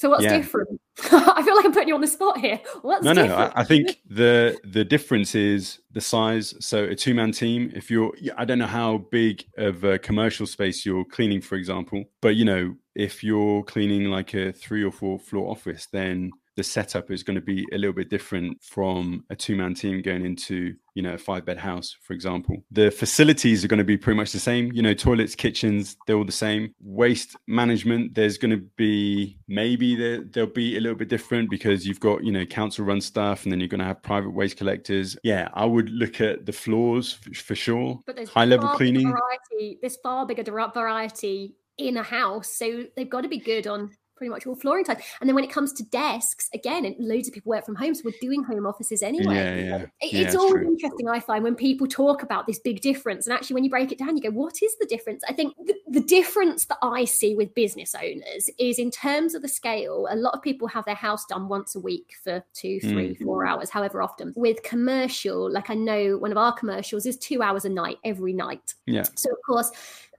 So 0.01 0.11
what's 0.11 0.25
yeah. 0.25 0.37
different? 0.37 0.81
I 1.12 1.42
feel 1.44 1.57
like 1.57 1.64
I'm 1.64 1.73
putting 1.73 1.88
you 1.88 1.94
on 1.94 2.01
the 2.01 2.07
spot 2.09 2.38
here. 2.38 2.61
What's 2.83 3.05
no, 3.05 3.14
different? 3.14 3.38
no. 3.38 3.53
I, 3.55 3.61
I, 3.61 3.64
think 3.64 4.01
the 4.09 4.59
the 4.64 4.85
difference 4.85 5.35
is 5.35 5.81
the 5.92 6.01
size. 6.01 6.55
So 6.61 6.85
a 6.85 6.94
two 6.94 7.14
man 7.14 7.33
team. 7.33 7.73
If 7.75 7.90
you're, 7.90 8.12
I 8.37 8.44
don't 8.44 8.59
know 8.59 8.66
how 8.66 8.99
big 9.11 9.44
of 9.57 9.85
a 9.85 9.99
commercial 9.99 10.47
space 10.47 10.87
you're 10.87 11.05
cleaning, 11.05 11.40
for 11.40 11.57
example, 11.57 12.05
but 12.21 12.37
you 12.37 12.44
know, 12.44 12.77
if 12.99 13.23
you're 13.23 13.63
cleaning 13.63 14.07
like 14.11 14.35
a 14.35 14.53
three 14.53 14.83
or 14.83 14.91
four 14.91 15.19
floor 15.21 15.51
office, 15.51 15.87
then 15.93 16.33
the 16.57 16.65
setup 16.65 17.13
is 17.13 17.23
going 17.23 17.37
to 17.37 17.41
be 17.41 17.65
a 17.73 17.79
little 17.79 17.95
bit 17.95 18.11
different 18.11 18.61
from 18.61 19.25
a 19.31 19.37
two 19.37 19.55
man 19.55 19.75
team 19.75 20.03
going 20.03 20.27
into 20.27 20.75
you 20.95 21.03
know 21.03 21.15
a 21.15 21.19
five 21.19 21.45
bed 21.45 21.57
house 21.57 21.97
for 22.03 22.15
example. 22.15 22.57
The 22.73 22.91
facilities 22.91 23.65
are 23.65 23.69
going 23.69 23.79
to 23.79 23.85
be 23.85 23.97
pretty 23.97 24.17
much 24.17 24.33
the 24.33 24.41
same. 24.41 24.73
You 24.73 24.83
know 24.83 24.93
toilets 24.93 25.37
kitchens 25.37 25.97
they're 26.09 26.17
all 26.17 26.25
the 26.25 26.33
same. 26.33 26.75
Waste 26.81 27.37
management 27.47 28.17
there's 28.17 28.39
going 28.39 28.51
to 28.51 28.65
be 28.77 29.39
maybe 29.47 29.95
there, 29.95 30.25
there'll 30.25 30.51
be 30.51 30.77
a 30.77 30.81
little 30.81 30.99
bit 30.99 31.09
different 31.09 31.49
because 31.49 31.87
you've 31.87 32.01
got 32.01 32.25
you 32.25 32.33
know 32.33 32.45
council 32.45 32.85
run 32.85 33.01
stuff 33.01 33.45
and 33.45 33.53
then 33.53 33.61
you're 33.61 33.69
going 33.69 33.79
to 33.79 33.87
have 33.87 34.03
private 34.03 34.31
waste 34.31 34.57
collectors. 34.57 35.17
Yeah 35.23 35.49
i 35.55 35.65
would 35.65 35.89
look 35.91 36.21
at 36.21 36.45
the 36.45 36.53
floors 36.53 37.13
for, 37.13 37.33
for 37.35 37.55
sure. 37.55 38.01
But 38.05 38.17
there's 38.17 38.31
high 38.31 38.47
level 38.47 38.71
cleaning. 38.71 39.13
variety 39.13 39.79
there's 39.81 39.97
far 39.99 40.27
bigger 40.27 40.43
variety 40.43 41.55
in 41.79 41.97
a 41.97 42.03
house 42.03 42.53
so 42.53 42.85
they've 42.97 43.11
got 43.11 43.23
to 43.23 43.29
be 43.29 43.38
good 43.38 43.67
on 43.67 43.91
pretty 44.19 44.31
much 44.31 44.47
all 44.47 44.57
flooring 44.57 44.85
types. 44.85 45.05
And 45.21 45.29
then 45.29 45.35
when 45.35 45.45
it 45.45 45.51
comes 45.51 45.73
to 45.75 45.85
desks, 45.85 46.51
again, 46.53 46.85
and 46.85 46.95
loads 46.99 47.29
of 47.29 47.35
people 47.35 47.51
work 47.51 47.64
from 47.64 47.77
home, 47.77 47.95
so 47.95 48.03
we're 48.05 48.19
doing 48.21 48.43
home 48.43 48.67
offices 48.67 49.03
anyway. 49.03 49.37
Yeah, 49.37 49.55
yeah. 49.55 49.87
It, 50.01 50.12
yeah 50.12 50.21
it's 50.23 50.35
always 50.35 50.55
true. 50.55 50.67
interesting, 50.67 51.09
I 51.09 51.21
find, 51.21 51.45
when 51.45 51.55
people 51.55 51.87
talk 51.87 52.23
about 52.23 52.47
this 52.47 52.59
big 52.59 52.81
difference. 52.81 53.27
And 53.27 53.35
actually, 53.35 53.55
when 53.55 53.64
you 53.64 53.71
break 53.71 53.93
it 53.93 53.99
down, 53.99 54.17
you 54.17 54.23
go, 54.23 54.31
what 54.31 54.61
is 54.62 54.77
the 54.79 54.87
difference? 54.87 55.23
I 55.29 55.33
think 55.33 55.55
the, 55.64 55.75
the 55.88 56.01
difference 56.01 56.64
that 56.67 56.79
I 56.83 57.05
see 57.05 57.37
with 57.37 57.55
business 57.55 57.95
owners 57.95 58.51
is 58.59 58.79
in 58.79 58.91
terms 58.91 59.35
of 59.35 59.43
the 59.43 59.49
scale, 59.49 60.09
a 60.11 60.17
lot 60.17 60.35
of 60.35 60.43
people 60.43 60.67
have 60.69 60.85
their 60.85 60.97
house 60.97 61.25
done 61.27 61.49
once 61.49 61.77
a 61.77 61.81
week 61.81 62.14
for 62.25 62.45
two, 62.53 62.81
three, 62.81 63.14
mm. 63.14 63.25
four 63.25 63.47
hours, 63.47 63.71
however 63.71 64.03
often. 64.03 64.33
With 64.37 64.62
commercial, 64.64 65.51
like 65.51 65.71
I 65.71 65.75
know 65.75 66.19
one 66.19 66.33
of 66.33 66.38
our 66.38 66.53
commercials 66.53 67.07
is 67.07 67.17
two 67.17 67.41
hours 67.41 67.64
a 67.64 67.69
night 67.69 67.99
every 68.05 68.33
night. 68.33 68.75
Yeah. 68.87 69.05
So, 69.14 69.31
of 69.31 69.38
course, 69.47 69.71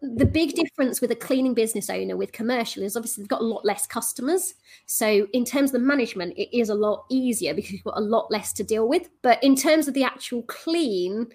the 0.01 0.25
big 0.25 0.53
difference 0.53 1.01
with 1.01 1.11
a 1.11 1.15
cleaning 1.15 1.53
business 1.53 1.89
owner 1.89 2.15
with 2.15 2.31
commercial 2.31 2.83
is 2.83 2.95
obviously 2.95 3.23
they've 3.23 3.29
got 3.29 3.41
a 3.41 3.45
lot 3.45 3.65
less 3.65 3.85
customers. 3.85 4.53
So 4.85 5.27
in 5.33 5.43
terms 5.43 5.69
of 5.69 5.81
the 5.81 5.85
management, 5.85 6.37
it 6.37 6.55
is 6.57 6.69
a 6.69 6.75
lot 6.75 7.05
easier 7.09 7.53
because 7.53 7.71
you've 7.71 7.83
got 7.83 7.97
a 7.97 8.01
lot 8.01 8.31
less 8.31 8.53
to 8.53 8.63
deal 8.63 8.87
with. 8.87 9.09
But 9.21 9.43
in 9.43 9.55
terms 9.55 9.89
of 9.89 9.93
the 9.93 10.05
actual 10.05 10.43
clean, 10.43 11.27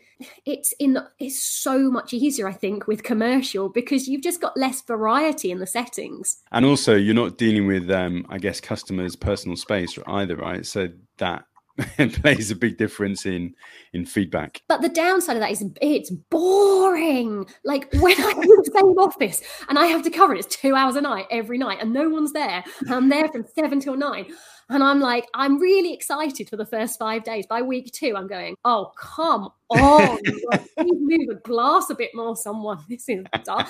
it's 0.47 0.73
in 0.79 0.99
it's 1.19 1.43
so 1.43 1.91
much 1.91 2.15
easier, 2.15 2.49
I 2.49 2.53
think, 2.53 2.87
with 2.87 3.03
commercial 3.03 3.69
because 3.69 4.09
you've 4.09 4.23
just 4.23 4.41
got 4.41 4.57
less 4.57 4.81
variety 4.81 5.51
in 5.51 5.59
the 5.59 5.67
settings. 5.67 6.39
And 6.51 6.65
also 6.65 6.95
you're 6.97 7.15
not 7.15 7.37
dealing 7.37 7.67
with 7.67 7.91
um, 7.91 8.25
I 8.31 8.39
guess 8.39 8.61
customers' 8.61 9.17
personal 9.17 9.57
space 9.57 9.99
either, 10.07 10.37
right? 10.37 10.65
So 10.65 10.89
that 11.19 11.45
plays 12.23 12.51
a 12.51 12.57
big 12.57 12.79
difference 12.79 13.27
in 13.27 13.55
in 13.93 14.07
feedback. 14.07 14.63
But 14.69 14.83
the 14.83 14.89
downside 14.89 15.37
of 15.37 15.41
that 15.41 15.51
is 15.51 15.65
it's 15.81 16.11
boring. 16.11 17.47
Like 17.65 17.93
when 17.95 18.17
I'm 18.19 18.43
in 18.43 18.49
the 18.49 18.71
same 18.75 18.99
office 18.99 19.43
and 19.69 19.79
I 19.79 19.87
have 19.87 20.03
to 20.05 20.11
cover 20.11 20.35
it, 20.35 20.39
it's 20.39 20.57
two 20.57 20.75
hours 20.75 20.97
a 20.97 21.01
night 21.01 21.27
every 21.31 21.59
night, 21.59 21.79
and 21.81 21.93
no 21.93 22.09
one's 22.09 22.33
there. 22.33 22.65
I'm 22.89 23.09
there 23.09 23.29
from 23.29 23.45
seven 23.55 23.81
till 23.81 23.97
nine. 23.97 24.27
And 24.71 24.83
I'm 24.83 24.99
like, 24.99 25.27
I'm 25.35 25.59
really 25.59 25.93
excited 25.93 26.49
for 26.49 26.57
the 26.57 26.65
first 26.65 26.99
five 26.99 27.23
days. 27.23 27.47
By 27.47 27.61
week 27.61 27.93
two, 27.93 28.17
I'm 28.17 28.27
going, 28.27 28.57
oh, 28.65 28.93
come 28.97 29.51
on. 29.69 30.19
like, 30.51 30.67
move 30.79 31.29
a 31.31 31.35
glass 31.35 31.91
a 31.91 31.95
bit 31.95 32.13
more, 32.15 32.35
someone. 32.35 32.79
This 32.89 33.09
is 33.09 33.25
dark. 33.45 33.69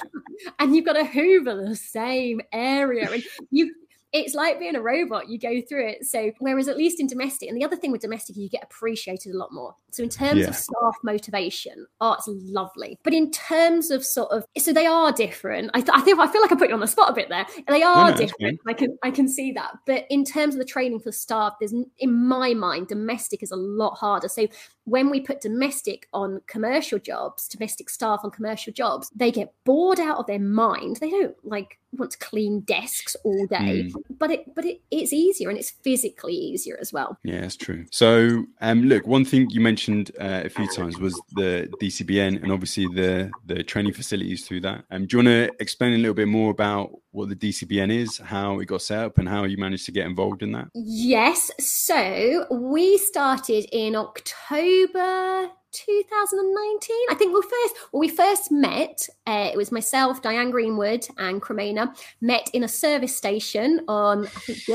and 0.60 0.74
you've 0.74 0.84
got 0.84 0.92
to 0.92 1.04
hoover 1.04 1.56
the 1.56 1.74
same 1.74 2.40
area. 2.52 3.10
And 3.10 3.24
you 3.50 3.74
it's 4.14 4.32
like 4.32 4.60
being 4.60 4.76
a 4.76 4.80
robot. 4.80 5.28
You 5.28 5.38
go 5.40 5.60
through 5.60 5.88
it. 5.88 6.06
So, 6.06 6.30
whereas 6.38 6.68
at 6.68 6.76
least 6.78 7.00
in 7.00 7.08
domestic, 7.08 7.48
and 7.48 7.60
the 7.60 7.64
other 7.64 7.76
thing 7.76 7.90
with 7.90 8.00
domestic, 8.00 8.36
you 8.36 8.48
get 8.48 8.62
appreciated 8.62 9.34
a 9.34 9.36
lot 9.36 9.52
more. 9.52 9.74
So 9.90 10.02
in 10.04 10.08
terms 10.08 10.40
yeah. 10.40 10.48
of 10.48 10.56
staff 10.56 10.96
motivation, 11.02 11.86
it's 12.00 12.28
lovely. 12.28 12.98
But 13.02 13.12
in 13.12 13.30
terms 13.32 13.90
of 13.90 14.04
sort 14.04 14.30
of, 14.30 14.44
so 14.56 14.72
they 14.72 14.86
are 14.86 15.12
different. 15.12 15.70
I, 15.74 15.80
th- 15.80 15.90
I 15.92 16.00
think 16.00 16.18
I 16.18 16.26
feel 16.28 16.40
like 16.42 16.52
I 16.52 16.56
put 16.56 16.68
you 16.68 16.74
on 16.74 16.80
the 16.80 16.86
spot 16.86 17.10
a 17.10 17.12
bit 17.12 17.28
there. 17.28 17.46
They 17.68 17.82
are 17.82 18.10
no, 18.10 18.10
no, 18.10 18.16
different. 18.16 18.60
I 18.66 18.72
can 18.72 18.96
I 19.02 19.10
can 19.10 19.28
see 19.28 19.50
that. 19.52 19.72
But 19.84 20.04
in 20.10 20.24
terms 20.24 20.54
of 20.54 20.60
the 20.60 20.64
training 20.64 21.00
for 21.00 21.10
staff, 21.10 21.54
there's 21.58 21.74
in 21.98 22.26
my 22.28 22.54
mind, 22.54 22.88
domestic 22.88 23.42
is 23.42 23.50
a 23.50 23.56
lot 23.56 23.94
harder. 23.94 24.28
So 24.28 24.46
when 24.84 25.10
we 25.10 25.20
put 25.20 25.40
domestic 25.40 26.08
on 26.12 26.40
commercial 26.46 26.98
jobs, 26.98 27.48
domestic 27.48 27.90
staff 27.90 28.20
on 28.22 28.30
commercial 28.30 28.72
jobs, 28.72 29.10
they 29.14 29.32
get 29.32 29.52
bored 29.64 29.98
out 29.98 30.18
of 30.18 30.26
their 30.26 30.38
mind. 30.38 30.96
They 30.96 31.10
don't 31.10 31.36
like 31.44 31.78
want 31.98 32.12
to 32.12 32.18
clean 32.18 32.60
desks 32.60 33.16
all 33.24 33.46
day, 33.46 33.84
mm. 33.84 33.94
but 34.18 34.30
it 34.30 34.54
but 34.54 34.64
it, 34.64 34.80
it's 34.90 35.12
easier 35.12 35.48
and 35.48 35.58
it's 35.58 35.70
physically 35.70 36.34
easier 36.34 36.76
as 36.80 36.92
well. 36.92 37.18
Yeah, 37.22 37.40
that's 37.40 37.56
true. 37.56 37.86
So, 37.90 38.44
um, 38.60 38.84
look, 38.84 39.06
one 39.06 39.24
thing 39.24 39.48
you 39.50 39.60
mentioned 39.60 40.10
uh, 40.20 40.42
a 40.44 40.48
few 40.48 40.68
times 40.68 40.98
was 40.98 41.20
the 41.32 41.68
DCBN 41.80 42.42
and 42.42 42.52
obviously 42.52 42.86
the 42.86 43.30
the 43.46 43.62
training 43.62 43.92
facilities 43.92 44.46
through 44.46 44.60
that. 44.62 44.84
Um, 44.90 45.06
do 45.06 45.16
you 45.16 45.24
want 45.24 45.50
to 45.50 45.62
explain 45.62 45.94
a 45.94 45.98
little 45.98 46.14
bit 46.14 46.28
more 46.28 46.50
about 46.50 46.90
what 47.12 47.28
the 47.28 47.36
DCBN 47.36 47.92
is, 47.92 48.18
how 48.18 48.58
it 48.58 48.66
got 48.66 48.82
set 48.82 49.04
up, 49.04 49.18
and 49.18 49.28
how 49.28 49.44
you 49.44 49.56
managed 49.56 49.86
to 49.86 49.92
get 49.92 50.06
involved 50.06 50.42
in 50.42 50.52
that? 50.52 50.68
Yes. 50.74 51.50
So 51.58 52.46
we 52.50 52.98
started 52.98 53.66
in 53.72 53.94
October 53.94 55.50
2019. 55.74 56.96
I 57.10 57.14
think 57.14 57.34
we 57.34 57.42
first 57.42 57.76
well, 57.92 58.00
we 58.00 58.08
first 58.08 58.50
met. 58.50 59.08
Uh, 59.26 59.50
it 59.52 59.56
was 59.56 59.72
myself, 59.72 60.22
Diane 60.22 60.50
Greenwood, 60.50 61.06
and 61.18 61.42
Cremena 61.42 61.94
met 62.20 62.48
in 62.52 62.64
a 62.64 62.68
service 62.68 63.16
station 63.16 63.80
on 63.88 64.26
I 64.26 64.40
think 64.40 64.64
the 64.66 64.72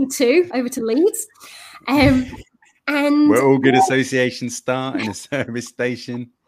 M62 0.00 0.50
over 0.54 0.68
to 0.68 0.84
Leeds. 0.84 1.26
Um, 1.88 2.26
and 2.88 3.28
where 3.28 3.44
all 3.44 3.58
good 3.58 3.74
associations 3.74 4.56
start 4.56 5.00
in 5.00 5.10
a 5.10 5.14
service 5.14 5.68
station. 5.68 6.30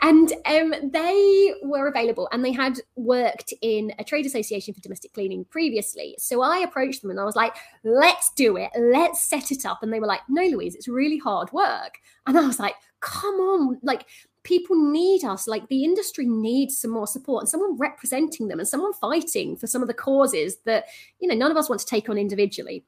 And 0.00 0.32
um, 0.46 0.74
they 0.92 1.54
were 1.62 1.88
available 1.88 2.28
and 2.30 2.44
they 2.44 2.52
had 2.52 2.78
worked 2.94 3.52
in 3.62 3.92
a 3.98 4.04
trade 4.04 4.26
association 4.26 4.72
for 4.72 4.80
domestic 4.80 5.12
cleaning 5.12 5.44
previously. 5.46 6.14
So 6.18 6.40
I 6.40 6.58
approached 6.58 7.02
them 7.02 7.10
and 7.10 7.18
I 7.18 7.24
was 7.24 7.34
like, 7.34 7.56
let's 7.82 8.30
do 8.34 8.58
it. 8.58 8.70
Let's 8.78 9.20
set 9.20 9.50
it 9.50 9.66
up. 9.66 9.82
And 9.82 9.92
they 9.92 9.98
were 9.98 10.06
like, 10.06 10.20
no, 10.28 10.42
Louise, 10.42 10.76
it's 10.76 10.86
really 10.86 11.18
hard 11.18 11.50
work. 11.52 11.98
And 12.26 12.38
I 12.38 12.46
was 12.46 12.60
like, 12.60 12.74
come 13.00 13.34
on. 13.34 13.78
Like, 13.82 14.06
people 14.42 14.76
need 14.76 15.24
us. 15.24 15.46
Like, 15.46 15.68
the 15.68 15.84
industry 15.84 16.26
needs 16.26 16.78
some 16.78 16.90
more 16.90 17.06
support 17.06 17.42
and 17.42 17.48
someone 17.48 17.76
representing 17.76 18.48
them 18.48 18.58
and 18.58 18.68
someone 18.68 18.92
fighting 18.94 19.56
for 19.56 19.66
some 19.66 19.82
of 19.82 19.88
the 19.88 19.94
causes 19.94 20.58
that, 20.64 20.86
you 21.20 21.28
know, 21.28 21.34
none 21.34 21.50
of 21.50 21.56
us 21.56 21.68
want 21.68 21.80
to 21.80 21.86
take 21.86 22.08
on 22.08 22.18
individually. 22.18 22.84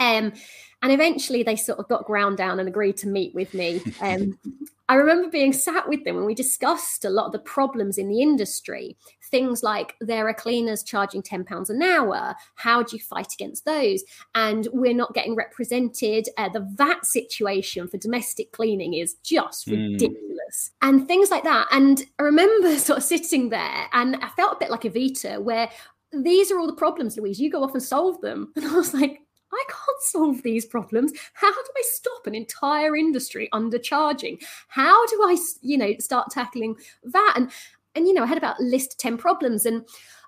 Um, 0.00 0.32
and 0.82 0.92
eventually 0.92 1.42
they 1.42 1.56
sort 1.56 1.78
of 1.78 1.88
got 1.88 2.06
ground 2.06 2.38
down 2.38 2.58
and 2.58 2.68
agreed 2.68 2.96
to 2.98 3.08
meet 3.08 3.34
with 3.34 3.52
me. 3.54 3.82
Um, 4.00 4.38
I 4.90 4.94
remember 4.94 5.28
being 5.28 5.52
sat 5.52 5.88
with 5.88 6.02
them 6.04 6.16
and 6.16 6.26
we 6.26 6.34
discussed 6.34 7.04
a 7.04 7.10
lot 7.10 7.26
of 7.26 7.32
the 7.32 7.38
problems 7.38 7.96
in 7.96 8.08
the 8.08 8.20
industry. 8.20 8.96
Things 9.30 9.62
like 9.62 9.94
there 10.00 10.28
are 10.28 10.34
cleaners 10.34 10.82
charging 10.82 11.22
£10 11.22 11.70
an 11.70 11.80
hour. 11.80 12.34
How 12.56 12.82
do 12.82 12.96
you 12.96 13.00
fight 13.00 13.32
against 13.32 13.64
those? 13.64 14.02
And 14.34 14.66
we're 14.72 14.92
not 14.92 15.14
getting 15.14 15.36
represented. 15.36 16.28
Uh, 16.36 16.48
the 16.48 16.66
VAT 16.74 17.06
situation 17.06 17.86
for 17.86 17.98
domestic 17.98 18.50
cleaning 18.50 18.94
is 18.94 19.14
just 19.22 19.68
mm. 19.68 19.92
ridiculous. 19.92 20.72
And 20.82 21.06
things 21.06 21.30
like 21.30 21.44
that. 21.44 21.68
And 21.70 22.02
I 22.18 22.24
remember 22.24 22.76
sort 22.78 22.98
of 22.98 23.04
sitting 23.04 23.50
there 23.50 23.86
and 23.92 24.16
I 24.16 24.28
felt 24.30 24.54
a 24.54 24.58
bit 24.58 24.70
like 24.70 24.82
Evita, 24.82 25.40
where 25.40 25.70
these 26.12 26.50
are 26.50 26.58
all 26.58 26.66
the 26.66 26.72
problems, 26.72 27.16
Louise. 27.16 27.38
You 27.38 27.48
go 27.48 27.62
off 27.62 27.74
and 27.74 27.82
solve 27.82 28.20
them. 28.22 28.52
And 28.56 28.66
I 28.66 28.74
was 28.74 28.92
like, 28.92 29.20
I 29.52 29.64
can't 29.68 30.02
solve 30.02 30.42
these 30.42 30.66
problems. 30.66 31.12
How 31.34 31.50
do 31.50 31.70
I 31.76 31.82
stop 31.84 32.26
an 32.26 32.34
entire 32.34 32.96
industry 32.96 33.48
undercharging? 33.52 34.42
How 34.68 35.06
do 35.06 35.22
I, 35.22 35.36
you 35.62 35.78
know, 35.78 35.94
start 35.98 36.30
tackling 36.30 36.76
that? 37.04 37.34
And 37.36 37.50
and 37.94 38.06
you 38.06 38.14
know, 38.14 38.22
I 38.22 38.26
had 38.26 38.38
about 38.38 38.60
list 38.60 38.98
10 38.98 39.18
problems. 39.18 39.66
And 39.66 39.84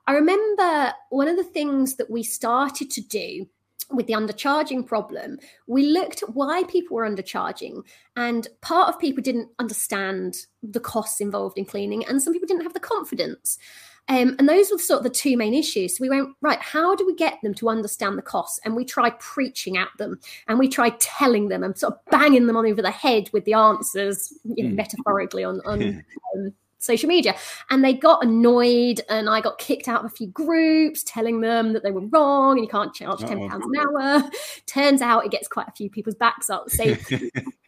I 0.06 0.12
remember 0.14 0.92
one 1.10 1.28
of 1.28 1.36
the 1.36 1.44
things 1.44 1.96
that 1.96 2.10
we 2.10 2.22
started 2.22 2.90
to 2.90 3.00
do 3.00 3.46
with 3.90 4.06
the 4.06 4.14
undercharging 4.14 4.86
problem, 4.86 5.38
we 5.66 5.86
looked 5.86 6.22
at 6.22 6.34
why 6.34 6.64
people 6.64 6.96
were 6.96 7.08
undercharging. 7.08 7.82
And 8.16 8.48
part 8.60 8.88
of 8.88 8.98
people 8.98 9.22
didn't 9.22 9.50
understand 9.58 10.46
the 10.62 10.80
costs 10.80 11.20
involved 11.20 11.58
in 11.58 11.64
cleaning, 11.64 12.04
and 12.06 12.22
some 12.22 12.32
people 12.32 12.46
didn't 12.46 12.62
have 12.62 12.74
the 12.74 12.80
confidence. 12.80 13.58
Um, 14.08 14.34
and 14.38 14.48
those 14.48 14.70
were 14.70 14.78
sort 14.78 14.98
of 14.98 15.04
the 15.04 15.10
two 15.10 15.36
main 15.36 15.54
issues. 15.54 15.96
So 15.96 16.02
we 16.02 16.10
went, 16.10 16.30
right, 16.40 16.58
how 16.58 16.94
do 16.94 17.06
we 17.06 17.14
get 17.14 17.38
them 17.42 17.54
to 17.54 17.68
understand 17.68 18.18
the 18.18 18.22
costs? 18.22 18.60
And 18.64 18.74
we 18.74 18.84
tried 18.84 19.18
preaching 19.20 19.76
at 19.76 19.88
them 19.98 20.18
and 20.48 20.58
we 20.58 20.68
tried 20.68 20.98
telling 21.00 21.48
them 21.48 21.62
and 21.62 21.78
sort 21.78 21.94
of 21.94 22.04
banging 22.10 22.46
them 22.46 22.56
on 22.56 22.66
over 22.66 22.82
the 22.82 22.90
head 22.90 23.30
with 23.32 23.44
the 23.44 23.54
answers, 23.54 24.32
you 24.44 24.64
know, 24.64 24.70
mm. 24.70 24.76
metaphorically 24.76 25.44
on, 25.44 25.60
on 25.64 26.04
um, 26.36 26.52
social 26.82 27.08
media. 27.08 27.34
And 27.70 27.84
they 27.84 27.94
got 27.94 28.24
annoyed, 28.24 29.00
and 29.08 29.30
I 29.30 29.40
got 29.40 29.58
kicked 29.58 29.88
out 29.88 30.04
of 30.04 30.10
a 30.10 30.14
few 30.14 30.26
groups 30.26 31.02
telling 31.06 31.40
them 31.40 31.72
that 31.72 31.82
they 31.82 31.90
were 31.90 32.06
wrong 32.08 32.58
and 32.58 32.64
you 32.64 32.68
can't 32.68 32.92
charge 32.92 33.20
£10 33.20 33.50
an 33.50 33.62
hour. 33.78 34.30
Turns 34.66 35.00
out 35.00 35.24
it 35.24 35.30
gets 35.30 35.48
quite 35.48 35.68
a 35.68 35.72
few 35.72 35.88
people's 35.88 36.16
backs 36.16 36.50
up. 36.50 36.68
So 36.70 36.84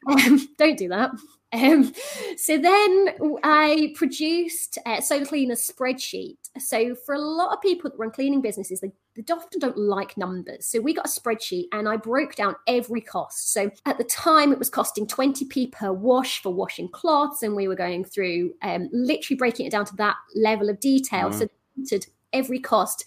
um, 0.08 0.48
don't 0.58 0.76
do 0.76 0.88
that. 0.88 1.12
Um, 1.54 1.92
so 2.36 2.58
then 2.58 3.08
I 3.44 3.94
produced 3.94 4.78
a 4.86 5.00
Solar 5.00 5.24
Cleaner 5.24 5.54
spreadsheet. 5.54 6.36
So 6.58 6.94
for 6.94 7.14
a 7.14 7.20
lot 7.20 7.54
of 7.54 7.62
people 7.62 7.90
that 7.90 7.96
run 7.96 8.10
cleaning 8.10 8.40
businesses, 8.40 8.80
they, 8.80 8.92
they 9.14 9.32
often 9.32 9.60
don't 9.60 9.78
like 9.78 10.16
numbers. 10.16 10.66
So 10.66 10.80
we 10.80 10.94
got 10.94 11.06
a 11.06 11.08
spreadsheet 11.08 11.66
and 11.72 11.88
I 11.88 11.96
broke 11.96 12.34
down 12.34 12.56
every 12.66 13.00
cost. 13.00 13.52
So 13.52 13.70
at 13.86 13.98
the 13.98 14.04
time, 14.04 14.52
it 14.52 14.58
was 14.58 14.68
costing 14.68 15.06
20p 15.06 15.70
per 15.70 15.92
wash 15.92 16.42
for 16.42 16.52
washing 16.52 16.88
cloths, 16.88 17.42
and 17.42 17.54
we 17.54 17.68
were 17.68 17.76
going 17.76 18.04
through 18.04 18.54
um, 18.62 18.88
literally 18.92 19.38
breaking 19.38 19.66
it 19.66 19.70
down 19.70 19.84
to 19.86 19.96
that 19.96 20.16
level 20.34 20.68
of 20.68 20.80
detail. 20.80 21.30
Mm. 21.30 21.48
So 21.84 21.98
every 22.32 22.58
cost 22.58 23.04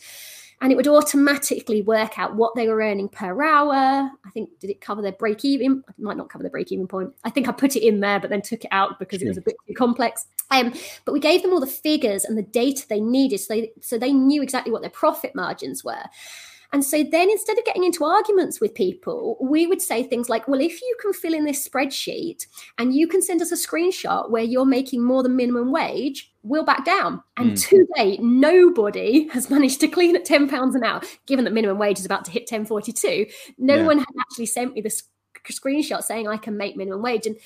and 0.61 0.71
it 0.71 0.75
would 0.75 0.87
automatically 0.87 1.81
work 1.81 2.17
out 2.17 2.35
what 2.35 2.55
they 2.55 2.67
were 2.67 2.81
earning 2.81 3.09
per 3.09 3.43
hour. 3.43 3.73
I 4.25 4.29
think 4.33 4.49
did 4.59 4.69
it 4.69 4.81
cover 4.81 5.01
their 5.01 5.11
break 5.11 5.45
even? 5.45 5.83
It 5.87 6.01
might 6.01 6.17
not 6.17 6.29
cover 6.29 6.43
the 6.43 6.49
break 6.49 6.71
even 6.71 6.87
point. 6.87 7.13
I 7.23 7.29
think 7.29 7.47
I 7.47 7.51
put 7.51 7.75
it 7.75 7.85
in 7.85 7.99
there, 7.99 8.19
but 8.19 8.29
then 8.29 8.41
took 8.41 8.63
it 8.63 8.71
out 8.71 8.97
because 8.99 9.19
sure. 9.19 9.27
it 9.27 9.29
was 9.29 9.37
a 9.37 9.41
bit 9.41 9.55
too 9.67 9.73
complex. 9.73 10.25
Um, 10.49 10.73
but 11.05 11.11
we 11.13 11.19
gave 11.19 11.41
them 11.41 11.53
all 11.53 11.59
the 11.59 11.67
figures 11.67 12.25
and 12.25 12.37
the 12.37 12.43
data 12.43 12.85
they 12.89 12.99
needed, 12.99 13.39
so 13.39 13.53
they 13.53 13.71
so 13.81 13.97
they 13.97 14.13
knew 14.13 14.41
exactly 14.41 14.71
what 14.71 14.81
their 14.81 14.91
profit 14.91 15.35
margins 15.35 15.83
were. 15.83 16.03
And 16.73 16.83
so 16.83 17.03
then 17.03 17.29
instead 17.29 17.57
of 17.57 17.65
getting 17.65 17.85
into 17.85 18.03
arguments 18.03 18.59
with 18.59 18.73
people, 18.73 19.37
we 19.41 19.67
would 19.67 19.81
say 19.81 20.03
things 20.03 20.27
like, 20.27 20.47
well, 20.47 20.59
if 20.59 20.81
you 20.81 20.97
can 21.01 21.13
fill 21.13 21.33
in 21.33 21.45
this 21.45 21.65
spreadsheet 21.67 22.45
and 22.77 22.93
you 22.93 23.07
can 23.07 23.21
send 23.21 23.41
us 23.41 23.51
a 23.51 23.55
screenshot 23.55 24.29
where 24.29 24.43
you're 24.43 24.65
making 24.65 25.01
more 25.01 25.23
than 25.23 25.35
minimum 25.35 25.71
wage, 25.71 26.33
we'll 26.47 26.65
back 26.65 26.85
down. 26.85 27.21
And 27.37 27.51
mm. 27.51 27.67
to 27.67 27.87
date, 27.95 28.21
nobody 28.21 29.27
has 29.29 29.49
managed 29.49 29.79
to 29.81 29.87
clean 29.87 30.15
at 30.15 30.25
£10 30.25 30.75
an 30.75 30.83
hour, 30.83 31.01
given 31.25 31.45
that 31.45 31.53
minimum 31.53 31.77
wage 31.77 31.99
is 31.99 32.05
about 32.05 32.25
to 32.25 32.31
hit 32.31 32.43
1042. 32.43 33.27
No 33.57 33.75
yeah. 33.75 33.85
one 33.85 33.99
had 33.99 34.07
actually 34.19 34.47
sent 34.47 34.73
me 34.73 34.81
this 34.81 35.03
screenshot 35.49 36.03
saying 36.03 36.27
I 36.27 36.37
can 36.37 36.57
make 36.57 36.75
minimum 36.75 37.01
wage. 37.01 37.25
And 37.25 37.37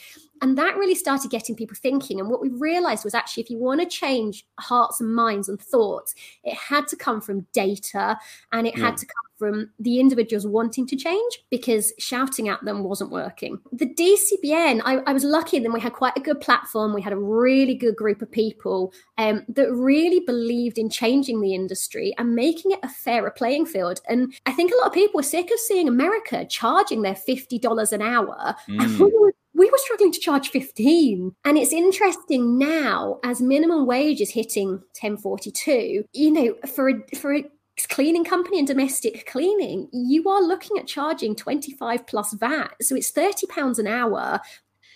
and 0.42 0.58
that 0.58 0.76
really 0.76 0.96
started 0.96 1.30
getting 1.32 1.56
people 1.56 1.78
thinking. 1.80 2.20
And 2.20 2.30
what 2.30 2.42
we 2.42 2.50
realized 2.50 3.04
was 3.04 3.14
actually, 3.14 3.44
if 3.44 3.50
you 3.50 3.58
want 3.58 3.80
to 3.82 3.88
change 3.88 4.46
hearts 4.60 5.00
and 5.00 5.14
minds 5.14 5.48
and 5.48 5.62
thoughts, 5.62 6.16
it 6.44 6.56
had 6.56 6.88
to 6.88 6.96
come 6.96 7.22
from 7.22 7.46
data 7.54 8.18
and 8.52 8.66
it 8.66 8.76
yeah. 8.76 8.86
had 8.86 8.98
to 8.98 9.06
come 9.06 9.32
from 9.38 9.72
the 9.80 10.00
individuals 10.00 10.46
wanting 10.46 10.86
to 10.86 10.96
change 10.96 11.44
because 11.50 11.94
shouting 11.98 12.48
at 12.48 12.64
them 12.64 12.84
wasn't 12.84 13.10
working. 13.10 13.60
The 13.72 13.88
DCBN, 13.88 14.82
I, 14.86 14.98
I 15.08 15.14
was 15.14 15.24
lucky 15.24 15.58
then 15.58 15.74
we 15.74 15.80
had 15.80 15.94
quite 15.94 16.16
a 16.16 16.22
good 16.22 16.42
platform. 16.42 16.94
We 16.94 17.02
had 17.02 17.14
a 17.14 17.18
really 17.18 17.76
good 17.76 17.96
group 17.96 18.22
of 18.22 18.32
people 18.32 18.94
um, 19.18 19.44
that 19.50 19.72
really 19.72 20.20
believed 20.20 20.78
in 20.78 20.90
changing 20.90 21.42
the 21.42 21.56
industry 21.56 22.14
and 22.18 22.36
making 22.36 22.72
it 22.72 22.80
a 22.84 22.90
fairer 22.90 23.32
playing 23.32 23.66
field. 23.66 24.02
And 24.08 24.34
I 24.46 24.54
think 24.54 24.72
a 24.72 24.78
lot 24.78 24.88
of 24.88 24.94
people 24.94 25.18
were 25.18 25.24
sick 25.24 25.50
of 25.52 25.60
seeing 25.60 25.88
America 25.88 26.46
charging 26.46 27.02
their 27.02 27.16
$50 27.16 27.92
an 27.92 28.02
hour. 28.02 28.56
Mm. 28.72 28.84
And 28.84 29.00
we 29.00 29.12
were 29.20 29.34
we 29.62 29.70
were 29.70 29.78
struggling 29.78 30.12
to 30.12 30.20
charge 30.20 30.50
15 30.50 31.36
and 31.46 31.56
it's 31.56 31.72
interesting 31.72 32.58
now 32.58 33.20
as 33.24 33.42
minimum 33.42 33.86
wage 33.86 34.20
is 34.20 34.32
hitting 34.32 34.70
1042 35.00 36.04
you 36.14 36.32
know 36.32 36.56
for 36.68 36.90
a 36.90 37.16
for 37.16 37.36
a 37.36 37.44
cleaning 37.90 38.26
company 38.26 38.58
and 38.58 38.68
domestic 38.68 39.28
cleaning 39.28 39.88
you 39.92 40.28
are 40.28 40.42
looking 40.42 40.80
at 40.80 40.88
charging 40.88 41.36
25 41.36 42.08
plus 42.08 42.34
vat. 42.34 42.70
So 42.82 42.96
it's 42.96 43.12
30 43.12 43.48
pounds 43.48 43.78
an 43.78 43.88
hour. 43.88 44.40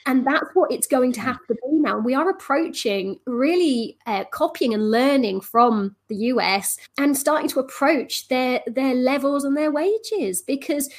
And 0.07 0.26
that's 0.26 0.49
what 0.53 0.72
it's 0.72 0.86
going 0.86 1.13
to 1.13 1.22
have 1.22 1.39
to 1.47 1.55
be 1.55 1.80
now. 1.80 1.97
We 1.97 2.13
are 2.13 2.30
approaching 2.30 3.20
really 3.26 3.97
uh, 4.05 4.26
copying 4.26 4.76
and 4.76 4.91
learning 4.91 5.41
from 5.41 5.95
the 6.09 6.16
US 6.34 6.78
and 6.99 7.18
starting 7.18 7.49
to 7.49 7.59
approach 7.59 8.28
their 8.28 8.61
their 8.68 8.93
levels 8.93 9.43
and 9.43 9.57
their 9.57 9.72
wages 9.72 10.43
because 10.43 10.89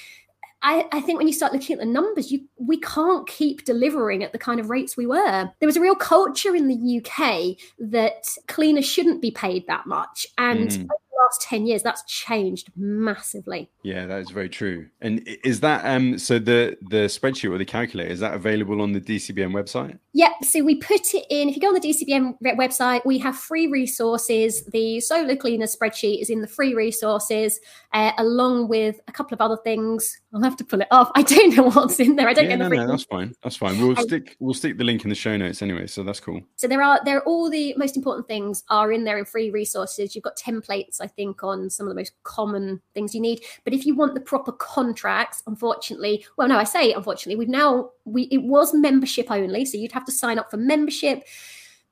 I, 0.62 0.86
I, 0.90 1.00
think 1.00 1.18
when 1.18 1.26
you 1.26 1.32
start 1.32 1.52
looking 1.52 1.74
at 1.74 1.80
the 1.80 1.86
numbers, 1.86 2.32
you 2.32 2.40
we 2.57 2.80
can't 2.80 3.26
keep 3.28 3.64
delivering 3.64 4.24
at 4.24 4.32
the 4.32 4.38
kind 4.38 4.59
of 4.59 4.70
rates 4.70 4.96
we 4.96 5.07
were. 5.07 5.50
There 5.61 5.66
was 5.66 5.76
a 5.76 5.80
real 5.80 5.94
culture 5.94 6.54
in 6.57 6.66
the 6.68 7.00
UK 7.00 7.57
that 7.78 8.26
cleaners 8.48 8.86
shouldn't 8.86 9.20
be 9.20 9.30
paid 9.30 9.66
that 9.66 9.86
much, 9.86 10.26
and 10.38 10.70
mm. 10.70 10.88
Last 11.25 11.43
10 11.43 11.67
years, 11.67 11.83
that's 11.83 12.05
changed 12.05 12.71
massively. 12.77 13.71
Yeah, 13.83 14.07
that 14.07 14.21
is 14.21 14.31
very 14.31 14.49
true. 14.49 14.89
And 15.01 15.27
is 15.45 15.61
that 15.61 15.85
um 15.85 16.19
so 16.19 16.39
the 16.39 16.77
the 16.91 17.07
spreadsheet 17.07 17.51
or 17.51 17.59
the 17.59 17.64
calculator 17.64 18.11
is 18.11 18.21
that 18.21 18.35
available 18.35 18.81
on 18.83 18.93
the 18.93 19.01
DCBN 19.01 19.53
website? 19.53 19.99
Yep. 20.17 20.33
So 20.45 20.64
we 20.64 20.77
put 20.77 21.14
it 21.14 21.27
in. 21.29 21.51
If 21.51 21.57
you 21.57 21.61
go 21.61 21.69
on 21.69 21.75
the 21.75 21.81
DCBN 21.81 22.39
website, 22.57 23.05
we 23.05 23.19
have 23.19 23.37
free 23.37 23.67
resources. 23.67 24.64
The 24.64 24.99
Solar 25.01 25.37
Cleaner 25.37 25.67
spreadsheet 25.67 26.23
is 26.23 26.31
in 26.31 26.41
the 26.41 26.47
free 26.47 26.75
resources, 26.75 27.61
uh, 27.93 28.12
along 28.17 28.69
with 28.69 28.99
a 29.09 29.12
couple 29.12 29.35
of 29.35 29.43
other 29.43 29.59
things. 29.62 30.19
I'll 30.33 30.43
have 30.43 30.57
to 30.57 30.64
pull 30.64 30.81
it 30.81 30.89
off. 30.91 31.11
I 31.17 31.23
don't 31.23 31.55
know 31.55 31.71
what's 31.71 32.01
in 32.01 32.17
there. 32.17 32.29
I 32.29 32.33
don't 32.33 32.45
yeah, 32.45 32.57
get 32.57 32.59
no, 32.61 32.69
the. 32.71 32.77
No, 32.77 32.87
that's 32.89 33.05
fine. 33.05 33.35
That's 33.43 33.57
fine. 33.57 33.79
We'll 33.79 33.97
stick 33.97 34.37
we'll 34.41 34.55
stick 34.55 34.79
the 34.79 34.85
link 34.85 35.05
in 35.05 35.11
the 35.11 35.14
show 35.14 35.37
notes 35.37 35.61
anyway. 35.61 35.87
So 35.87 36.03
that's 36.03 36.21
cool. 36.21 36.41
So 36.57 36.67
there 36.67 36.83
are 36.83 36.99
there 37.05 37.19
are 37.19 37.25
all 37.25 37.51
the 37.51 37.75
most 37.77 37.99
important 37.99 38.27
things 38.27 38.64
are 38.71 38.93
in 38.93 39.05
there 39.05 39.19
in 39.19 39.27
free 39.27 39.51
resources. 39.51 40.14
You've 40.14 40.25
got 40.25 40.39
templates, 40.39 40.99
I 41.07 41.09
think, 41.09 41.42
on 41.44 41.70
some 41.70 41.86
of 41.86 41.90
the 41.90 42.00
most 42.00 42.12
common 42.24 42.82
things 42.92 43.14
you 43.14 43.20
need. 43.20 43.40
But 43.64 43.72
if 43.72 43.86
you 43.86 43.94
want 43.94 44.14
the 44.14 44.20
proper 44.20 44.52
contracts, 44.52 45.42
unfortunately, 45.46 46.26
well, 46.36 46.48
no, 46.48 46.59
I 46.59 46.64
say 46.64 46.92
unfortunately, 46.92 47.36
we've 47.36 47.48
now 47.48 47.90
we 48.04 48.22
it 48.24 48.42
was 48.42 48.74
membership 48.74 49.30
only, 49.30 49.64
so 49.64 49.78
you'd 49.78 49.92
have 49.92 50.04
to 50.07 50.12
sign 50.12 50.38
up 50.38 50.50
for 50.50 50.57
membership 50.57 51.24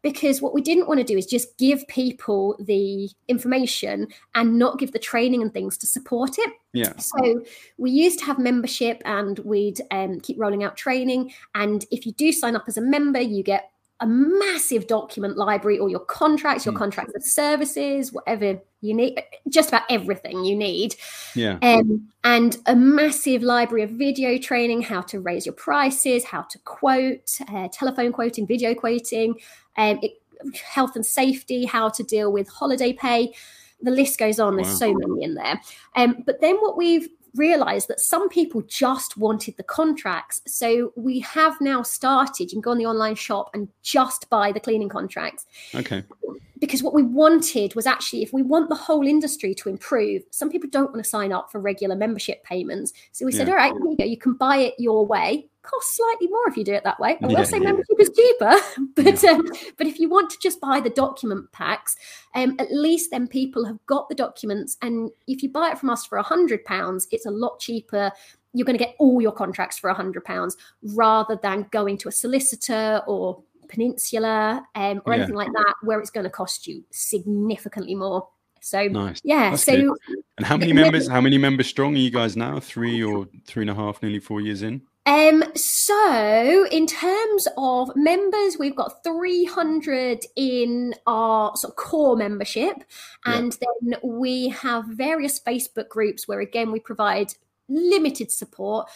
because 0.04 0.42
what 0.42 0.52
we 0.52 0.60
didn't 0.60 0.86
want 0.86 1.00
to 1.00 1.04
do 1.04 1.16
is 1.16 1.24
just 1.24 1.56
give 1.56 1.84
people 1.88 2.56
the 2.60 3.08
information 3.26 4.06
and 4.34 4.58
not 4.58 4.78
give 4.78 4.92
the 4.92 4.98
training 4.98 5.40
and 5.40 5.52
things 5.52 5.78
to 5.78 5.86
support 5.86 6.38
it. 6.38 6.52
Yeah. 6.74 6.92
So 6.98 7.42
we 7.78 7.90
used 7.90 8.18
to 8.18 8.26
have 8.26 8.38
membership 8.38 9.00
and 9.06 9.38
we'd 9.38 9.80
um, 9.90 10.20
keep 10.20 10.38
rolling 10.38 10.62
out 10.62 10.76
training. 10.76 11.32
And 11.54 11.86
if 11.90 12.04
you 12.04 12.12
do 12.12 12.32
sign 12.32 12.54
up 12.54 12.64
as 12.68 12.76
a 12.76 12.82
member, 12.82 13.20
you 13.20 13.42
get 13.42 13.70
a 14.01 14.07
massive 14.07 14.86
document 14.86 15.36
library, 15.36 15.78
all 15.78 15.88
your 15.88 16.01
contracts, 16.01 16.66
your 16.66 16.74
mm. 16.74 16.78
contracts 16.78 17.14
of 17.14 17.22
services, 17.22 18.12
whatever 18.12 18.59
you 18.80 18.95
need, 18.95 19.22
just 19.49 19.68
about 19.68 19.82
everything 19.88 20.45
you 20.45 20.57
need. 20.57 20.97
Yeah. 21.34 21.59
Um, 21.62 22.09
and 22.24 22.57
a 22.66 22.74
massive 22.74 23.42
library 23.42 23.82
of 23.82 23.90
video 23.90 24.36
training, 24.36 24.82
how 24.82 25.01
to 25.03 25.20
raise 25.20 25.47
your 25.47 25.55
prices, 25.55 26.24
how 26.24 26.42
to 26.42 26.59
quote, 26.61 27.38
uh, 27.49 27.68
telephone 27.72 28.12
quoting, 28.12 28.47
video 28.47 28.74
quoting, 28.74 29.36
um, 29.76 30.01
it, 30.03 30.20
health 30.62 30.97
and 30.97 31.07
safety, 31.07 31.64
how 31.64 31.88
to 31.88 32.03
deal 32.03 32.32
with 32.32 32.49
holiday 32.49 32.92
pay. 32.92 33.32
The 33.80 33.90
list 33.90 34.18
goes 34.18 34.40
on. 34.40 34.57
There's 34.57 34.68
wow. 34.68 34.74
so 34.74 34.95
many 34.95 35.22
in 35.22 35.34
there. 35.34 35.61
Um, 35.95 36.22
but 36.26 36.40
then 36.40 36.57
what 36.57 36.76
we've 36.76 37.09
realized 37.35 37.89
that 37.89 38.01
some 38.01 38.28
people 38.28 38.62
just 38.62 39.16
wanted 39.16 39.57
the 39.57 39.62
contracts. 39.62 40.41
So 40.47 40.93
we 40.97 41.20
have 41.20 41.61
now 41.61 41.82
started, 41.82 42.45
you 42.45 42.57
can 42.57 42.61
go 42.61 42.70
on 42.70 42.78
the 42.78 42.87
online 42.87 43.14
shop 43.14 43.51
and 43.55 43.68
just 43.82 44.28
buy 44.30 44.53
the 44.53 44.61
cleaning 44.61 44.89
contracts. 44.89 45.47
Okay. 45.74 46.05
Because 46.61 46.82
what 46.82 46.95
we 46.95 47.03
wanted 47.03 47.74
was 47.74 47.87
actually, 47.87 48.22
if 48.22 48.32
we 48.32 48.43
want 48.43 48.68
the 48.68 48.74
whole 48.74 49.07
industry 49.07 49.55
to 49.57 49.68
improve, 49.68 50.22
some 50.30 50.51
people 50.51 50.70
don't 50.70 50.93
want 50.93 51.03
to 51.03 51.09
sign 51.09 51.32
up 51.32 51.51
for 51.51 51.61
regular 51.61 51.97
membership 51.97 52.43
payments. 52.45 52.93
So 53.12 53.26
we 53.26 53.32
said, 53.32 53.49
yeah. 53.49 53.55
all 53.55 53.59
right, 53.59 53.74
you 53.74 53.97
go, 53.99 54.05
you 54.05 54.16
can 54.16 54.35
buy 54.35 54.59
it 54.59 54.74
your 54.78 55.05
way 55.05 55.49
costs 55.64 55.96
slightly 55.96 56.28
more 56.28 56.48
if 56.48 56.56
you 56.56 56.64
do 56.64 56.74
it 56.74 56.84
that 56.84 57.00
way. 57.00 57.16
I 57.20 57.26
will 57.26 57.32
yeah, 57.32 57.44
say 57.44 57.58
yeah. 57.58 57.64
membership 57.64 57.98
is 57.98 58.10
cheaper, 58.10 58.54
but 58.94 59.22
yeah. 59.22 59.30
um, 59.30 59.48
but 59.76 59.86
if 59.86 59.98
you 59.98 60.08
want 60.08 60.30
to 60.30 60.38
just 60.38 60.60
buy 60.60 60.80
the 60.80 60.90
document 60.90 61.50
packs, 61.52 61.96
um, 62.34 62.56
at 62.58 62.72
least 62.72 63.10
then 63.10 63.26
people 63.26 63.64
have 63.64 63.84
got 63.86 64.08
the 64.08 64.14
documents, 64.14 64.76
and 64.82 65.10
if 65.26 65.42
you 65.42 65.50
buy 65.50 65.70
it 65.70 65.78
from 65.78 65.90
us 65.90 66.06
for 66.06 66.18
a 66.18 66.22
hundred 66.22 66.64
pounds, 66.64 67.08
it's 67.10 67.26
a 67.26 67.30
lot 67.30 67.58
cheaper. 67.58 68.12
You're 68.52 68.66
going 68.66 68.78
to 68.78 68.84
get 68.84 68.94
all 69.00 69.20
your 69.20 69.32
contracts 69.32 69.78
for 69.78 69.90
a 69.90 69.94
hundred 69.94 70.24
pounds 70.24 70.56
rather 70.82 71.38
than 71.42 71.66
going 71.72 71.98
to 71.98 72.08
a 72.08 72.12
solicitor 72.12 73.02
or 73.08 73.42
Peninsula 73.68 74.64
um, 74.76 75.02
or 75.04 75.12
anything 75.12 75.34
like 75.34 75.52
that, 75.52 75.74
where 75.82 75.98
it's 75.98 76.10
going 76.10 76.24
to 76.24 76.30
cost 76.30 76.66
you 76.66 76.84
significantly 76.90 77.94
more. 77.94 78.28
So 78.60 78.86
nice. 78.86 79.20
yeah. 79.24 79.50
That's 79.50 79.64
so 79.64 79.76
good. 79.76 79.98
and 80.38 80.46
how 80.46 80.56
many 80.56 80.72
members? 80.82 81.08
How 81.08 81.20
many 81.20 81.36
members 81.36 81.66
strong 81.66 81.94
are 81.94 81.98
you 81.98 82.10
guys 82.10 82.36
now? 82.36 82.60
Three 82.60 83.02
or 83.02 83.28
three 83.46 83.62
and 83.62 83.70
a 83.70 83.74
half, 83.74 84.02
nearly 84.02 84.20
four 84.20 84.40
years 84.40 84.62
in. 84.62 84.82
Um, 85.07 85.44
so 85.55 86.66
in 86.70 86.86
terms 86.86 87.46
of 87.59 87.94
members, 87.94 88.57
we've 88.59 88.76
got 88.76 89.05
300 89.05 90.24
in 90.34 90.94
our 91.07 91.55
sort 91.57 91.72
of 91.72 91.76
core 91.76 92.16
membership, 92.16 92.84
and 93.26 93.57
then 93.61 93.98
we 94.02 94.48
have 94.48 94.86
various 94.86 95.38
Facebook 95.38 95.88
groups 95.88 96.26
where 96.26 96.40
again 96.40 96.72
we 96.72 96.80
provide 96.80 97.34
limited 97.68 98.30
support. 98.30 98.88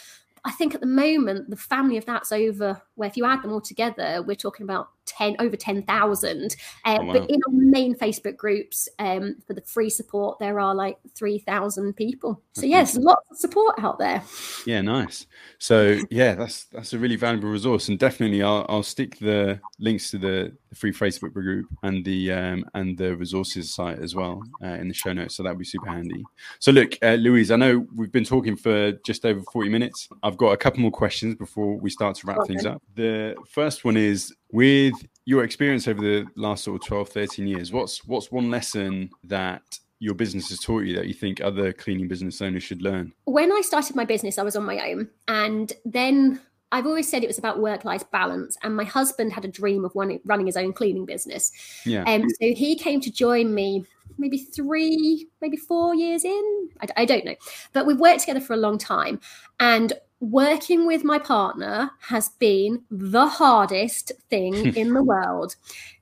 I 0.45 0.51
think 0.51 0.73
at 0.73 0.81
the 0.81 0.87
moment 0.87 1.49
the 1.49 1.55
family 1.55 1.97
of 1.97 2.05
that's 2.05 2.31
over 2.31 2.81
where 2.95 3.09
if 3.09 3.17
you 3.17 3.25
add 3.25 3.43
them 3.43 3.51
all 3.51 3.61
together, 3.61 4.23
we're 4.25 4.35
talking 4.35 4.63
about 4.63 4.89
10 5.09 5.35
over 5.39 5.55
10,000. 5.55 6.55
Uh, 6.85 6.97
oh, 6.99 7.05
wow. 7.05 7.13
But 7.13 7.29
in 7.29 7.41
our 7.47 7.53
main 7.53 7.95
Facebook 7.95 8.37
groups 8.37 8.87
um, 8.99 9.35
for 9.45 9.53
the 9.53 9.61
free 9.61 9.89
support, 9.89 10.39
there 10.39 10.59
are 10.59 10.73
like 10.73 10.97
3,000 11.15 11.93
people. 11.93 12.41
So 12.53 12.65
yes, 12.65 12.95
lots 12.95 13.25
of 13.31 13.37
support 13.37 13.75
out 13.79 13.99
there. 13.99 14.21
Yeah, 14.65 14.81
nice. 14.81 15.27
So 15.57 15.99
yeah, 16.09 16.35
that's 16.35 16.65
that's 16.65 16.93
a 16.93 16.99
really 16.99 17.15
valuable 17.15 17.49
resource, 17.49 17.89
and 17.89 17.97
definitely 17.97 18.43
I'll, 18.43 18.65
I'll 18.69 18.83
stick 18.83 19.17
the 19.19 19.59
links 19.79 20.11
to 20.11 20.17
the, 20.17 20.53
free 20.73 20.91
Facebook 20.91 21.33
group 21.33 21.67
and 21.83 22.05
the 22.05 22.31
um, 22.31 22.65
and 22.75 22.97
the 22.97 23.15
resources 23.15 23.73
site 23.73 23.99
as 23.99 24.15
well 24.15 24.41
uh, 24.63 24.67
in 24.67 24.87
the 24.87 24.93
show 24.93 25.13
notes. 25.13 25.35
So 25.35 25.43
that'd 25.43 25.57
be 25.57 25.65
super 25.65 25.89
handy. 25.89 26.23
So 26.59 26.71
look, 26.71 26.91
uh, 27.01 27.15
Louise, 27.15 27.51
I 27.51 27.55
know 27.55 27.87
we've 27.95 28.11
been 28.11 28.23
talking 28.23 28.55
for 28.55 28.91
just 29.05 29.25
over 29.25 29.41
40 29.51 29.69
minutes. 29.69 30.09
I've 30.23 30.37
got 30.37 30.51
a 30.51 30.57
couple 30.57 30.81
more 30.81 30.91
questions 30.91 31.35
before 31.35 31.77
we 31.77 31.89
start 31.89 32.15
to 32.17 32.27
wrap 32.27 32.37
okay. 32.39 32.49
things 32.49 32.65
up. 32.65 32.81
The 32.95 33.35
first 33.47 33.83
one 33.83 33.97
is 33.97 34.33
with 34.51 34.93
your 35.25 35.43
experience 35.43 35.87
over 35.87 36.01
the 36.01 36.25
last 36.35 36.63
sort 36.63 36.81
of 36.81 36.87
12, 36.87 37.09
13 37.09 37.47
years, 37.47 37.71
what's 37.71 38.05
what's 38.05 38.31
one 38.31 38.49
lesson 38.49 39.09
that 39.23 39.61
your 39.99 40.15
business 40.15 40.49
has 40.49 40.59
taught 40.59 40.85
you 40.85 40.95
that 40.95 41.07
you 41.07 41.13
think 41.13 41.41
other 41.41 41.73
cleaning 41.73 42.07
business 42.07 42.41
owners 42.41 42.63
should 42.63 42.81
learn? 42.81 43.13
When 43.25 43.51
I 43.51 43.61
started 43.61 43.95
my 43.95 44.05
business, 44.05 44.37
I 44.37 44.43
was 44.43 44.55
on 44.55 44.65
my 44.65 44.79
own. 44.91 45.09
And 45.27 45.71
then 45.85 46.39
I've 46.71 46.85
always 46.85 47.09
said 47.09 47.23
it 47.23 47.27
was 47.27 47.37
about 47.37 47.59
work 47.59 47.83
life 47.83 48.09
balance. 48.11 48.57
And 48.63 48.75
my 48.75 48.85
husband 48.85 49.33
had 49.33 49.43
a 49.43 49.49
dream 49.49 49.85
of 49.85 49.91
running 49.95 50.45
his 50.45 50.57
own 50.57 50.71
cleaning 50.73 51.05
business. 51.05 51.51
Yeah. 51.85 52.03
Um, 52.03 52.29
so 52.29 52.53
he 52.53 52.77
came 52.77 53.01
to 53.01 53.11
join 53.11 53.53
me 53.53 53.85
maybe 54.17 54.37
three, 54.37 55.27
maybe 55.41 55.57
four 55.57 55.95
years 55.95 56.23
in. 56.23 56.69
I, 56.81 56.87
I 56.97 57.05
don't 57.05 57.25
know. 57.25 57.35
But 57.73 57.85
we've 57.85 57.99
worked 57.99 58.21
together 58.21 58.41
for 58.41 58.53
a 58.53 58.57
long 58.57 58.77
time. 58.77 59.19
And 59.59 59.93
working 60.19 60.85
with 60.85 61.03
my 61.03 61.19
partner 61.19 61.91
has 62.01 62.29
been 62.29 62.83
the 62.89 63.27
hardest 63.27 64.11
thing 64.29 64.53
in 64.75 64.93
the 64.93 65.03
world. 65.03 65.55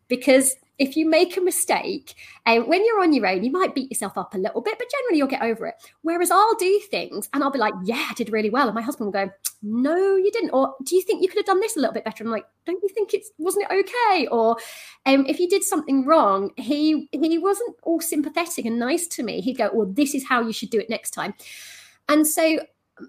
Because 0.07 0.55
if 0.79 0.95
you 0.95 1.09
make 1.09 1.35
a 1.37 1.41
mistake 1.41 2.13
and 2.45 2.63
uh, 2.63 2.65
when 2.67 2.85
you're 2.85 3.01
on 3.01 3.11
your 3.11 3.25
own 3.25 3.43
you 3.43 3.51
might 3.51 3.73
beat 3.73 3.89
yourself 3.89 4.15
up 4.15 4.35
a 4.35 4.37
little 4.37 4.61
bit 4.61 4.77
but 4.77 4.87
generally 4.91 5.17
you'll 5.17 5.27
get 5.27 5.41
over 5.41 5.65
it. 5.67 5.75
Whereas 6.01 6.31
i'll 6.31 6.55
do 6.55 6.79
things 6.91 7.29
and 7.33 7.43
i'll 7.43 7.51
be 7.51 7.59
like 7.59 7.73
yeah 7.83 8.07
i 8.09 8.13
did 8.13 8.31
really 8.31 8.49
well. 8.49 8.67
And 8.67 8.75
my 8.75 8.81
husband 8.81 9.07
will 9.07 9.25
go 9.25 9.31
no 9.63 10.15
you 10.15 10.31
didn't. 10.31 10.51
Or 10.51 10.75
do 10.83 10.95
you 10.95 11.01
think 11.01 11.21
you 11.21 11.27
could 11.27 11.39
have 11.39 11.45
done 11.45 11.59
this 11.59 11.75
a 11.75 11.79
little 11.79 11.93
bit 11.93 12.05
better? 12.05 12.23
I'm 12.23 12.29
like 12.29 12.45
don't 12.65 12.81
you 12.83 12.89
think 12.89 13.13
it's 13.13 13.31
wasn't 13.37 13.65
it 13.69 13.85
okay? 13.85 14.27
Or 14.27 14.57
um, 15.05 15.25
if 15.25 15.39
you 15.39 15.49
did 15.49 15.63
something 15.63 16.05
wrong 16.05 16.51
he 16.57 17.09
he 17.11 17.37
wasn't 17.37 17.75
all 17.83 17.99
sympathetic 17.99 18.65
and 18.65 18.79
nice 18.79 19.07
to 19.07 19.23
me. 19.23 19.41
He'd 19.41 19.57
go 19.57 19.69
well 19.73 19.87
this 19.87 20.13
is 20.13 20.27
how 20.27 20.41
you 20.41 20.53
should 20.53 20.69
do 20.69 20.79
it 20.79 20.89
next 20.89 21.11
time. 21.11 21.33
And 22.09 22.25
so 22.25 22.59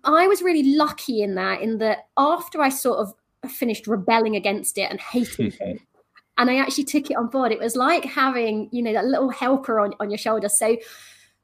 I 0.04 0.26
was 0.26 0.42
really 0.42 0.74
lucky 0.74 1.22
in 1.22 1.34
that, 1.36 1.62
in 1.62 1.78
that 1.78 2.08
after 2.16 2.60
I 2.60 2.68
sort 2.68 2.98
of 2.98 3.14
finished 3.50 3.86
rebelling 3.86 4.36
against 4.36 4.78
it 4.78 4.90
and 4.90 5.00
hating 5.00 5.52
it, 5.60 5.80
and 6.38 6.50
I 6.50 6.56
actually 6.56 6.84
took 6.84 7.10
it 7.10 7.16
on 7.16 7.28
board, 7.28 7.52
it 7.52 7.58
was 7.58 7.76
like 7.76 8.04
having, 8.04 8.68
you 8.72 8.82
know, 8.82 8.92
that 8.92 9.06
little 9.06 9.30
helper 9.30 9.80
on, 9.80 9.94
on 10.00 10.10
your 10.10 10.18
shoulder. 10.18 10.48
So 10.48 10.76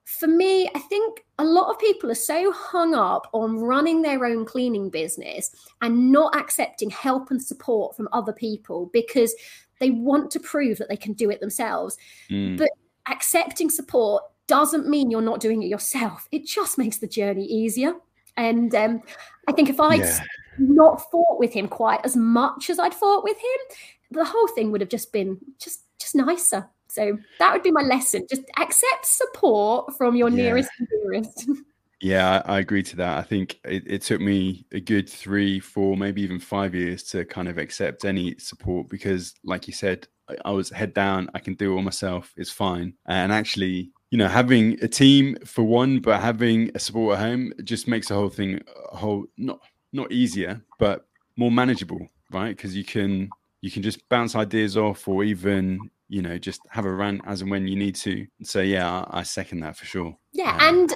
for 0.04 0.26
me, 0.26 0.68
I 0.74 0.78
think 0.78 1.24
a 1.38 1.44
lot 1.44 1.70
of 1.70 1.78
people 1.78 2.10
are 2.10 2.14
so 2.14 2.52
hung 2.52 2.94
up 2.94 3.28
on 3.32 3.58
running 3.58 4.02
their 4.02 4.24
own 4.24 4.44
cleaning 4.44 4.90
business 4.90 5.50
and 5.80 6.12
not 6.12 6.36
accepting 6.36 6.90
help 6.90 7.30
and 7.30 7.42
support 7.42 7.96
from 7.96 8.08
other 8.12 8.32
people 8.32 8.90
because 8.92 9.34
they 9.80 9.90
want 9.90 10.30
to 10.32 10.40
prove 10.40 10.78
that 10.78 10.88
they 10.88 10.96
can 10.96 11.14
do 11.14 11.30
it 11.30 11.40
themselves. 11.40 11.96
Mm. 12.30 12.58
But 12.58 12.70
accepting 13.08 13.70
support 13.70 14.22
doesn't 14.46 14.88
mean 14.88 15.10
you're 15.10 15.22
not 15.22 15.40
doing 15.40 15.62
it 15.62 15.66
yourself. 15.68 16.28
It 16.30 16.46
just 16.46 16.78
makes 16.78 16.98
the 16.98 17.08
journey 17.08 17.44
easier. 17.44 17.94
And 18.36 18.74
um, 18.74 19.02
I 19.48 19.52
think 19.52 19.68
if 19.68 19.80
I'd 19.80 20.00
yeah. 20.00 20.20
not 20.58 21.10
fought 21.10 21.38
with 21.38 21.52
him 21.52 21.68
quite 21.68 22.00
as 22.04 22.16
much 22.16 22.70
as 22.70 22.78
I'd 22.78 22.94
fought 22.94 23.24
with 23.24 23.36
him, 23.36 23.76
the 24.10 24.24
whole 24.24 24.48
thing 24.48 24.70
would 24.70 24.80
have 24.80 24.90
just 24.90 25.12
been 25.12 25.38
just 25.60 25.82
just 25.98 26.14
nicer. 26.14 26.68
So 26.88 27.18
that 27.38 27.52
would 27.52 27.62
be 27.62 27.72
my 27.72 27.82
lesson. 27.82 28.26
Just 28.30 28.42
accept 28.58 29.04
support 29.04 29.96
from 29.96 30.14
your 30.16 30.28
yeah. 30.28 30.36
nearest 30.36 30.70
and 30.78 30.88
dearest. 30.88 31.48
Yeah, 32.00 32.42
I, 32.44 32.58
agree 32.58 32.82
to 32.82 32.96
that. 32.96 33.16
I 33.16 33.22
think 33.22 33.58
it, 33.64 33.84
it, 33.86 34.02
took 34.02 34.20
me 34.20 34.66
a 34.72 34.80
good 34.80 35.08
three, 35.08 35.58
four, 35.58 35.96
maybe 35.96 36.20
even 36.20 36.38
five 36.38 36.74
years 36.74 37.02
to 37.04 37.24
kind 37.24 37.48
of 37.48 37.56
accept 37.56 38.04
any 38.04 38.36
support 38.36 38.90
because, 38.90 39.32
like 39.42 39.66
you 39.66 39.72
said, 39.72 40.06
I, 40.28 40.36
I 40.44 40.50
was 40.50 40.68
head 40.68 40.92
down. 40.92 41.30
I 41.32 41.38
can 41.38 41.54
do 41.54 41.72
it 41.72 41.76
all 41.76 41.82
myself. 41.82 42.30
It's 42.36 42.50
fine. 42.50 42.92
And 43.06 43.32
actually, 43.32 43.90
you 44.14 44.18
know, 44.18 44.28
having 44.28 44.78
a 44.80 44.86
team 44.86 45.36
for 45.44 45.64
one, 45.64 45.98
but 45.98 46.20
having 46.20 46.70
a 46.76 46.78
support 46.78 47.18
at 47.18 47.24
home 47.24 47.52
just 47.64 47.88
makes 47.88 48.06
the 48.06 48.14
whole 48.14 48.28
thing 48.28 48.60
a 48.92 48.96
whole 48.96 49.26
not 49.36 49.58
not 49.92 50.12
easier, 50.12 50.62
but 50.78 51.08
more 51.34 51.50
manageable, 51.50 51.98
right? 52.30 52.56
Because 52.56 52.76
you 52.76 52.84
can 52.84 53.28
you 53.60 53.72
can 53.72 53.82
just 53.82 54.08
bounce 54.08 54.36
ideas 54.36 54.76
off, 54.76 55.08
or 55.08 55.24
even 55.24 55.90
you 56.06 56.22
know, 56.22 56.38
just 56.38 56.60
have 56.70 56.84
a 56.84 56.92
rant 56.92 57.22
as 57.26 57.40
and 57.40 57.50
when 57.50 57.66
you 57.66 57.74
need 57.74 57.96
to. 57.96 58.24
So 58.44 58.60
yeah, 58.60 58.88
I, 58.88 59.18
I 59.18 59.22
second 59.24 59.58
that 59.62 59.76
for 59.76 59.84
sure. 59.84 60.16
Yeah, 60.32 60.58
um, 60.60 60.82
and 60.82 60.92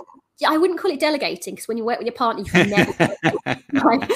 I 0.47 0.57
wouldn't 0.57 0.79
call 0.79 0.93
it 0.93 1.01
delegating 1.01 1.57
because 1.57 1.67
when 1.67 1.77
you 1.77 1.85
work 1.85 1.99
with 1.99 2.07
your 2.07 2.15
partner, 2.15 2.45
you 2.45 2.51
can 2.53 2.71
never. 2.71 3.17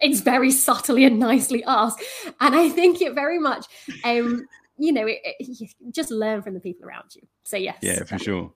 it's 0.00 0.18
very 0.18 0.50
subtly 0.50 1.04
and 1.04 1.20
nicely 1.20 1.62
asked, 1.64 2.02
and 2.40 2.56
I 2.56 2.70
think 2.70 3.00
it 3.02 3.14
very 3.14 3.38
much, 3.38 3.66
um, 4.02 4.48
you 4.78 4.92
know, 4.92 5.06
it, 5.06 5.18
it, 5.24 5.60
you 5.80 5.92
just 5.92 6.10
learn 6.10 6.42
from 6.42 6.54
the 6.54 6.60
people 6.60 6.88
around 6.88 7.14
you. 7.14 7.22
So 7.44 7.56
yes, 7.56 7.78
yeah, 7.82 8.04
for 8.04 8.18
sure. 8.18 8.52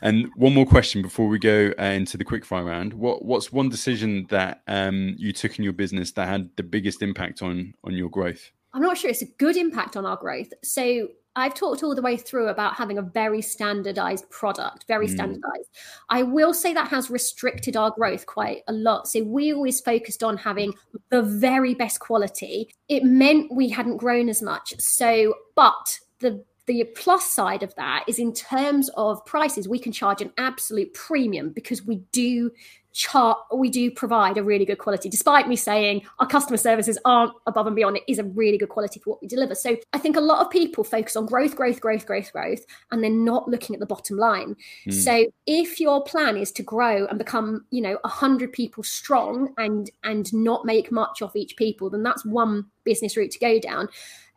And 0.00 0.28
one 0.36 0.54
more 0.54 0.66
question 0.66 1.02
before 1.02 1.28
we 1.28 1.38
go 1.38 1.72
uh, 1.78 1.82
into 1.82 2.16
the 2.16 2.24
quickfire 2.24 2.64
round. 2.64 2.94
What 2.94 3.24
what's 3.24 3.52
one 3.52 3.68
decision 3.68 4.26
that 4.30 4.62
um, 4.68 5.14
you 5.18 5.32
took 5.32 5.58
in 5.58 5.64
your 5.64 5.72
business 5.72 6.12
that 6.12 6.28
had 6.28 6.50
the 6.56 6.62
biggest 6.62 7.02
impact 7.02 7.42
on 7.42 7.74
on 7.84 7.94
your 7.94 8.08
growth? 8.08 8.52
I'm 8.78 8.84
not 8.84 8.96
sure 8.96 9.10
it's 9.10 9.22
a 9.22 9.26
good 9.38 9.56
impact 9.56 9.96
on 9.96 10.06
our 10.06 10.16
growth. 10.16 10.52
So 10.62 11.08
I've 11.34 11.54
talked 11.54 11.82
all 11.82 11.96
the 11.96 12.02
way 12.02 12.16
through 12.16 12.46
about 12.46 12.74
having 12.74 12.96
a 12.96 13.02
very 13.02 13.42
standardized 13.42 14.30
product, 14.30 14.84
very 14.86 15.08
mm. 15.08 15.14
standardized. 15.14 15.68
I 16.10 16.22
will 16.22 16.54
say 16.54 16.72
that 16.74 16.86
has 16.86 17.10
restricted 17.10 17.76
our 17.76 17.90
growth 17.90 18.26
quite 18.26 18.62
a 18.68 18.72
lot. 18.72 19.08
So 19.08 19.24
we 19.24 19.52
always 19.52 19.80
focused 19.80 20.22
on 20.22 20.36
having 20.36 20.74
the 21.10 21.22
very 21.22 21.74
best 21.74 21.98
quality. 21.98 22.70
It 22.88 23.02
meant 23.02 23.52
we 23.52 23.68
hadn't 23.68 23.96
grown 23.96 24.28
as 24.28 24.42
much. 24.42 24.74
So, 24.78 25.34
but 25.56 25.98
the 26.20 26.44
the 26.66 26.84
plus 26.94 27.24
side 27.24 27.64
of 27.64 27.74
that 27.74 28.04
is 28.06 28.20
in 28.20 28.32
terms 28.32 28.90
of 28.90 29.24
prices, 29.24 29.66
we 29.66 29.80
can 29.80 29.90
charge 29.90 30.20
an 30.20 30.30
absolute 30.38 30.94
premium 30.94 31.50
because 31.50 31.84
we 31.84 31.96
do 32.12 32.52
chart 32.92 33.38
we 33.54 33.68
do 33.68 33.90
provide 33.90 34.36
a 34.38 34.42
really 34.42 34.64
good 34.64 34.78
quality 34.78 35.08
despite 35.08 35.46
me 35.46 35.54
saying 35.56 36.02
our 36.18 36.26
customer 36.26 36.56
services 36.56 36.98
aren't 37.04 37.32
above 37.46 37.66
and 37.66 37.76
beyond 37.76 37.96
it 37.96 38.02
is 38.08 38.18
a 38.18 38.24
really 38.24 38.58
good 38.58 38.68
quality 38.68 38.98
for 38.98 39.10
what 39.10 39.22
we 39.22 39.28
deliver 39.28 39.54
so 39.54 39.76
i 39.92 39.98
think 39.98 40.16
a 40.16 40.20
lot 40.20 40.44
of 40.44 40.50
people 40.50 40.82
focus 40.82 41.14
on 41.14 41.26
growth 41.26 41.54
growth 41.54 41.80
growth 41.80 42.06
growth 42.06 42.32
growth 42.32 42.64
and 42.90 43.02
they're 43.02 43.10
not 43.10 43.48
looking 43.48 43.74
at 43.74 43.80
the 43.80 43.86
bottom 43.86 44.16
line 44.16 44.56
mm. 44.86 44.92
so 44.92 45.26
if 45.46 45.78
your 45.80 46.02
plan 46.02 46.36
is 46.36 46.50
to 46.50 46.62
grow 46.62 47.06
and 47.06 47.18
become 47.18 47.64
you 47.70 47.80
know 47.80 47.98
100 48.02 48.52
people 48.52 48.82
strong 48.82 49.52
and 49.58 49.90
and 50.04 50.32
not 50.32 50.64
make 50.64 50.90
much 50.90 51.22
of 51.22 51.34
each 51.36 51.56
people 51.56 51.90
then 51.90 52.02
that's 52.02 52.24
one 52.24 52.64
business 52.84 53.16
route 53.16 53.30
to 53.30 53.38
go 53.38 53.58
down 53.60 53.88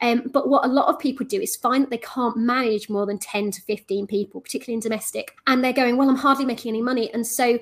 um, 0.01 0.23
but 0.33 0.49
what 0.49 0.65
a 0.65 0.67
lot 0.67 0.87
of 0.87 0.99
people 0.99 1.25
do 1.25 1.39
is 1.39 1.55
find 1.55 1.83
that 1.83 1.91
they 1.91 1.99
can't 1.99 2.35
manage 2.35 2.89
more 2.89 3.05
than 3.05 3.19
10 3.19 3.51
to 3.51 3.61
15 3.61 4.07
people, 4.07 4.41
particularly 4.41 4.73
in 4.73 4.79
domestic. 4.79 5.35
And 5.45 5.63
they're 5.63 5.73
going, 5.73 5.95
well, 5.95 6.09
I'm 6.09 6.15
hardly 6.15 6.45
making 6.45 6.69
any 6.69 6.81
money. 6.81 7.13
And 7.13 7.25
so 7.25 7.59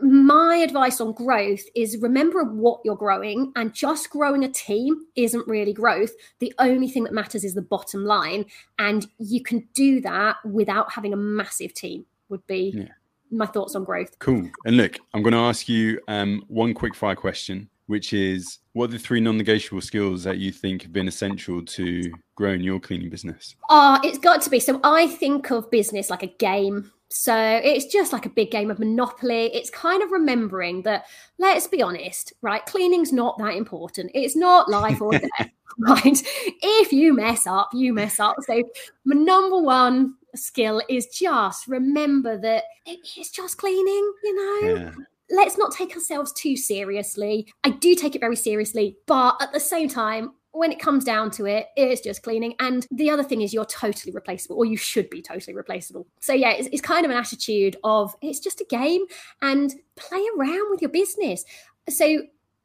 my 0.00 0.56
advice 0.56 1.00
on 1.00 1.12
growth 1.12 1.62
is 1.74 1.98
remember 1.98 2.44
what 2.44 2.80
you're 2.84 2.96
growing 2.96 3.52
and 3.56 3.74
just 3.74 4.10
growing 4.10 4.44
a 4.44 4.48
team 4.48 5.06
isn't 5.16 5.46
really 5.46 5.72
growth. 5.72 6.12
The 6.38 6.54
only 6.58 6.88
thing 6.88 7.04
that 7.04 7.12
matters 7.12 7.44
is 7.44 7.54
the 7.54 7.62
bottom 7.62 8.04
line 8.04 8.46
and 8.78 9.06
you 9.18 9.42
can 9.42 9.68
do 9.74 10.00
that 10.00 10.36
without 10.44 10.92
having 10.92 11.12
a 11.12 11.16
massive 11.16 11.74
team 11.74 12.06
would 12.30 12.46
be 12.46 12.72
yeah. 12.74 12.84
my 13.30 13.46
thoughts 13.46 13.74
on 13.74 13.84
growth. 13.84 14.18
Cool. 14.18 14.48
And 14.64 14.76
look 14.76 14.98
i'm 15.12 15.22
going 15.22 15.34
to 15.34 15.38
ask 15.38 15.68
you 15.68 16.00
um, 16.08 16.42
one 16.48 16.74
quick 16.74 16.94
fire 16.94 17.16
question 17.16 17.68
which 17.86 18.12
is 18.12 18.58
what 18.72 18.84
are 18.84 18.92
the 18.92 18.98
three 18.98 19.20
non-negotiable 19.20 19.82
skills 19.82 20.24
that 20.24 20.38
you 20.38 20.50
think 20.50 20.82
have 20.82 20.92
been 20.92 21.08
essential 21.08 21.62
to 21.62 22.10
growing 22.36 22.62
your 22.62 22.80
cleaning 22.80 23.10
business? 23.10 23.54
Uh 23.68 23.98
it's 24.02 24.18
got 24.18 24.40
to 24.42 24.50
be. 24.50 24.60
So 24.60 24.80
i 24.82 25.06
think 25.06 25.50
of 25.50 25.70
business 25.70 26.08
like 26.08 26.22
a 26.22 26.28
game 26.28 26.90
so 27.12 27.60
it's 27.62 27.86
just 27.86 28.12
like 28.12 28.26
a 28.26 28.30
big 28.30 28.50
game 28.50 28.70
of 28.70 28.78
Monopoly. 28.78 29.54
It's 29.54 29.70
kind 29.70 30.02
of 30.02 30.10
remembering 30.10 30.82
that, 30.82 31.04
let's 31.38 31.66
be 31.66 31.82
honest, 31.82 32.32
right? 32.40 32.64
Cleaning's 32.64 33.12
not 33.12 33.36
that 33.38 33.54
important. 33.54 34.10
It's 34.14 34.34
not 34.34 34.68
life 34.68 35.00
or 35.00 35.12
death, 35.12 35.30
right? 35.78 36.22
If 36.62 36.92
you 36.92 37.14
mess 37.14 37.46
up, 37.46 37.70
you 37.74 37.92
mess 37.92 38.18
up. 38.18 38.36
So 38.46 38.62
my 39.04 39.14
number 39.14 39.60
one 39.60 40.14
skill 40.34 40.80
is 40.88 41.06
just 41.08 41.68
remember 41.68 42.38
that 42.38 42.64
it's 42.86 43.30
just 43.30 43.58
cleaning, 43.58 44.12
you 44.24 44.34
know? 44.34 44.74
Yeah 44.74 44.92
let's 45.32 45.56
not 45.56 45.72
take 45.72 45.94
ourselves 45.94 46.30
too 46.32 46.56
seriously. 46.56 47.50
I 47.64 47.70
do 47.70 47.94
take 47.94 48.14
it 48.14 48.20
very 48.20 48.36
seriously, 48.36 48.98
but 49.06 49.40
at 49.40 49.50
the 49.50 49.60
same 49.60 49.88
time, 49.88 50.32
when 50.52 50.70
it 50.70 50.78
comes 50.78 51.04
down 51.04 51.30
to 51.32 51.46
it, 51.46 51.68
it's 51.76 52.02
just 52.02 52.22
cleaning. 52.22 52.54
And 52.60 52.86
the 52.90 53.10
other 53.10 53.24
thing 53.24 53.40
is, 53.40 53.52
you're 53.52 53.64
totally 53.64 54.12
replaceable, 54.12 54.56
or 54.56 54.66
you 54.66 54.76
should 54.76 55.08
be 55.10 55.22
totally 55.22 55.54
replaceable. 55.54 56.06
So, 56.20 56.34
yeah, 56.34 56.50
it's, 56.50 56.68
it's 56.70 56.82
kind 56.82 57.04
of 57.04 57.10
an 57.10 57.16
attitude 57.16 57.76
of 57.84 58.14
it's 58.20 58.38
just 58.38 58.60
a 58.60 58.66
game 58.66 59.04
and 59.40 59.72
play 59.96 60.24
around 60.36 60.70
with 60.70 60.82
your 60.82 60.90
business. 60.90 61.44
So, 61.88 62.22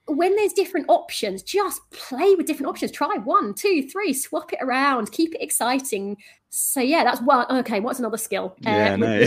when 0.10 0.36
there's 0.36 0.54
different 0.54 0.86
options, 0.90 1.44
just 1.44 1.82
play 1.92 2.36
with 2.36 2.46
different 2.46 2.70
options. 2.70 2.92
Try 2.92 3.16
one, 3.24 3.54
two, 3.54 3.88
three, 3.90 4.14
swap 4.14 4.54
it 4.54 4.60
around, 4.62 5.12
keep 5.12 5.34
it 5.36 5.42
exciting. 5.42 6.18
So, 6.50 6.82
yeah, 6.82 7.04
that's 7.04 7.22
one. 7.22 7.46
Okay, 7.50 7.80
what's 7.80 8.00
another 8.00 8.18
skill? 8.18 8.56
Yeah, 8.60 8.94
uh, 8.94 8.98
no. 8.98 9.18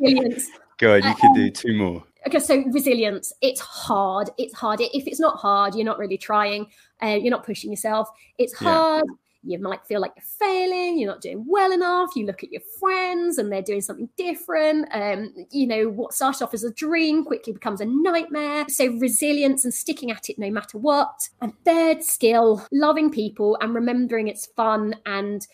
resilience. 0.00 0.48
Go 0.78 0.94
ahead, 0.94 1.04
you 1.04 1.14
can 1.16 1.34
do 1.34 1.44
um, 1.44 1.52
two 1.52 1.74
more. 1.76 2.04
Okay 2.26 2.38
so 2.38 2.64
resilience 2.72 3.32
it's 3.42 3.60
hard 3.60 4.30
it's 4.38 4.54
hard. 4.54 4.80
If 4.80 5.06
it's 5.06 5.20
not 5.20 5.36
hard 5.36 5.74
you're 5.74 5.84
not 5.84 5.98
really 5.98 6.18
trying 6.18 6.66
uh, 7.02 7.18
you're 7.20 7.30
not 7.30 7.44
pushing 7.44 7.70
yourself. 7.70 8.08
It's 8.38 8.54
hard 8.54 9.04
yeah. 9.42 9.56
you 9.56 9.62
might 9.62 9.84
feel 9.86 10.00
like 10.00 10.12
you're 10.16 10.24
failing 10.38 10.98
you're 10.98 11.10
not 11.10 11.20
doing 11.20 11.44
well 11.46 11.70
enough 11.70 12.16
you 12.16 12.24
look 12.24 12.42
at 12.42 12.50
your 12.50 12.62
friends 12.80 13.36
and 13.36 13.52
they're 13.52 13.60
doing 13.60 13.82
something 13.82 14.08
different 14.16 14.88
um, 14.92 15.34
you 15.50 15.66
know 15.66 15.90
what 15.90 16.14
started 16.14 16.42
off 16.42 16.54
as 16.54 16.64
a 16.64 16.72
dream 16.72 17.24
quickly 17.24 17.52
becomes 17.52 17.80
a 17.80 17.84
nightmare. 17.84 18.64
So 18.68 18.86
resilience 18.86 19.64
and 19.64 19.74
sticking 19.74 20.10
at 20.10 20.30
it 20.30 20.38
no 20.38 20.50
matter 20.50 20.78
what. 20.78 21.28
And 21.42 21.52
third 21.64 22.02
skill 22.02 22.66
loving 22.72 23.10
people 23.10 23.58
and 23.60 23.74
remembering 23.74 24.28
it's 24.28 24.46
fun 24.46 24.96
and 25.04 25.46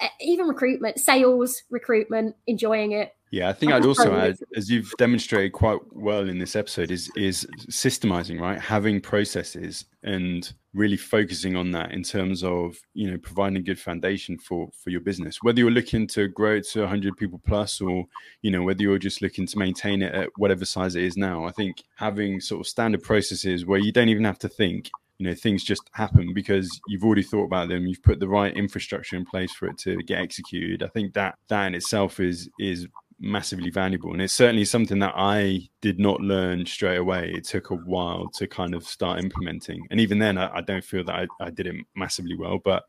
uh, 0.00 0.08
even 0.20 0.46
recruitment 0.46 0.98
sales 0.98 1.62
recruitment 1.70 2.36
enjoying 2.46 2.92
it 2.92 3.14
yeah, 3.30 3.48
I 3.48 3.52
think 3.52 3.70
I'd 3.70 3.86
also 3.86 4.16
add, 4.16 4.38
as 4.56 4.68
you've 4.68 4.92
demonstrated 4.98 5.52
quite 5.52 5.78
well 5.92 6.28
in 6.28 6.38
this 6.38 6.56
episode, 6.56 6.90
is 6.90 7.08
is 7.16 7.46
systemizing, 7.70 8.40
right? 8.40 8.60
Having 8.60 9.02
processes 9.02 9.84
and 10.02 10.52
really 10.74 10.96
focusing 10.96 11.56
on 11.56 11.70
that 11.72 11.92
in 11.92 12.02
terms 12.02 12.42
of 12.42 12.76
you 12.94 13.08
know 13.08 13.18
providing 13.18 13.58
a 13.58 13.62
good 13.62 13.78
foundation 13.78 14.36
for 14.36 14.68
for 14.82 14.90
your 14.90 15.00
business. 15.00 15.38
Whether 15.42 15.60
you're 15.60 15.70
looking 15.70 16.08
to 16.08 16.26
grow 16.26 16.56
it 16.56 16.66
to 16.70 16.80
100 16.80 17.16
people 17.16 17.40
plus, 17.46 17.80
or 17.80 18.06
you 18.42 18.50
know 18.50 18.62
whether 18.62 18.82
you're 18.82 18.98
just 18.98 19.22
looking 19.22 19.46
to 19.46 19.58
maintain 19.58 20.02
it 20.02 20.12
at 20.12 20.30
whatever 20.36 20.64
size 20.64 20.96
it 20.96 21.04
is 21.04 21.16
now, 21.16 21.44
I 21.44 21.52
think 21.52 21.84
having 21.94 22.40
sort 22.40 22.60
of 22.62 22.66
standard 22.66 23.04
processes 23.04 23.64
where 23.64 23.78
you 23.78 23.92
don't 23.92 24.08
even 24.08 24.24
have 24.24 24.40
to 24.40 24.48
think 24.48 24.90
you 25.18 25.26
know 25.26 25.34
things 25.34 25.62
just 25.62 25.88
happen 25.92 26.34
because 26.34 26.80
you've 26.88 27.04
already 27.04 27.22
thought 27.22 27.44
about 27.44 27.68
them 27.68 27.86
you've 27.86 28.02
put 28.02 28.18
the 28.18 28.28
right 28.28 28.56
infrastructure 28.56 29.16
in 29.16 29.24
place 29.26 29.52
for 29.52 29.68
it 29.68 29.76
to 29.76 29.96
get 30.04 30.18
executed 30.18 30.82
i 30.82 30.86
think 30.86 31.12
that 31.12 31.34
that 31.48 31.66
in 31.66 31.74
itself 31.74 32.18
is 32.20 32.48
is 32.58 32.88
massively 33.20 33.70
valuable. 33.70 34.12
And 34.12 34.22
it's 34.22 34.32
certainly 34.32 34.64
something 34.64 34.98
that 35.00 35.12
I 35.14 35.68
did 35.82 35.98
not 35.98 36.20
learn 36.20 36.64
straight 36.66 36.96
away. 36.96 37.30
It 37.32 37.44
took 37.44 37.70
a 37.70 37.76
while 37.76 38.28
to 38.34 38.46
kind 38.46 38.74
of 38.74 38.84
start 38.84 39.20
implementing. 39.20 39.86
And 39.90 40.00
even 40.00 40.18
then, 40.18 40.38
I, 40.38 40.56
I 40.56 40.60
don't 40.62 40.84
feel 40.84 41.04
that 41.04 41.14
I, 41.14 41.26
I, 41.44 41.50
did 41.50 41.66
it 41.66 41.76
massively 41.94 42.36
well. 42.36 42.58
But, 42.64 42.84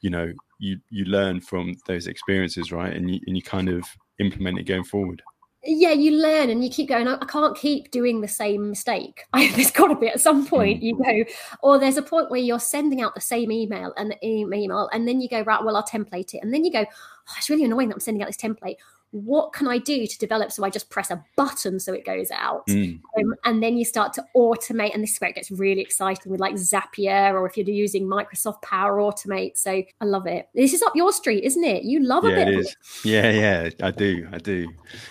you 0.00 0.10
know, 0.10 0.32
you, 0.58 0.78
you 0.90 1.04
learn 1.04 1.40
from 1.40 1.74
those 1.86 2.06
experiences, 2.06 2.72
right? 2.72 2.94
And 2.94 3.10
you, 3.10 3.20
and 3.26 3.36
you 3.36 3.42
kind 3.42 3.68
of 3.68 3.84
implement 4.18 4.58
it 4.58 4.64
going 4.64 4.84
forward. 4.84 5.22
Yeah, 5.66 5.92
you 5.92 6.18
learn 6.18 6.50
and 6.50 6.62
you 6.62 6.68
keep 6.68 6.90
going. 6.90 7.08
I 7.08 7.24
can't 7.24 7.56
keep 7.56 7.90
doing 7.90 8.20
the 8.20 8.28
same 8.28 8.68
mistake. 8.68 9.24
I, 9.32 9.48
there's 9.52 9.70
got 9.70 9.88
to 9.88 9.96
be 9.96 10.08
at 10.08 10.20
some 10.20 10.46
point, 10.46 10.80
mm. 10.80 10.82
you 10.82 10.98
go, 10.98 11.32
or 11.62 11.78
there's 11.78 11.96
a 11.96 12.02
point 12.02 12.30
where 12.30 12.40
you're 12.40 12.60
sending 12.60 13.00
out 13.00 13.14
the 13.14 13.20
same 13.20 13.50
email 13.50 13.94
and 13.96 14.14
email, 14.22 14.88
and 14.92 15.08
then 15.08 15.20
you 15.20 15.28
go, 15.28 15.42
right, 15.42 15.64
well, 15.64 15.76
I'll 15.76 15.82
template 15.82 16.34
it. 16.34 16.40
And 16.42 16.52
then 16.52 16.64
you 16.64 16.72
go, 16.72 16.84
oh, 16.84 17.34
it's 17.38 17.48
really 17.48 17.64
annoying 17.64 17.88
that 17.88 17.94
I'm 17.94 18.00
sending 18.00 18.22
out 18.22 18.28
this 18.28 18.36
template 18.36 18.76
what 19.14 19.52
can 19.52 19.68
I 19.68 19.78
do 19.78 20.08
to 20.08 20.18
develop 20.18 20.50
so 20.50 20.64
I 20.64 20.70
just 20.70 20.90
press 20.90 21.08
a 21.08 21.24
button 21.36 21.78
so 21.78 21.92
it 21.92 22.04
goes 22.04 22.32
out? 22.32 22.66
Mm. 22.66 23.00
Um, 23.16 23.34
and 23.44 23.62
then 23.62 23.76
you 23.76 23.84
start 23.84 24.12
to 24.14 24.24
automate. 24.36 24.92
And 24.92 25.04
this 25.04 25.12
is 25.12 25.20
where 25.20 25.30
it 25.30 25.36
gets 25.36 25.52
really 25.52 25.80
exciting 25.80 26.32
with 26.32 26.40
like 26.40 26.54
Zapier 26.54 27.32
or 27.34 27.46
if 27.46 27.56
you're 27.56 27.68
using 27.68 28.08
Microsoft 28.08 28.62
Power 28.62 28.96
Automate. 28.96 29.56
So 29.56 29.70
I 29.70 30.04
love 30.04 30.26
it. 30.26 30.48
This 30.52 30.74
is 30.74 30.82
up 30.82 30.96
your 30.96 31.12
street, 31.12 31.44
isn't 31.44 31.62
it? 31.62 31.84
You 31.84 32.00
love 32.00 32.24
yeah, 32.24 32.30
a 32.30 32.34
bit. 32.34 32.48
It 32.48 32.58
is. 32.58 32.76
Yeah, 33.04 33.30
yeah, 33.30 33.70
I 33.82 33.92
do. 33.92 34.26
I 34.32 34.38
do. 34.38 34.68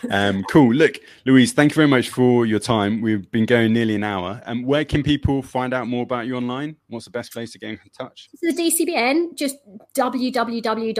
Um, 0.10 0.43
cool. 0.49 0.74
Look, 0.74 0.99
Louise, 1.26 1.54
thank 1.54 1.72
you 1.72 1.76
very 1.76 1.88
much 1.88 2.10
for 2.10 2.45
your 2.45 2.60
time. 2.60 2.99
We've 2.99 3.32
been 3.32 3.45
going 3.45 3.72
nearly 3.72 3.95
an 3.95 4.04
hour. 4.04 4.41
And 4.45 4.60
um, 4.60 4.66
where 4.66 4.84
can 4.84 5.01
people 5.01 5.41
find 5.41 5.74
out 5.74 5.88
more 5.88 6.04
about 6.04 6.28
you 6.28 6.36
online? 6.36 6.76
What's 6.89 7.06
the 7.06 7.12
best 7.12 7.32
place 7.32 7.54
to 7.54 7.60
get 7.60 7.70
in 7.70 7.80
touch? 7.97 8.28
So 8.36 8.51
the 8.51 8.62
DCBN, 8.62 9.38
just 9.38 9.56
www.dcbn, 9.95 10.93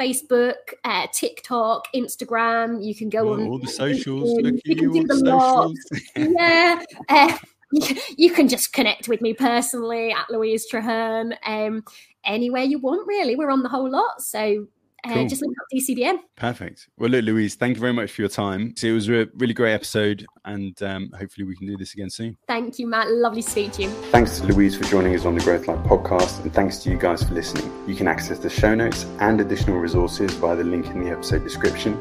Facebook, 0.00 0.54
uh, 0.84 1.06
TikTok, 1.12 1.88
Instagram. 1.94 2.84
You 2.84 2.94
can 2.94 3.08
go 3.08 3.28
oh, 3.28 3.32
on 3.34 3.46
all 3.46 3.58
the 3.58 3.66
socials. 3.66 4.38
Look 4.40 4.54
you, 4.54 4.60
you 4.64 4.76
can 4.76 4.92
do 4.92 5.06
the 5.06 5.16
socials. 5.16 5.78
yeah. 6.16 6.82
Uh, 7.08 7.36
you, 8.16 8.32
can 8.32 8.48
just 8.48 8.72
connect 8.72 9.08
with 9.08 9.20
me 9.20 9.32
personally 9.32 10.12
at 10.12 10.28
Louise 10.30 10.66
Trehearn. 10.70 11.36
Um, 11.46 11.84
anywhere 12.24 12.62
you 12.62 12.78
want, 12.78 13.06
really. 13.06 13.36
We're 13.36 13.50
on 13.50 13.62
the 13.62 13.68
whole 13.68 13.90
lot. 13.90 14.22
So 14.22 14.66
uh, 15.04 15.14
cool. 15.14 15.26
just 15.26 15.42
look 15.42 15.50
up 15.50 15.66
DCBN. 15.74 16.18
Perfect. 16.36 16.88
Well, 16.98 17.10
look, 17.10 17.24
Louise, 17.24 17.54
thank 17.54 17.76
you 17.76 17.80
very 17.80 17.92
much 17.92 18.10
for 18.12 18.22
your 18.22 18.28
time. 18.28 18.74
So 18.76 18.86
it 18.88 18.92
was 18.92 19.08
a 19.08 19.26
really 19.34 19.54
great 19.54 19.72
episode, 19.72 20.26
and 20.44 20.80
um, 20.82 21.10
hopefully 21.18 21.46
we 21.46 21.56
can 21.56 21.66
do 21.66 21.76
this 21.76 21.94
again 21.94 22.10
soon. 22.10 22.36
Thank 22.46 22.78
you, 22.78 22.86
Matt. 22.86 23.10
Lovely 23.10 23.42
to 23.42 23.50
speak 23.50 23.72
to 23.72 23.82
you. 23.82 23.90
Thanks 24.10 24.38
to 24.38 24.46
Louise 24.46 24.76
for 24.76 24.84
joining 24.84 25.14
us 25.14 25.24
on 25.24 25.34
the 25.34 25.44
Growth 25.44 25.68
Lab 25.68 25.84
podcast, 25.84 26.42
and 26.42 26.52
thanks 26.52 26.78
to 26.78 26.90
you 26.90 26.98
guys 26.98 27.22
for 27.22 27.34
listening. 27.34 27.70
You 27.86 27.94
can 27.94 28.08
access 28.08 28.38
the 28.38 28.50
show 28.50 28.74
notes 28.74 29.06
and 29.20 29.40
additional 29.40 29.78
resources 29.78 30.32
via 30.34 30.56
the 30.56 30.64
link 30.64 30.86
in 30.86 31.04
the 31.04 31.10
episode 31.10 31.44
description. 31.44 31.94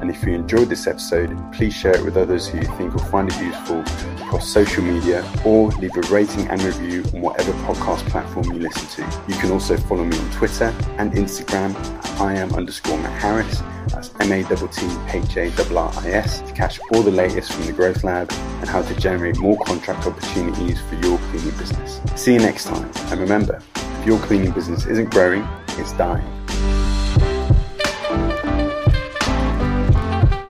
And 0.00 0.10
if 0.10 0.22
you 0.24 0.34
enjoyed 0.34 0.68
this 0.68 0.86
episode, 0.86 1.36
please 1.52 1.74
share 1.74 1.96
it 1.96 2.04
with 2.04 2.16
others 2.16 2.46
who 2.46 2.58
you 2.58 2.66
think 2.76 2.92
will 2.94 3.04
find 3.04 3.30
it 3.32 3.40
useful 3.40 3.80
across 4.26 4.46
social 4.48 4.82
media 4.82 5.24
or 5.44 5.68
leave 5.72 5.96
a 5.96 6.00
rating 6.12 6.48
and 6.48 6.62
review 6.62 7.02
on 7.14 7.22
whatever 7.22 7.52
podcast 7.64 8.06
platform 8.10 8.52
you 8.52 8.58
listen 8.58 8.86
to. 8.88 9.22
You 9.28 9.38
can 9.38 9.50
also 9.50 9.76
follow 9.76 10.04
me 10.04 10.18
on 10.18 10.30
Twitter 10.32 10.74
and 10.98 11.12
Instagram 11.12 11.74
I 12.20 12.34
am 12.34 12.45
underscore 12.54 12.98
Matt 12.98 13.20
Harris. 13.20 13.62
That's 13.88 14.12
M 14.20 14.32
A 14.32 14.42
T 14.42 14.68
T 14.68 14.86
H 15.08 15.36
A 15.36 15.50
R 15.50 15.78
R 15.78 15.92
I 15.96 16.10
S 16.10 16.40
to 16.42 16.52
catch 16.52 16.78
all 16.92 17.02
the 17.02 17.10
latest 17.10 17.52
from 17.52 17.66
the 17.66 17.72
Growth 17.72 18.04
Lab 18.04 18.30
and 18.60 18.68
how 18.68 18.82
to 18.82 18.94
generate 18.96 19.38
more 19.38 19.58
contract 19.64 20.06
opportunities 20.06 20.80
for 20.82 20.94
your 20.96 21.18
cleaning 21.30 21.56
business. 21.58 22.00
See 22.14 22.34
you 22.34 22.40
next 22.40 22.64
time, 22.64 22.90
and 23.10 23.20
remember, 23.20 23.62
if 23.74 24.06
your 24.06 24.18
cleaning 24.20 24.52
business 24.52 24.86
isn't 24.86 25.10
growing, 25.10 25.46
it's 25.78 25.92
dying. 25.92 26.24